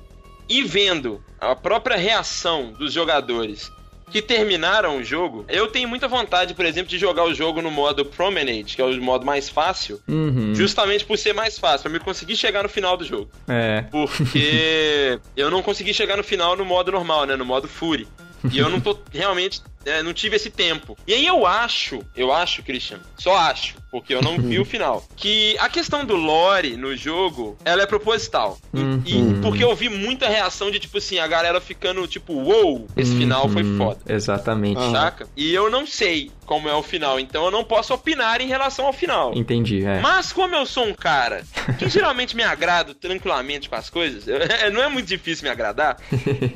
e 0.49 0.63
vendo 0.63 1.23
a 1.41 1.55
própria 1.55 1.97
reação 1.97 2.73
dos 2.73 2.93
jogadores 2.93 3.71
que 4.11 4.23
terminaram 4.23 4.97
o 4.97 5.05
jogo, 5.05 5.45
eu 5.49 5.67
tenho 5.67 5.87
muita 5.87 6.09
vontade, 6.09 6.55
por 6.55 6.65
exemplo, 6.65 6.89
de 6.89 6.97
jogar 6.99 7.25
o 7.25 7.35
jogo 7.35 7.61
no 7.61 7.71
modo 7.71 8.07
Promenade, 8.07 8.75
que 8.75 8.81
é 8.81 8.85
o 8.85 9.03
modo 9.03 9.27
mais 9.27 9.51
fácil, 9.51 10.01
Uhum. 10.09 10.55
justamente 10.55 11.05
por 11.05 11.19
ser 11.19 11.35
mais 11.35 11.59
fácil, 11.59 11.83
pra 11.83 11.93
me 11.93 11.99
conseguir 12.03 12.35
chegar 12.35 12.63
no 12.63 12.71
final 12.71 12.97
do 12.97 13.05
jogo. 13.05 13.29
É. 13.47 13.85
Porque 13.91 15.19
eu 15.37 15.51
não 15.51 15.63
consegui 15.63 15.93
chegar 15.93 16.17
no 16.17 16.25
final 16.25 16.57
no 16.57 16.65
modo 16.65 16.91
normal, 16.91 17.27
né? 17.27 17.37
No 17.37 17.45
modo 17.45 17.69
Fury. 17.69 18.09
E 18.51 18.59
eu 18.59 18.69
não 18.71 18.81
tô 18.81 18.97
realmente. 19.13 19.61
É, 19.89 20.03
não 20.03 20.13
tive 20.13 20.37
esse 20.37 20.51
tempo. 20.51 20.97
E 21.07 21.15
aí 21.15 21.27
eu 21.27 21.47
acho, 21.47 22.01
eu 22.17 22.33
acho, 22.33 22.63
Christian, 22.63 23.01
só 23.17 23.37
acho, 23.37 23.75
porque 23.91 24.15
eu 24.15 24.21
não 24.23 24.39
vi 24.39 24.59
o 24.61 24.65
final, 24.65 25.05
que 25.17 25.57
a 25.59 25.69
questão 25.69 26.05
do 26.05 26.15
lore 26.17 26.77
no 26.77 26.95
jogo, 26.97 27.57
ela 27.65 27.83
é 27.83 27.87
proposital. 27.87 28.59
E- 28.75 28.79
Uhum. 28.89 29.03
E, 29.05 29.41
porque 29.43 29.63
eu 29.65 29.75
vi 29.75 29.89
muita 29.89 30.29
reação 30.29 30.71
de 30.71 30.79
tipo 30.79 30.99
assim, 30.99 31.19
a 31.19 31.27
galera 31.27 31.61
ficando 31.61 32.07
tipo, 32.07 32.33
uou, 32.35 32.87
esse 32.97 33.15
final 33.17 33.49
foi 33.49 33.63
Uhum. 33.63 33.77
foda. 33.79 34.01
Exatamente. 34.09 34.81
Saca? 34.91 35.29
E 35.37 35.53
eu 35.55 35.71
não 35.71 35.87
sei 35.87 36.31
como 36.47 36.69
é 36.69 36.75
o 36.75 36.83
final, 36.83 37.19
então 37.21 37.45
eu 37.45 37.51
não 37.51 37.63
posso 37.65 37.93
opinar 37.95 38.41
em 38.41 38.47
relação 38.47 38.87
ao 38.87 38.93
final. 38.93 39.33
Entendi, 39.35 39.85
é. 39.85 40.01
Mas 40.01 40.33
como 40.33 40.55
eu 40.55 40.65
sou 40.65 40.85
um 40.87 40.95
cara 40.95 41.43
que 41.79 41.89
geralmente 41.91 42.35
me 42.37 42.43
agrado 42.43 42.95
tranquilamente 42.95 43.69
com 43.69 43.75
as 43.77 43.91
coisas, 43.91 44.27
eu- 44.27 44.39
não 44.73 44.83
é 44.83 44.89
muito 44.89 45.07
difícil 45.07 45.45
me 45.45 45.51
agradar, 45.51 45.97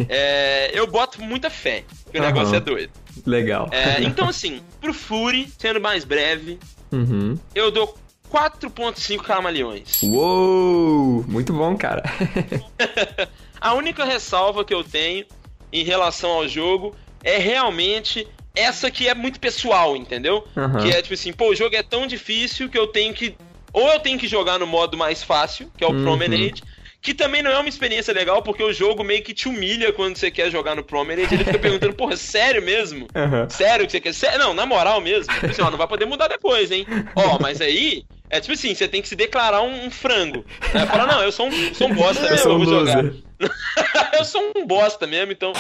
é, 0.08 0.70
eu 0.74 0.86
boto 0.86 1.20
muita 1.22 1.50
fé. 1.50 1.84
Que 2.10 2.18
o 2.18 2.22
negócio 2.22 2.54
é 2.54 2.60
doido. 2.60 2.90
Legal. 3.24 3.68
É, 3.70 4.02
então, 4.02 4.28
assim, 4.28 4.60
pro 4.80 4.92
Fury, 4.92 5.48
sendo 5.58 5.80
mais 5.80 6.04
breve, 6.04 6.58
Uhum. 6.90 7.38
eu 7.54 7.70
dou 7.70 7.96
4.5 8.30 9.18
camaleões. 9.22 10.02
Uou! 10.02 11.24
Muito 11.28 11.52
bom, 11.52 11.76
cara. 11.76 12.02
A 13.60 13.74
única 13.74 14.04
ressalva 14.04 14.64
que 14.64 14.74
eu 14.74 14.82
tenho 14.82 15.24
em 15.72 15.84
relação 15.84 16.30
ao 16.30 16.48
jogo 16.48 16.94
é 17.22 17.38
realmente 17.38 18.26
essa 18.54 18.90
que 18.90 19.08
é 19.08 19.14
muito 19.14 19.38
pessoal, 19.38 19.96
entendeu? 19.96 20.46
Aham. 20.56 20.80
Que 20.82 20.90
é 20.90 21.00
tipo 21.00 21.14
assim, 21.14 21.32
pô, 21.32 21.50
o 21.50 21.54
jogo 21.54 21.76
é 21.76 21.82
tão 21.82 22.06
difícil 22.06 22.68
que 22.68 22.76
eu 22.78 22.86
tenho 22.86 23.14
que. 23.14 23.34
Ou 23.72 23.88
eu 23.88 24.00
tenho 24.00 24.18
que 24.18 24.28
jogar 24.28 24.58
no 24.58 24.66
modo 24.66 24.96
mais 24.98 25.22
fácil, 25.22 25.70
que 25.78 25.82
é 25.84 25.86
o 25.86 25.92
Uhum. 25.92 26.02
Promenade, 26.02 26.62
que 27.02 27.12
também 27.12 27.42
não 27.42 27.50
é 27.50 27.58
uma 27.58 27.68
experiência 27.68 28.14
legal, 28.14 28.40
porque 28.42 28.62
o 28.62 28.72
jogo 28.72 29.02
meio 29.02 29.22
que 29.22 29.34
te 29.34 29.48
humilha 29.48 29.92
quando 29.92 30.16
você 30.16 30.30
quer 30.30 30.50
jogar 30.52 30.76
no 30.76 30.84
Promenade. 30.84 31.34
Ele 31.34 31.44
fica 31.44 31.58
perguntando, 31.58 31.92
porra, 31.94 32.16
sério 32.16 32.62
mesmo? 32.62 33.08
Aham. 33.14 33.50
Sério 33.50 33.84
que 33.86 33.90
você 33.92 34.00
quer? 34.00 34.14
Sé- 34.14 34.38
Não, 34.38 34.54
na 34.54 34.64
moral 34.64 35.00
mesmo. 35.00 35.32
Tipo 35.34 35.46
assim, 35.46 35.62
ó, 35.62 35.70
não 35.70 35.76
vai 35.78 35.88
poder 35.88 36.06
mudar 36.06 36.28
depois, 36.28 36.70
hein? 36.70 36.86
Ó, 37.16 37.38
mas 37.40 37.60
aí. 37.60 38.04
É 38.30 38.40
tipo 38.40 38.54
assim, 38.54 38.74
você 38.74 38.88
tem 38.88 39.02
que 39.02 39.08
se 39.08 39.16
declarar 39.16 39.60
um, 39.60 39.84
um 39.86 39.90
frango. 39.90 40.42
Né? 40.72 40.86
Fala, 40.86 41.06
não, 41.06 41.22
eu 41.22 41.30
sou 41.30 41.48
um, 41.48 41.74
sou 41.74 41.88
um 41.88 41.94
bosta 41.94 42.22
Eu 42.24 42.30
mesmo, 42.30 42.38
sou 42.44 42.52
eu 42.52 42.56
um 42.56 42.64
vou 42.64 42.78
jogar. 42.78 43.04
eu 44.18 44.24
sou 44.24 44.52
um 44.56 44.66
bosta 44.66 45.06
mesmo, 45.06 45.32
então. 45.32 45.52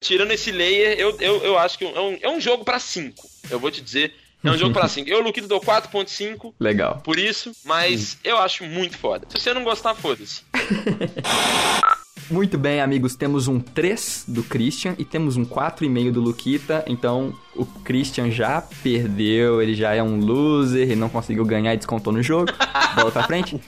Tirando 0.00 0.32
esse 0.32 0.50
layer, 0.50 0.98
eu, 0.98 1.16
eu, 1.20 1.44
eu 1.44 1.58
acho 1.58 1.78
que 1.78 1.84
é 1.84 2.00
um, 2.00 2.18
é 2.20 2.28
um 2.28 2.40
jogo 2.40 2.64
pra 2.64 2.78
5. 2.80 3.28
Eu 3.50 3.60
vou 3.60 3.70
te 3.70 3.80
dizer. 3.80 4.12
É 4.44 4.50
um 4.50 4.58
jogo 4.58 4.74
pra 4.74 4.86
5. 4.86 5.08
Eu, 5.08 5.20
Luquito, 5.20 5.48
dou 5.48 5.60
4.5 5.60 6.52
Legal. 6.60 7.00
por 7.02 7.18
isso, 7.18 7.52
mas 7.64 8.18
eu 8.22 8.38
acho 8.38 8.64
muito 8.64 8.98
foda. 8.98 9.26
Se 9.30 9.40
você 9.40 9.54
não 9.54 9.64
gostar, 9.64 9.94
foda-se. 9.94 10.42
Muito 12.30 12.56
bem, 12.56 12.80
amigos, 12.80 13.14
temos 13.14 13.48
um 13.48 13.60
3 13.60 14.24
do 14.28 14.42
Christian 14.42 14.94
e 14.98 15.04
temos 15.04 15.36
um 15.36 15.44
4,5 15.44 16.10
do 16.10 16.20
Luquita. 16.20 16.82
Então, 16.86 17.34
o 17.54 17.66
Christian 17.66 18.30
já 18.30 18.62
perdeu, 18.82 19.60
ele 19.60 19.74
já 19.74 19.94
é 19.94 20.02
um 20.02 20.18
loser, 20.18 20.82
ele 20.82 20.96
não 20.96 21.10
conseguiu 21.10 21.44
ganhar 21.44 21.74
e 21.74 21.76
descontou 21.76 22.12
no 22.12 22.22
jogo. 22.22 22.50
Bola 22.96 23.10
pra 23.10 23.24
frente. 23.24 23.60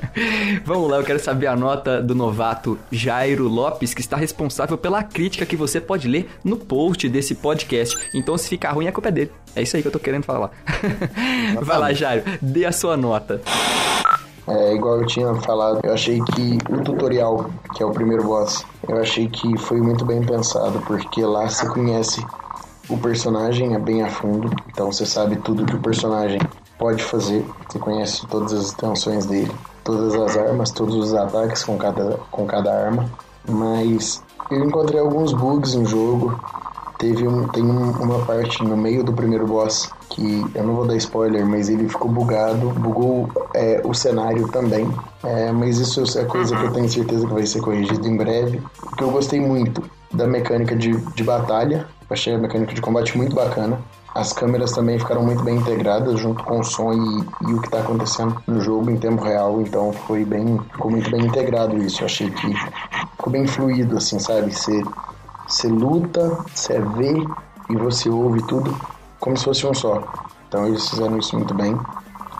Vamos 0.64 0.90
lá, 0.90 0.96
eu 0.96 1.04
quero 1.04 1.18
saber 1.18 1.46
a 1.46 1.56
nota 1.56 2.02
do 2.02 2.14
novato 2.14 2.78
Jairo 2.90 3.46
Lopes, 3.48 3.92
que 3.92 4.00
está 4.00 4.16
responsável 4.16 4.78
pela 4.78 5.02
crítica 5.02 5.44
que 5.44 5.56
você 5.56 5.80
pode 5.80 6.08
ler 6.08 6.28
no 6.42 6.56
post 6.56 7.06
desse 7.08 7.34
podcast. 7.34 7.96
Então, 8.14 8.36
se 8.38 8.48
ficar 8.48 8.72
ruim, 8.72 8.88
a 8.88 8.92
culpa 8.92 9.08
é 9.08 9.12
dele. 9.12 9.32
É 9.54 9.62
isso 9.62 9.76
aí 9.76 9.82
que 9.82 9.88
eu 9.88 9.92
tô 9.92 9.98
querendo 9.98 10.24
falar. 10.24 10.50
Vai 11.60 11.78
lá, 11.78 11.92
Jairo, 11.92 12.24
dê 12.40 12.64
a 12.64 12.72
sua 12.72 12.96
nota. 12.96 13.42
É, 14.50 14.74
igual 14.74 14.98
eu 15.00 15.06
tinha 15.06 15.32
falado, 15.36 15.78
eu 15.84 15.92
achei 15.92 16.20
que 16.20 16.58
o 16.68 16.82
tutorial, 16.82 17.46
que 17.72 17.84
é 17.84 17.86
o 17.86 17.92
primeiro 17.92 18.24
boss, 18.24 18.66
eu 18.88 18.98
achei 19.00 19.28
que 19.28 19.56
foi 19.56 19.80
muito 19.80 20.04
bem 20.04 20.20
pensado, 20.24 20.80
porque 20.88 21.24
lá 21.24 21.48
você 21.48 21.68
conhece 21.68 22.26
o 22.88 22.98
personagem 22.98 23.76
é 23.76 23.78
bem 23.78 24.02
a 24.02 24.08
fundo, 24.10 24.50
então 24.66 24.90
você 24.90 25.06
sabe 25.06 25.36
tudo 25.36 25.64
que 25.64 25.76
o 25.76 25.80
personagem 25.80 26.40
pode 26.76 27.00
fazer, 27.04 27.44
você 27.68 27.78
conhece 27.78 28.26
todas 28.26 28.52
as 28.52 28.72
intenções 28.72 29.24
dele, 29.26 29.52
todas 29.84 30.16
as 30.16 30.36
armas, 30.36 30.72
todos 30.72 30.96
os 30.96 31.14
ataques 31.14 31.62
com 31.62 31.78
cada, 31.78 32.18
com 32.32 32.44
cada 32.44 32.72
arma, 32.74 33.08
mas 33.48 34.20
eu 34.50 34.64
encontrei 34.64 34.98
alguns 34.98 35.32
bugs 35.32 35.76
no 35.76 35.86
jogo, 35.86 36.34
teve 36.98 37.28
um, 37.28 37.46
tem 37.46 37.62
um- 37.64 37.92
uma 38.02 38.24
parte 38.24 38.64
no 38.64 38.76
meio 38.76 39.04
do 39.04 39.12
primeiro 39.12 39.46
boss 39.46 39.88
que 40.20 40.46
eu 40.54 40.64
não 40.64 40.74
vou 40.74 40.86
dar 40.86 40.96
spoiler, 40.96 41.46
mas 41.46 41.70
ele 41.70 41.88
ficou 41.88 42.10
bugado, 42.10 42.68
bugou 42.70 43.30
é, 43.54 43.80
o 43.82 43.94
cenário 43.94 44.46
também. 44.48 44.86
É, 45.24 45.50
mas 45.50 45.78
isso 45.78 46.02
é 46.18 46.24
coisa 46.24 46.54
que 46.54 46.62
eu 46.62 46.72
tenho 46.72 46.88
certeza 46.90 47.26
que 47.26 47.32
vai 47.32 47.46
ser 47.46 47.60
corrigido 47.62 48.06
em 48.06 48.16
breve. 48.18 48.62
O 48.84 48.96
que 48.96 49.02
eu 49.02 49.10
gostei 49.10 49.40
muito 49.40 49.82
da 50.12 50.26
mecânica 50.26 50.76
de, 50.76 50.94
de 50.94 51.24
batalha, 51.24 51.86
achei 52.10 52.34
a 52.34 52.38
mecânica 52.38 52.74
de 52.74 52.82
combate 52.82 53.16
muito 53.16 53.34
bacana. 53.34 53.78
As 54.14 54.32
câmeras 54.32 54.72
também 54.72 54.98
ficaram 54.98 55.22
muito 55.22 55.42
bem 55.42 55.56
integradas 55.56 56.18
junto 56.18 56.44
com 56.44 56.60
o 56.60 56.64
som 56.64 56.92
e, 56.92 57.48
e 57.48 57.54
o 57.54 57.60
que 57.60 57.68
está 57.68 57.78
acontecendo 57.78 58.36
no 58.46 58.60
jogo 58.60 58.90
em 58.90 58.96
tempo 58.96 59.24
real, 59.24 59.62
então 59.62 59.92
foi 59.92 60.24
bem, 60.24 60.58
ficou 60.72 60.90
muito 60.90 61.10
bem 61.10 61.24
integrado 61.24 61.78
isso. 61.78 62.02
Eu 62.02 62.06
achei 62.06 62.28
que 62.28 62.54
ficou 63.16 63.32
bem 63.32 63.46
fluido, 63.46 63.96
assim, 63.96 64.18
sabe? 64.18 64.52
Você 64.52 65.68
luta, 65.68 66.38
você 66.52 66.78
vê 66.96 67.24
e 67.70 67.76
você 67.76 68.10
ouve 68.10 68.42
tudo 68.42 68.76
como 69.20 69.36
se 69.36 69.44
fosse 69.44 69.66
um 69.66 69.74
só. 69.74 70.02
Então 70.48 70.66
eles 70.66 70.88
fizeram 70.88 71.16
isso 71.18 71.36
muito 71.36 71.54
bem. 71.54 71.78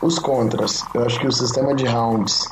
Os 0.03 0.19
contras, 0.19 0.85
eu 0.95 1.05
acho 1.05 1.21
que 1.21 1.27
o 1.27 1.33
sistema 1.33 1.75
de 1.75 1.87
rounds 1.87 2.49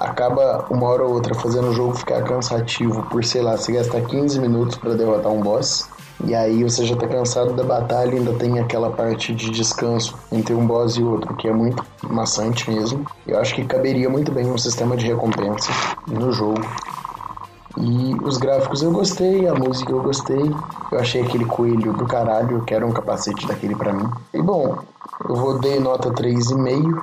acaba 0.00 0.66
uma 0.70 0.88
hora 0.88 1.04
ou 1.04 1.12
outra 1.12 1.34
fazendo 1.34 1.68
o 1.68 1.72
jogo 1.72 1.94
ficar 1.94 2.22
cansativo 2.22 3.02
por, 3.04 3.22
sei 3.24 3.42
lá, 3.42 3.56
você 3.56 3.72
gastar 3.72 4.00
15 4.00 4.40
minutos 4.40 4.76
para 4.76 4.94
derrotar 4.94 5.30
um 5.30 5.40
boss. 5.40 5.88
E 6.26 6.34
aí 6.34 6.62
você 6.62 6.84
já 6.86 6.96
tá 6.96 7.06
cansado 7.06 7.52
da 7.52 7.64
batalha 7.64 8.14
e 8.14 8.18
ainda 8.18 8.32
tem 8.34 8.58
aquela 8.58 8.90
parte 8.90 9.34
de 9.34 9.50
descanso 9.50 10.16
entre 10.32 10.54
um 10.54 10.66
boss 10.66 10.96
e 10.96 11.02
outro, 11.02 11.34
que 11.36 11.48
é 11.48 11.52
muito 11.52 11.84
maçante 12.02 12.70
mesmo. 12.70 13.04
Eu 13.26 13.38
acho 13.38 13.54
que 13.54 13.64
caberia 13.64 14.08
muito 14.08 14.32
bem 14.32 14.50
um 14.50 14.56
sistema 14.56 14.96
de 14.96 15.06
recompensa 15.06 15.70
no 16.06 16.32
jogo. 16.32 16.62
E 17.76 18.14
os 18.22 18.36
gráficos 18.36 18.82
eu 18.82 18.92
gostei, 18.92 19.48
a 19.48 19.54
música 19.54 19.90
eu 19.90 20.02
gostei. 20.02 20.54
Eu 20.92 20.98
achei 20.98 21.22
aquele 21.22 21.44
coelho 21.44 21.92
do 21.92 22.06
caralho, 22.06 22.58
eu 22.58 22.64
quero 22.64 22.86
um 22.86 22.92
capacete 22.92 23.46
daquele 23.46 23.74
para 23.74 23.92
mim. 23.92 24.08
E 24.32 24.40
bom, 24.40 24.78
eu 25.28 25.34
vou 25.34 25.58
dar 25.58 25.80
nota 25.80 26.10
3,5. 26.10 27.00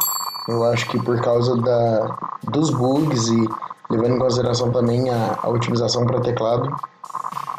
Eu 0.47 0.63
acho 0.65 0.87
que 0.89 0.99
por 0.99 1.19
causa 1.21 1.55
da, 1.57 2.17
dos 2.43 2.69
bugs 2.69 3.27
e 3.27 3.47
levando 3.89 4.15
em 4.15 4.19
consideração 4.19 4.71
também 4.71 5.09
a, 5.09 5.39
a 5.43 5.49
otimização 5.49 6.05
para 6.05 6.21
teclado, 6.21 6.73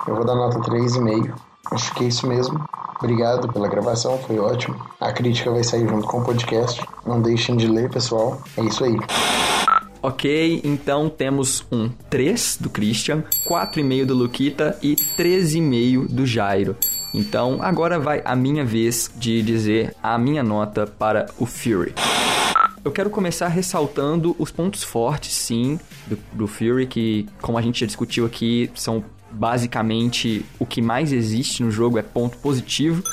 eu 0.07 0.15
vou 0.17 0.25
dar 0.25 0.35
nota 0.35 0.59
3,5. 0.61 1.33
Acho 1.71 1.95
que 1.95 2.05
é 2.05 2.09
isso 2.09 2.27
mesmo. 2.27 2.61
Obrigado 2.99 3.53
pela 3.53 3.69
gravação, 3.69 4.17
foi 4.19 4.39
ótimo. 4.39 4.77
A 5.01 5.13
crítica 5.13 5.51
vai 5.51 5.65
sair 5.65 5.89
junto 5.89 6.07
com 6.07 6.21
o 6.21 6.25
podcast. 6.25 6.87
Não 7.05 7.21
deixem 7.21 7.57
de 7.57 7.67
ler, 7.67 7.91
pessoal. 7.91 8.39
É 8.57 8.63
isso 8.63 8.85
aí. 8.85 8.97
Ok, 10.05 10.61
então 10.65 11.09
temos 11.09 11.65
um 11.71 11.89
3 12.11 12.59
do 12.61 12.69
Christian, 12.69 13.23
4,5 13.47 14.05
do 14.05 14.15
Luquita 14.15 14.77
e 14.83 14.97
13,5 14.97 16.09
do 16.09 16.27
Jairo. 16.27 16.77
Então 17.15 17.63
agora 17.63 18.01
vai 18.01 18.21
a 18.25 18.35
minha 18.35 18.65
vez 18.65 19.09
de 19.15 19.41
dizer 19.43 19.95
a 20.03 20.19
minha 20.19 20.43
nota 20.43 20.89
para 20.89 21.27
o 21.39 21.47
Fury. 21.47 21.95
Eu 22.85 22.91
quero 22.91 23.11
começar 23.11 23.47
ressaltando 23.47 24.35
os 24.41 24.51
pontos 24.51 24.83
fortes, 24.83 25.35
sim, 25.35 25.79
do, 26.09 26.19
do 26.33 26.47
Fury, 26.49 26.89
que, 26.89 27.29
como 27.41 27.57
a 27.57 27.63
gente 27.63 27.79
já 27.79 27.87
discutiu 27.87 28.27
aqui, 28.27 28.69
são 28.75 29.05
basicamente 29.31 30.45
o 30.59 30.67
que 30.67 30.83
mais 30.83 31.13
existe 31.13 31.63
no 31.63 31.71
jogo, 31.71 31.97
é 31.97 32.03
ponto 32.03 32.39
positivo. 32.39 33.05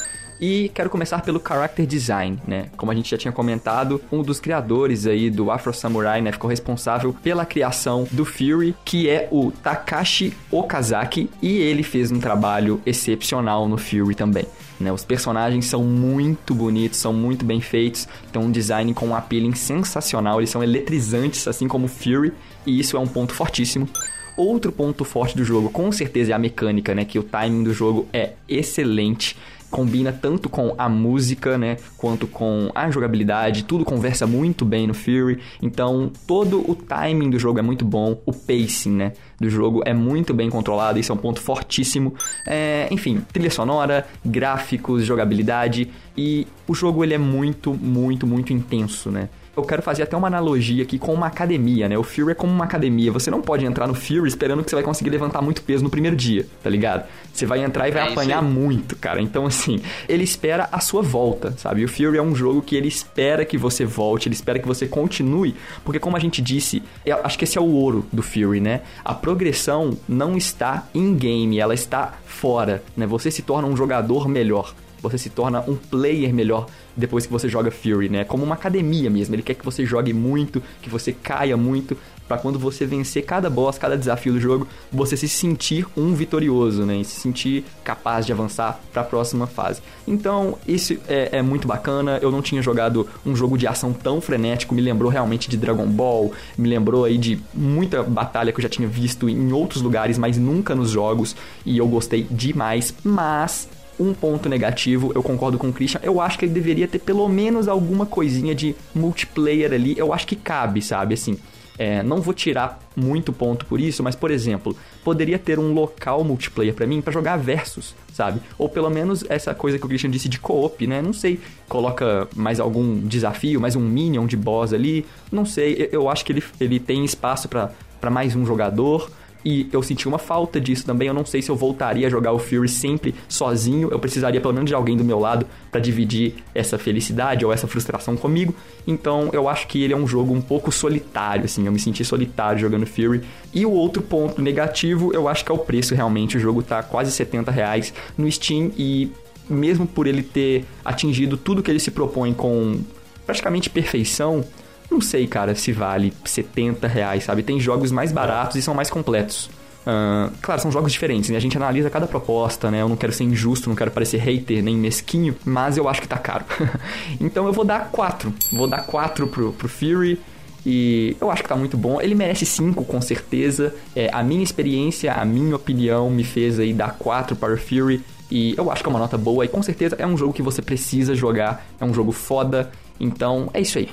E 0.42 0.72
quero 0.74 0.90
começar 0.90 1.22
pelo 1.22 1.42
character 1.46 1.86
design, 1.86 2.40
né? 2.48 2.68
Como 2.78 2.92
a 2.92 2.96
gente 2.96 3.12
já 3.12 3.18
tinha 3.18 3.32
comentado, 3.32 4.02
um 4.10 4.24
dos 4.24 4.40
criadores 4.40 5.06
aí 5.06 5.30
do 5.30 5.52
Afro 5.52 5.74
Samurai, 5.74 6.22
né, 6.22 6.32
ficou 6.32 6.50
responsável 6.50 7.14
pela 7.22 7.46
criação 7.46 8.08
do 8.12 8.24
Fury, 8.24 8.74
que 8.86 9.10
é 9.10 9.28
o 9.32 9.52
Takashi 9.52 10.34
Okazaki, 10.50 11.30
e 11.42 11.58
ele 11.58 11.84
fez 11.84 12.10
um 12.10 12.20
trabalho 12.20 12.82
excepcional 12.86 13.68
no 13.68 13.78
Fury 13.78 14.16
também. 14.16 14.46
Né? 14.80 14.94
Os 14.94 15.04
personagens 15.04 15.66
são 15.66 15.84
muito 15.84 16.56
bonitos, 16.56 17.00
são 17.00 17.12
muito 17.12 17.44
bem 17.44 17.60
feitos, 17.60 18.08
tem 18.32 18.42
um 18.42 18.50
design 18.50 18.94
com 18.94 19.08
um 19.08 19.16
appealing 19.16 19.56
sensacional, 19.56 20.40
eles 20.40 20.50
são 20.50 20.64
eletrizantes, 20.64 21.50
assim 21.50 21.68
como 21.68 21.88
o 21.88 21.90
Fury, 21.90 22.32
e 22.66 22.80
isso 22.80 22.96
é 22.96 23.00
um 23.00 23.08
ponto 23.08 23.34
fortíssimo. 23.34 23.90
Outro 24.38 24.72
ponto 24.72 25.04
forte 25.04 25.36
do 25.36 25.44
jogo, 25.44 25.70
com 25.70 25.92
certeza, 25.92 26.32
é 26.32 26.34
a 26.34 26.40
mecânica, 26.40 26.96
né? 26.96 27.04
Que 27.04 27.20
o 27.20 27.24
timing 27.24 27.62
do 27.62 27.74
jogo 27.74 28.08
é 28.14 28.36
excelente 28.48 29.36
combina 29.70 30.12
tanto 30.12 30.50
com 30.50 30.74
a 30.78 30.90
música, 30.90 31.58
né, 31.58 31.78
quanto 31.98 32.28
com 32.28 32.72
a 32.74 32.90
jogabilidade, 32.90 33.64
tudo 33.64 33.86
conversa 33.86 34.26
muito 34.26 34.66
bem 34.66 34.88
no 34.88 34.94
Fury. 34.94 35.40
Então, 35.62 36.12
todo 36.28 36.70
o 36.70 36.76
timing 36.76 37.30
do 37.30 37.40
jogo 37.40 37.60
é 37.60 37.62
muito 37.62 37.86
bom, 37.86 38.22
o 38.26 38.34
pacing, 38.34 38.92
né, 38.92 39.14
do 39.40 39.50
jogo 39.50 39.82
é 39.86 39.94
muito 39.94 40.34
bem 40.34 40.50
controlado, 40.50 41.00
isso 41.00 41.12
é 41.12 41.16
um 41.16 41.18
ponto 41.18 41.40
fortíssimo. 41.40 42.14
É, 42.46 42.88
enfim, 42.92 43.24
trilha 43.32 43.52
sonora, 43.52 44.06
gráficos, 44.26 45.06
jogabilidade 45.06 45.90
e 46.18 46.48
o 46.68 46.76
jogo 46.76 47.04
ele 47.04 47.14
é 47.14 47.18
muito, 47.18 47.74
muito, 47.74 48.28
muito 48.28 48.52
intenso, 48.52 49.10
né? 49.10 49.30
Eu 49.56 49.64
quero 49.64 49.82
fazer 49.82 50.04
até 50.04 50.16
uma 50.16 50.28
analogia 50.28 50.84
aqui 50.84 50.98
com 50.98 51.14
uma 51.14 51.28
academia, 51.28 51.90
né? 51.90 51.98
O 51.98 52.04
Fury 52.04 52.32
é 52.32 52.36
como 52.36 52.52
uma 52.52 52.66
academia. 52.66 53.12
Você 53.12 53.30
não 53.30 53.42
pode 53.42 53.66
entrar 53.66 53.88
no 53.88 53.94
Fury 53.94 54.28
esperando 54.28 54.64
que 54.64 54.70
você 54.70 54.76
vai 54.76 54.84
conseguir 54.84 55.10
levantar 55.10 55.42
muito 55.42 55.62
peso 55.64 55.84
no 55.84 55.90
primeiro 55.90 56.16
dia, 56.16 56.46
tá 56.64 56.70
ligado? 56.70 57.08
Você 57.34 57.46
vai 57.46 57.64
entrar 57.64 57.88
e 57.88 57.92
vai 57.92 58.08
é 58.08 58.12
apanhar 58.12 58.42
muito, 58.42 58.96
cara. 58.96 59.22
Então, 59.22 59.46
assim, 59.46 59.82
ele 60.08 60.24
espera 60.24 60.70
a 60.72 60.80
sua 60.80 61.02
volta, 61.02 61.54
sabe? 61.58 61.84
O 61.84 61.88
Fury 61.90 62.18
é 62.18 62.22
um 62.22 62.36
jogo 62.36 62.62
que 62.62 62.76
ele 62.76 62.88
espera 62.88 63.46
que 63.46 63.58
você 63.58 63.86
volte, 63.86 64.28
ele 64.28 64.36
espera 64.36 64.60
que 64.60 64.68
você 64.68 64.88
continue, 64.88 65.56
porque 65.84 66.00
como 66.00 66.16
a 66.16 66.20
gente 66.20 66.42
disse, 66.42 66.82
eu 67.06 67.20
acho 67.24 67.38
que 67.38 67.44
esse 67.44 67.58
é 67.58 67.62
o 67.62 67.66
ouro 67.66 68.06
do 68.12 68.22
Fury, 68.22 68.60
né? 68.60 68.82
A 69.04 69.14
progressão 69.14 69.98
não 70.08 70.38
está 70.38 70.88
em 70.94 71.16
game, 71.16 71.60
ela 71.60 71.74
está 71.74 72.14
fora, 72.26 72.84
né? 72.96 73.06
Você 73.06 73.30
se 73.32 73.42
torna 73.42 73.68
um 73.68 73.76
jogador 73.76 74.28
melhor 74.28 74.74
você 75.02 75.18
se 75.18 75.30
torna 75.30 75.62
um 75.62 75.76
player 75.76 76.34
melhor 76.34 76.68
depois 76.96 77.26
que 77.26 77.32
você 77.32 77.48
joga 77.48 77.72
Fury, 77.72 78.10
né? 78.10 78.24
Como 78.24 78.44
uma 78.44 78.56
academia 78.56 79.10
mesmo. 79.10 79.36
Ele 79.36 79.42
quer 79.42 79.54
que 79.54 79.66
você 79.66 79.86
jogue 79.86 80.14
muito, 80.14 80.62
que 80.82 80.90
você 80.90 81.14
caia 81.14 81.56
muito, 81.56 81.98
para 82.30 82.38
quando 82.38 82.60
você 82.60 82.86
vencer 82.86 83.26
cada 83.26 83.50
boss, 83.50 83.80
cada 83.80 83.98
desafio 83.98 84.34
do 84.34 84.40
jogo, 84.40 84.68
você 84.92 85.18
se 85.18 85.28
sentir 85.28 85.88
um 85.98 86.14
vitorioso, 86.14 86.86
né? 86.86 86.98
E 86.98 87.04
se 87.04 87.20
sentir 87.20 87.66
capaz 87.84 88.24
de 88.24 88.32
avançar 88.32 88.80
para 88.94 89.02
a 89.02 89.06
próxima 89.06 89.48
fase. 89.48 89.82
Então, 90.08 90.56
isso 90.68 90.96
é, 91.08 91.38
é, 91.38 91.42
muito 91.42 91.68
bacana. 91.68 92.20
Eu 92.22 92.32
não 92.32 92.42
tinha 92.42 92.62
jogado 92.62 93.08
um 93.26 93.36
jogo 93.36 93.58
de 93.58 93.66
ação 93.66 93.92
tão 93.92 94.22
frenético, 94.22 94.76
me 94.76 94.82
lembrou 94.82 95.10
realmente 95.10 95.50
de 95.50 95.58
Dragon 95.58 95.88
Ball, 95.88 96.32
me 96.56 96.70
lembrou 96.70 97.04
aí 97.04 97.18
de 97.18 97.40
muita 97.52 98.04
batalha 98.04 98.52
que 98.52 98.60
eu 98.60 98.64
já 98.64 98.70
tinha 98.70 98.88
visto 98.88 99.28
em 99.28 99.52
outros 99.52 99.82
lugares, 99.82 100.20
mas 100.20 100.38
nunca 100.38 100.76
nos 100.76 100.92
jogos, 100.92 101.36
e 101.66 101.80
eu 101.80 101.88
gostei 101.88 102.28
demais. 102.30 102.94
Mas 103.04 103.68
um 104.00 104.14
ponto 104.14 104.48
negativo, 104.48 105.12
eu 105.14 105.22
concordo 105.22 105.58
com 105.58 105.70
o 105.70 105.74
Christian. 105.74 106.00
Eu 106.04 106.22
acho 106.22 106.40
que 106.40 106.46
ele 106.46 106.54
deveria 106.54 106.88
ter 106.88 107.00
pelo 107.00 107.28
menos 107.28 107.68
alguma 107.68 108.06
coisinha 108.06 108.56
de 108.56 108.76
multiplayer 108.96 109.74
ali. 109.74 109.98
Eu 109.98 110.14
acho 110.14 110.26
que 110.26 110.36
cabe, 110.36 110.82
sabe? 110.82 111.14
Assim, 111.14 111.38
é, 111.80 112.04
não 112.04 112.20
vou 112.20 112.34
tirar 112.34 112.78
muito 112.94 113.32
ponto 113.32 113.66
por 113.66 113.80
isso, 113.80 114.04
mas 114.04 114.14
por 114.14 114.32
exemplo, 114.32 114.76
poderia 115.02 115.40
ter 115.40 115.58
um 115.58 115.74
local 115.74 116.26
multiplayer 116.26 116.74
para 116.74 116.86
mim 116.86 117.02
para 117.02 117.14
jogar 117.14 117.38
versus, 117.38 117.96
sabe? 118.14 118.42
Ou 118.58 118.68
pelo 118.68 118.90
menos 118.90 119.24
essa 119.30 119.56
coisa 119.56 119.80
que 119.80 119.86
o 119.86 119.88
Christian 119.88 120.10
disse 120.10 120.28
de 120.28 120.40
co-op, 120.40 120.86
né? 120.86 121.02
Não 121.02 121.14
sei, 121.14 121.40
coloca 121.70 122.28
mais 122.36 122.60
algum 122.60 123.00
desafio, 123.00 123.62
mais 123.62 123.78
um 123.78 123.82
minion 123.82 124.28
de 124.28 124.36
boss 124.36 124.74
ali, 124.74 125.06
não 125.32 125.46
sei. 125.46 125.88
Eu 125.90 126.10
acho 126.10 126.26
que 126.26 126.34
ele, 126.34 126.44
ele 126.60 126.82
tem 126.82 127.06
espaço 127.06 127.48
para 127.48 128.12
mais 128.12 128.36
um 128.36 128.46
jogador. 128.46 129.10
E 129.44 129.70
eu 129.72 129.82
senti 129.82 130.08
uma 130.08 130.18
falta 130.18 130.60
disso 130.60 130.86
também. 130.86 131.08
Eu 131.08 131.14
não 131.14 131.26
sei 131.26 131.42
se 131.42 131.50
eu 131.50 131.56
voltaria 131.56 132.08
a 132.08 132.10
jogar 132.10 132.32
o 132.32 132.40
Fury 132.40 132.68
sempre 132.68 133.16
sozinho. 133.28 133.90
Eu 133.92 134.00
precisaria 134.00 134.42
pelo 134.42 134.54
menos 134.54 134.70
de 134.70 134.76
alguém 134.76 134.98
do 134.98 135.04
meu 135.04 135.20
lado 135.20 135.46
para 135.72 135.80
dividir 135.80 136.36
essa 136.54 136.78
felicidade 136.78 137.46
ou 137.46 137.54
essa 137.54 137.68
frustração 137.68 138.18
comigo. 138.18 138.54
Então 138.86 139.30
eu 139.32 139.48
acho 139.48 139.68
que 139.68 139.84
ele 139.84 139.94
é 139.94 139.98
um 139.98 140.08
jogo 140.08 140.34
um 140.34 140.42
pouco 140.42 140.72
solitário, 140.72 141.46
assim. 141.46 141.66
Eu 141.66 141.72
me 141.72 141.80
senti 141.80 142.04
solitário 142.04 142.60
jogando 142.60 142.86
Fury. 142.86 143.22
E 143.54 143.66
o 143.66 143.72
outro 143.72 144.02
ponto 144.02 144.42
negativo, 144.42 145.14
eu 145.14 145.28
acho 145.28 145.46
que 145.46 145.52
é 145.52 145.56
o 145.56 145.60
preço 145.60 145.96
realmente. 145.96 146.38
O 146.38 146.40
jogo 146.40 146.62
tá 146.62 146.84
quase 146.84 147.12
70 147.12 147.52
reais 147.52 147.94
no 148.18 148.30
Steam 148.32 148.72
e 148.78 149.12
mesmo 149.50 149.88
por 149.88 150.06
ele 150.06 150.22
ter 150.22 150.66
atingido 150.86 151.36
tudo 151.36 151.64
que 151.64 151.72
ele 151.72 151.80
se 151.80 151.90
propõe 151.90 152.34
com 152.34 152.80
praticamente 153.26 153.70
perfeição, 153.70 154.44
não 154.90 155.02
sei, 155.02 155.28
cara, 155.28 155.54
se 155.56 155.72
vale 155.72 156.14
70 156.26 156.88
reais, 156.88 157.24
sabe? 157.24 157.44
Tem 157.44 157.60
jogos 157.60 157.92
mais 157.92 158.12
baratos 158.12 158.56
e 158.56 158.62
são 158.62 158.74
mais 158.74 158.90
completos. 158.90 159.50
Uh, 159.82 160.32
claro, 160.42 160.62
são 160.62 160.72
jogos 160.72 160.92
diferentes, 160.92 161.30
né? 161.30 161.38
A 161.38 161.40
gente 161.40 161.56
analisa 161.58 161.90
cada 161.90 162.06
proposta, 162.06 162.70
né? 162.70 162.82
Eu 162.82 162.90
não 162.90 162.96
quero 162.96 163.14
ser 163.14 163.24
injusto, 163.24 163.70
não 163.70 163.76
quero 163.76 163.92
parecer 163.92 164.18
hater 164.18 164.64
nem 164.64 164.76
mesquinho, 164.76 165.36
mas 165.46 165.78
eu 165.78 165.88
acho 165.88 166.02
que 166.02 166.08
tá 166.08 166.18
caro. 166.18 166.46
então 167.20 167.46
eu 167.48 167.54
vou 167.54 167.64
dar 167.64 167.90
4. 167.92 168.34
Vou 168.52 168.68
dar 168.68 168.84
4 168.86 169.28
pro, 169.28 169.54
pro 169.54 169.70
Fury. 169.70 170.20
E 170.66 171.16
eu 171.22 171.32
acho 171.32 171.42
que 171.42 171.50
tá 171.50 171.56
muito 171.56 171.78
bom. 171.78 172.02
Ele 172.02 172.14
merece 172.14 172.46
5, 172.46 172.84
com 172.84 173.02
certeza. 173.02 173.74
É, 173.96 174.10
a 174.14 174.22
minha 174.22 174.44
experiência, 174.44 175.14
a 175.14 175.24
minha 175.24 175.56
opinião 175.56 176.10
me 176.10 176.24
fez 176.24 176.60
aí 176.60 176.74
dar 176.74 176.96
4 176.98 177.36
para 177.36 177.54
o 177.54 177.58
Fury. 177.58 178.04
E 178.30 178.54
eu 178.58 178.70
acho 178.70 178.84
que 178.84 178.90
é 178.90 178.92
uma 178.92 179.00
nota 179.00 179.18
boa. 179.18 179.46
E 179.46 179.48
com 179.48 179.64
certeza 179.64 179.96
é 179.98 180.06
um 180.06 180.18
jogo 180.18 180.34
que 180.34 180.42
você 180.42 180.62
precisa 180.62 181.16
jogar. 181.16 181.66
É 181.80 181.86
um 181.86 181.94
jogo 181.94 182.12
foda. 182.12 182.70
Então 183.00 183.50
é 183.54 183.62
isso 183.62 183.78
aí. 183.78 183.90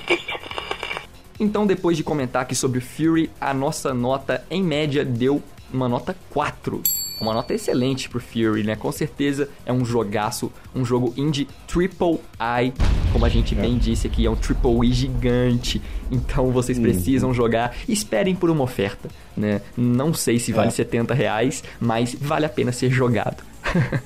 Então, 1.39 1.67
depois 1.67 1.95
de 1.95 2.03
comentar 2.03 2.41
aqui 2.41 2.55
sobre 2.55 2.79
o 2.79 2.81
Fury, 2.81 3.29
a 3.39 3.53
nossa 3.53 3.93
nota 3.93 4.43
em 4.49 4.63
média 4.63 5.05
deu 5.05 5.41
uma 5.71 5.87
nota 5.87 6.15
4. 6.31 6.81
Uma 7.19 7.33
nota 7.33 7.53
excelente 7.53 8.09
pro 8.09 8.19
Fury, 8.19 8.63
né? 8.63 8.75
Com 8.75 8.91
certeza 8.91 9.49
é 9.65 9.73
um 9.73 9.83
jogaço, 9.83 10.51
um 10.75 10.85
jogo 10.85 11.13
indie 11.17 11.47
triple 11.67 12.19
I, 12.39 12.71
como 13.11 13.25
a 13.25 13.29
gente 13.29 13.57
é. 13.57 13.61
bem 13.61 13.77
disse 13.77 14.05
aqui, 14.05 14.25
é 14.25 14.29
um 14.29 14.35
triple 14.35 14.87
I 14.87 14.93
gigante. 14.93 15.81
Então 16.11 16.51
vocês 16.51 16.77
precisam 16.77 17.29
uhum. 17.29 17.35
jogar. 17.35 17.75
Esperem 17.89 18.35
por 18.35 18.49
uma 18.51 18.63
oferta, 18.63 19.09
né? 19.35 19.61
Não 19.75 20.13
sei 20.13 20.37
se 20.37 20.51
vale 20.51 20.67
é. 20.67 20.71
70 20.71 21.13
reais, 21.13 21.63
mas 21.79 22.15
vale 22.19 22.45
a 22.45 22.49
pena 22.49 22.71
ser 22.71 22.91
jogado. 22.91 23.43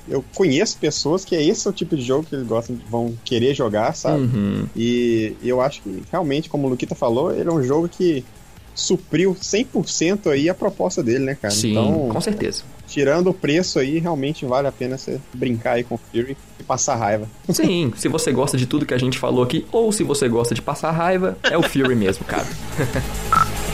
Eu 0.08 0.24
conheço 0.34 0.78
pessoas 0.78 1.24
que 1.24 1.34
é 1.34 1.42
esse 1.42 1.68
o 1.68 1.72
tipo 1.72 1.96
de 1.96 2.02
jogo 2.02 2.24
que 2.24 2.34
eles 2.34 2.46
gostam, 2.46 2.78
vão 2.90 3.14
querer 3.24 3.54
jogar, 3.54 3.94
sabe? 3.94 4.22
Uhum. 4.22 4.66
E 4.76 5.34
eu 5.42 5.60
acho 5.60 5.82
que 5.82 6.02
realmente, 6.10 6.48
como 6.48 6.66
o 6.66 6.70
Luquita 6.70 6.94
falou, 6.94 7.32
ele 7.32 7.48
é 7.48 7.52
um 7.52 7.62
jogo 7.62 7.88
que 7.88 8.24
supriu 8.74 9.34
100% 9.34 10.30
aí 10.30 10.48
a 10.48 10.54
proposta 10.54 11.02
dele, 11.02 11.24
né, 11.24 11.34
cara? 11.34 11.52
Sim, 11.52 11.72
então, 11.72 12.08
com 12.08 12.20
certeza. 12.20 12.62
tirando 12.86 13.28
o 13.28 13.34
preço 13.34 13.78
aí, 13.78 13.98
realmente 13.98 14.46
vale 14.46 14.66
a 14.66 14.72
pena 14.72 14.96
você 14.96 15.20
brincar 15.34 15.72
aí 15.72 15.84
com 15.84 15.96
o 15.96 15.98
Fury 15.98 16.36
e 16.58 16.62
passar 16.62 16.96
raiva. 16.96 17.28
Sim, 17.50 17.92
se 17.96 18.08
você 18.08 18.32
gosta 18.32 18.56
de 18.56 18.66
tudo 18.66 18.86
que 18.86 18.94
a 18.94 18.98
gente 18.98 19.18
falou 19.18 19.44
aqui, 19.44 19.66
ou 19.70 19.92
se 19.92 20.02
você 20.02 20.28
gosta 20.28 20.54
de 20.54 20.62
passar 20.62 20.90
raiva, 20.90 21.36
é 21.42 21.56
o 21.56 21.62
Fury 21.62 21.94
mesmo, 21.94 22.24
cara. 22.24 22.46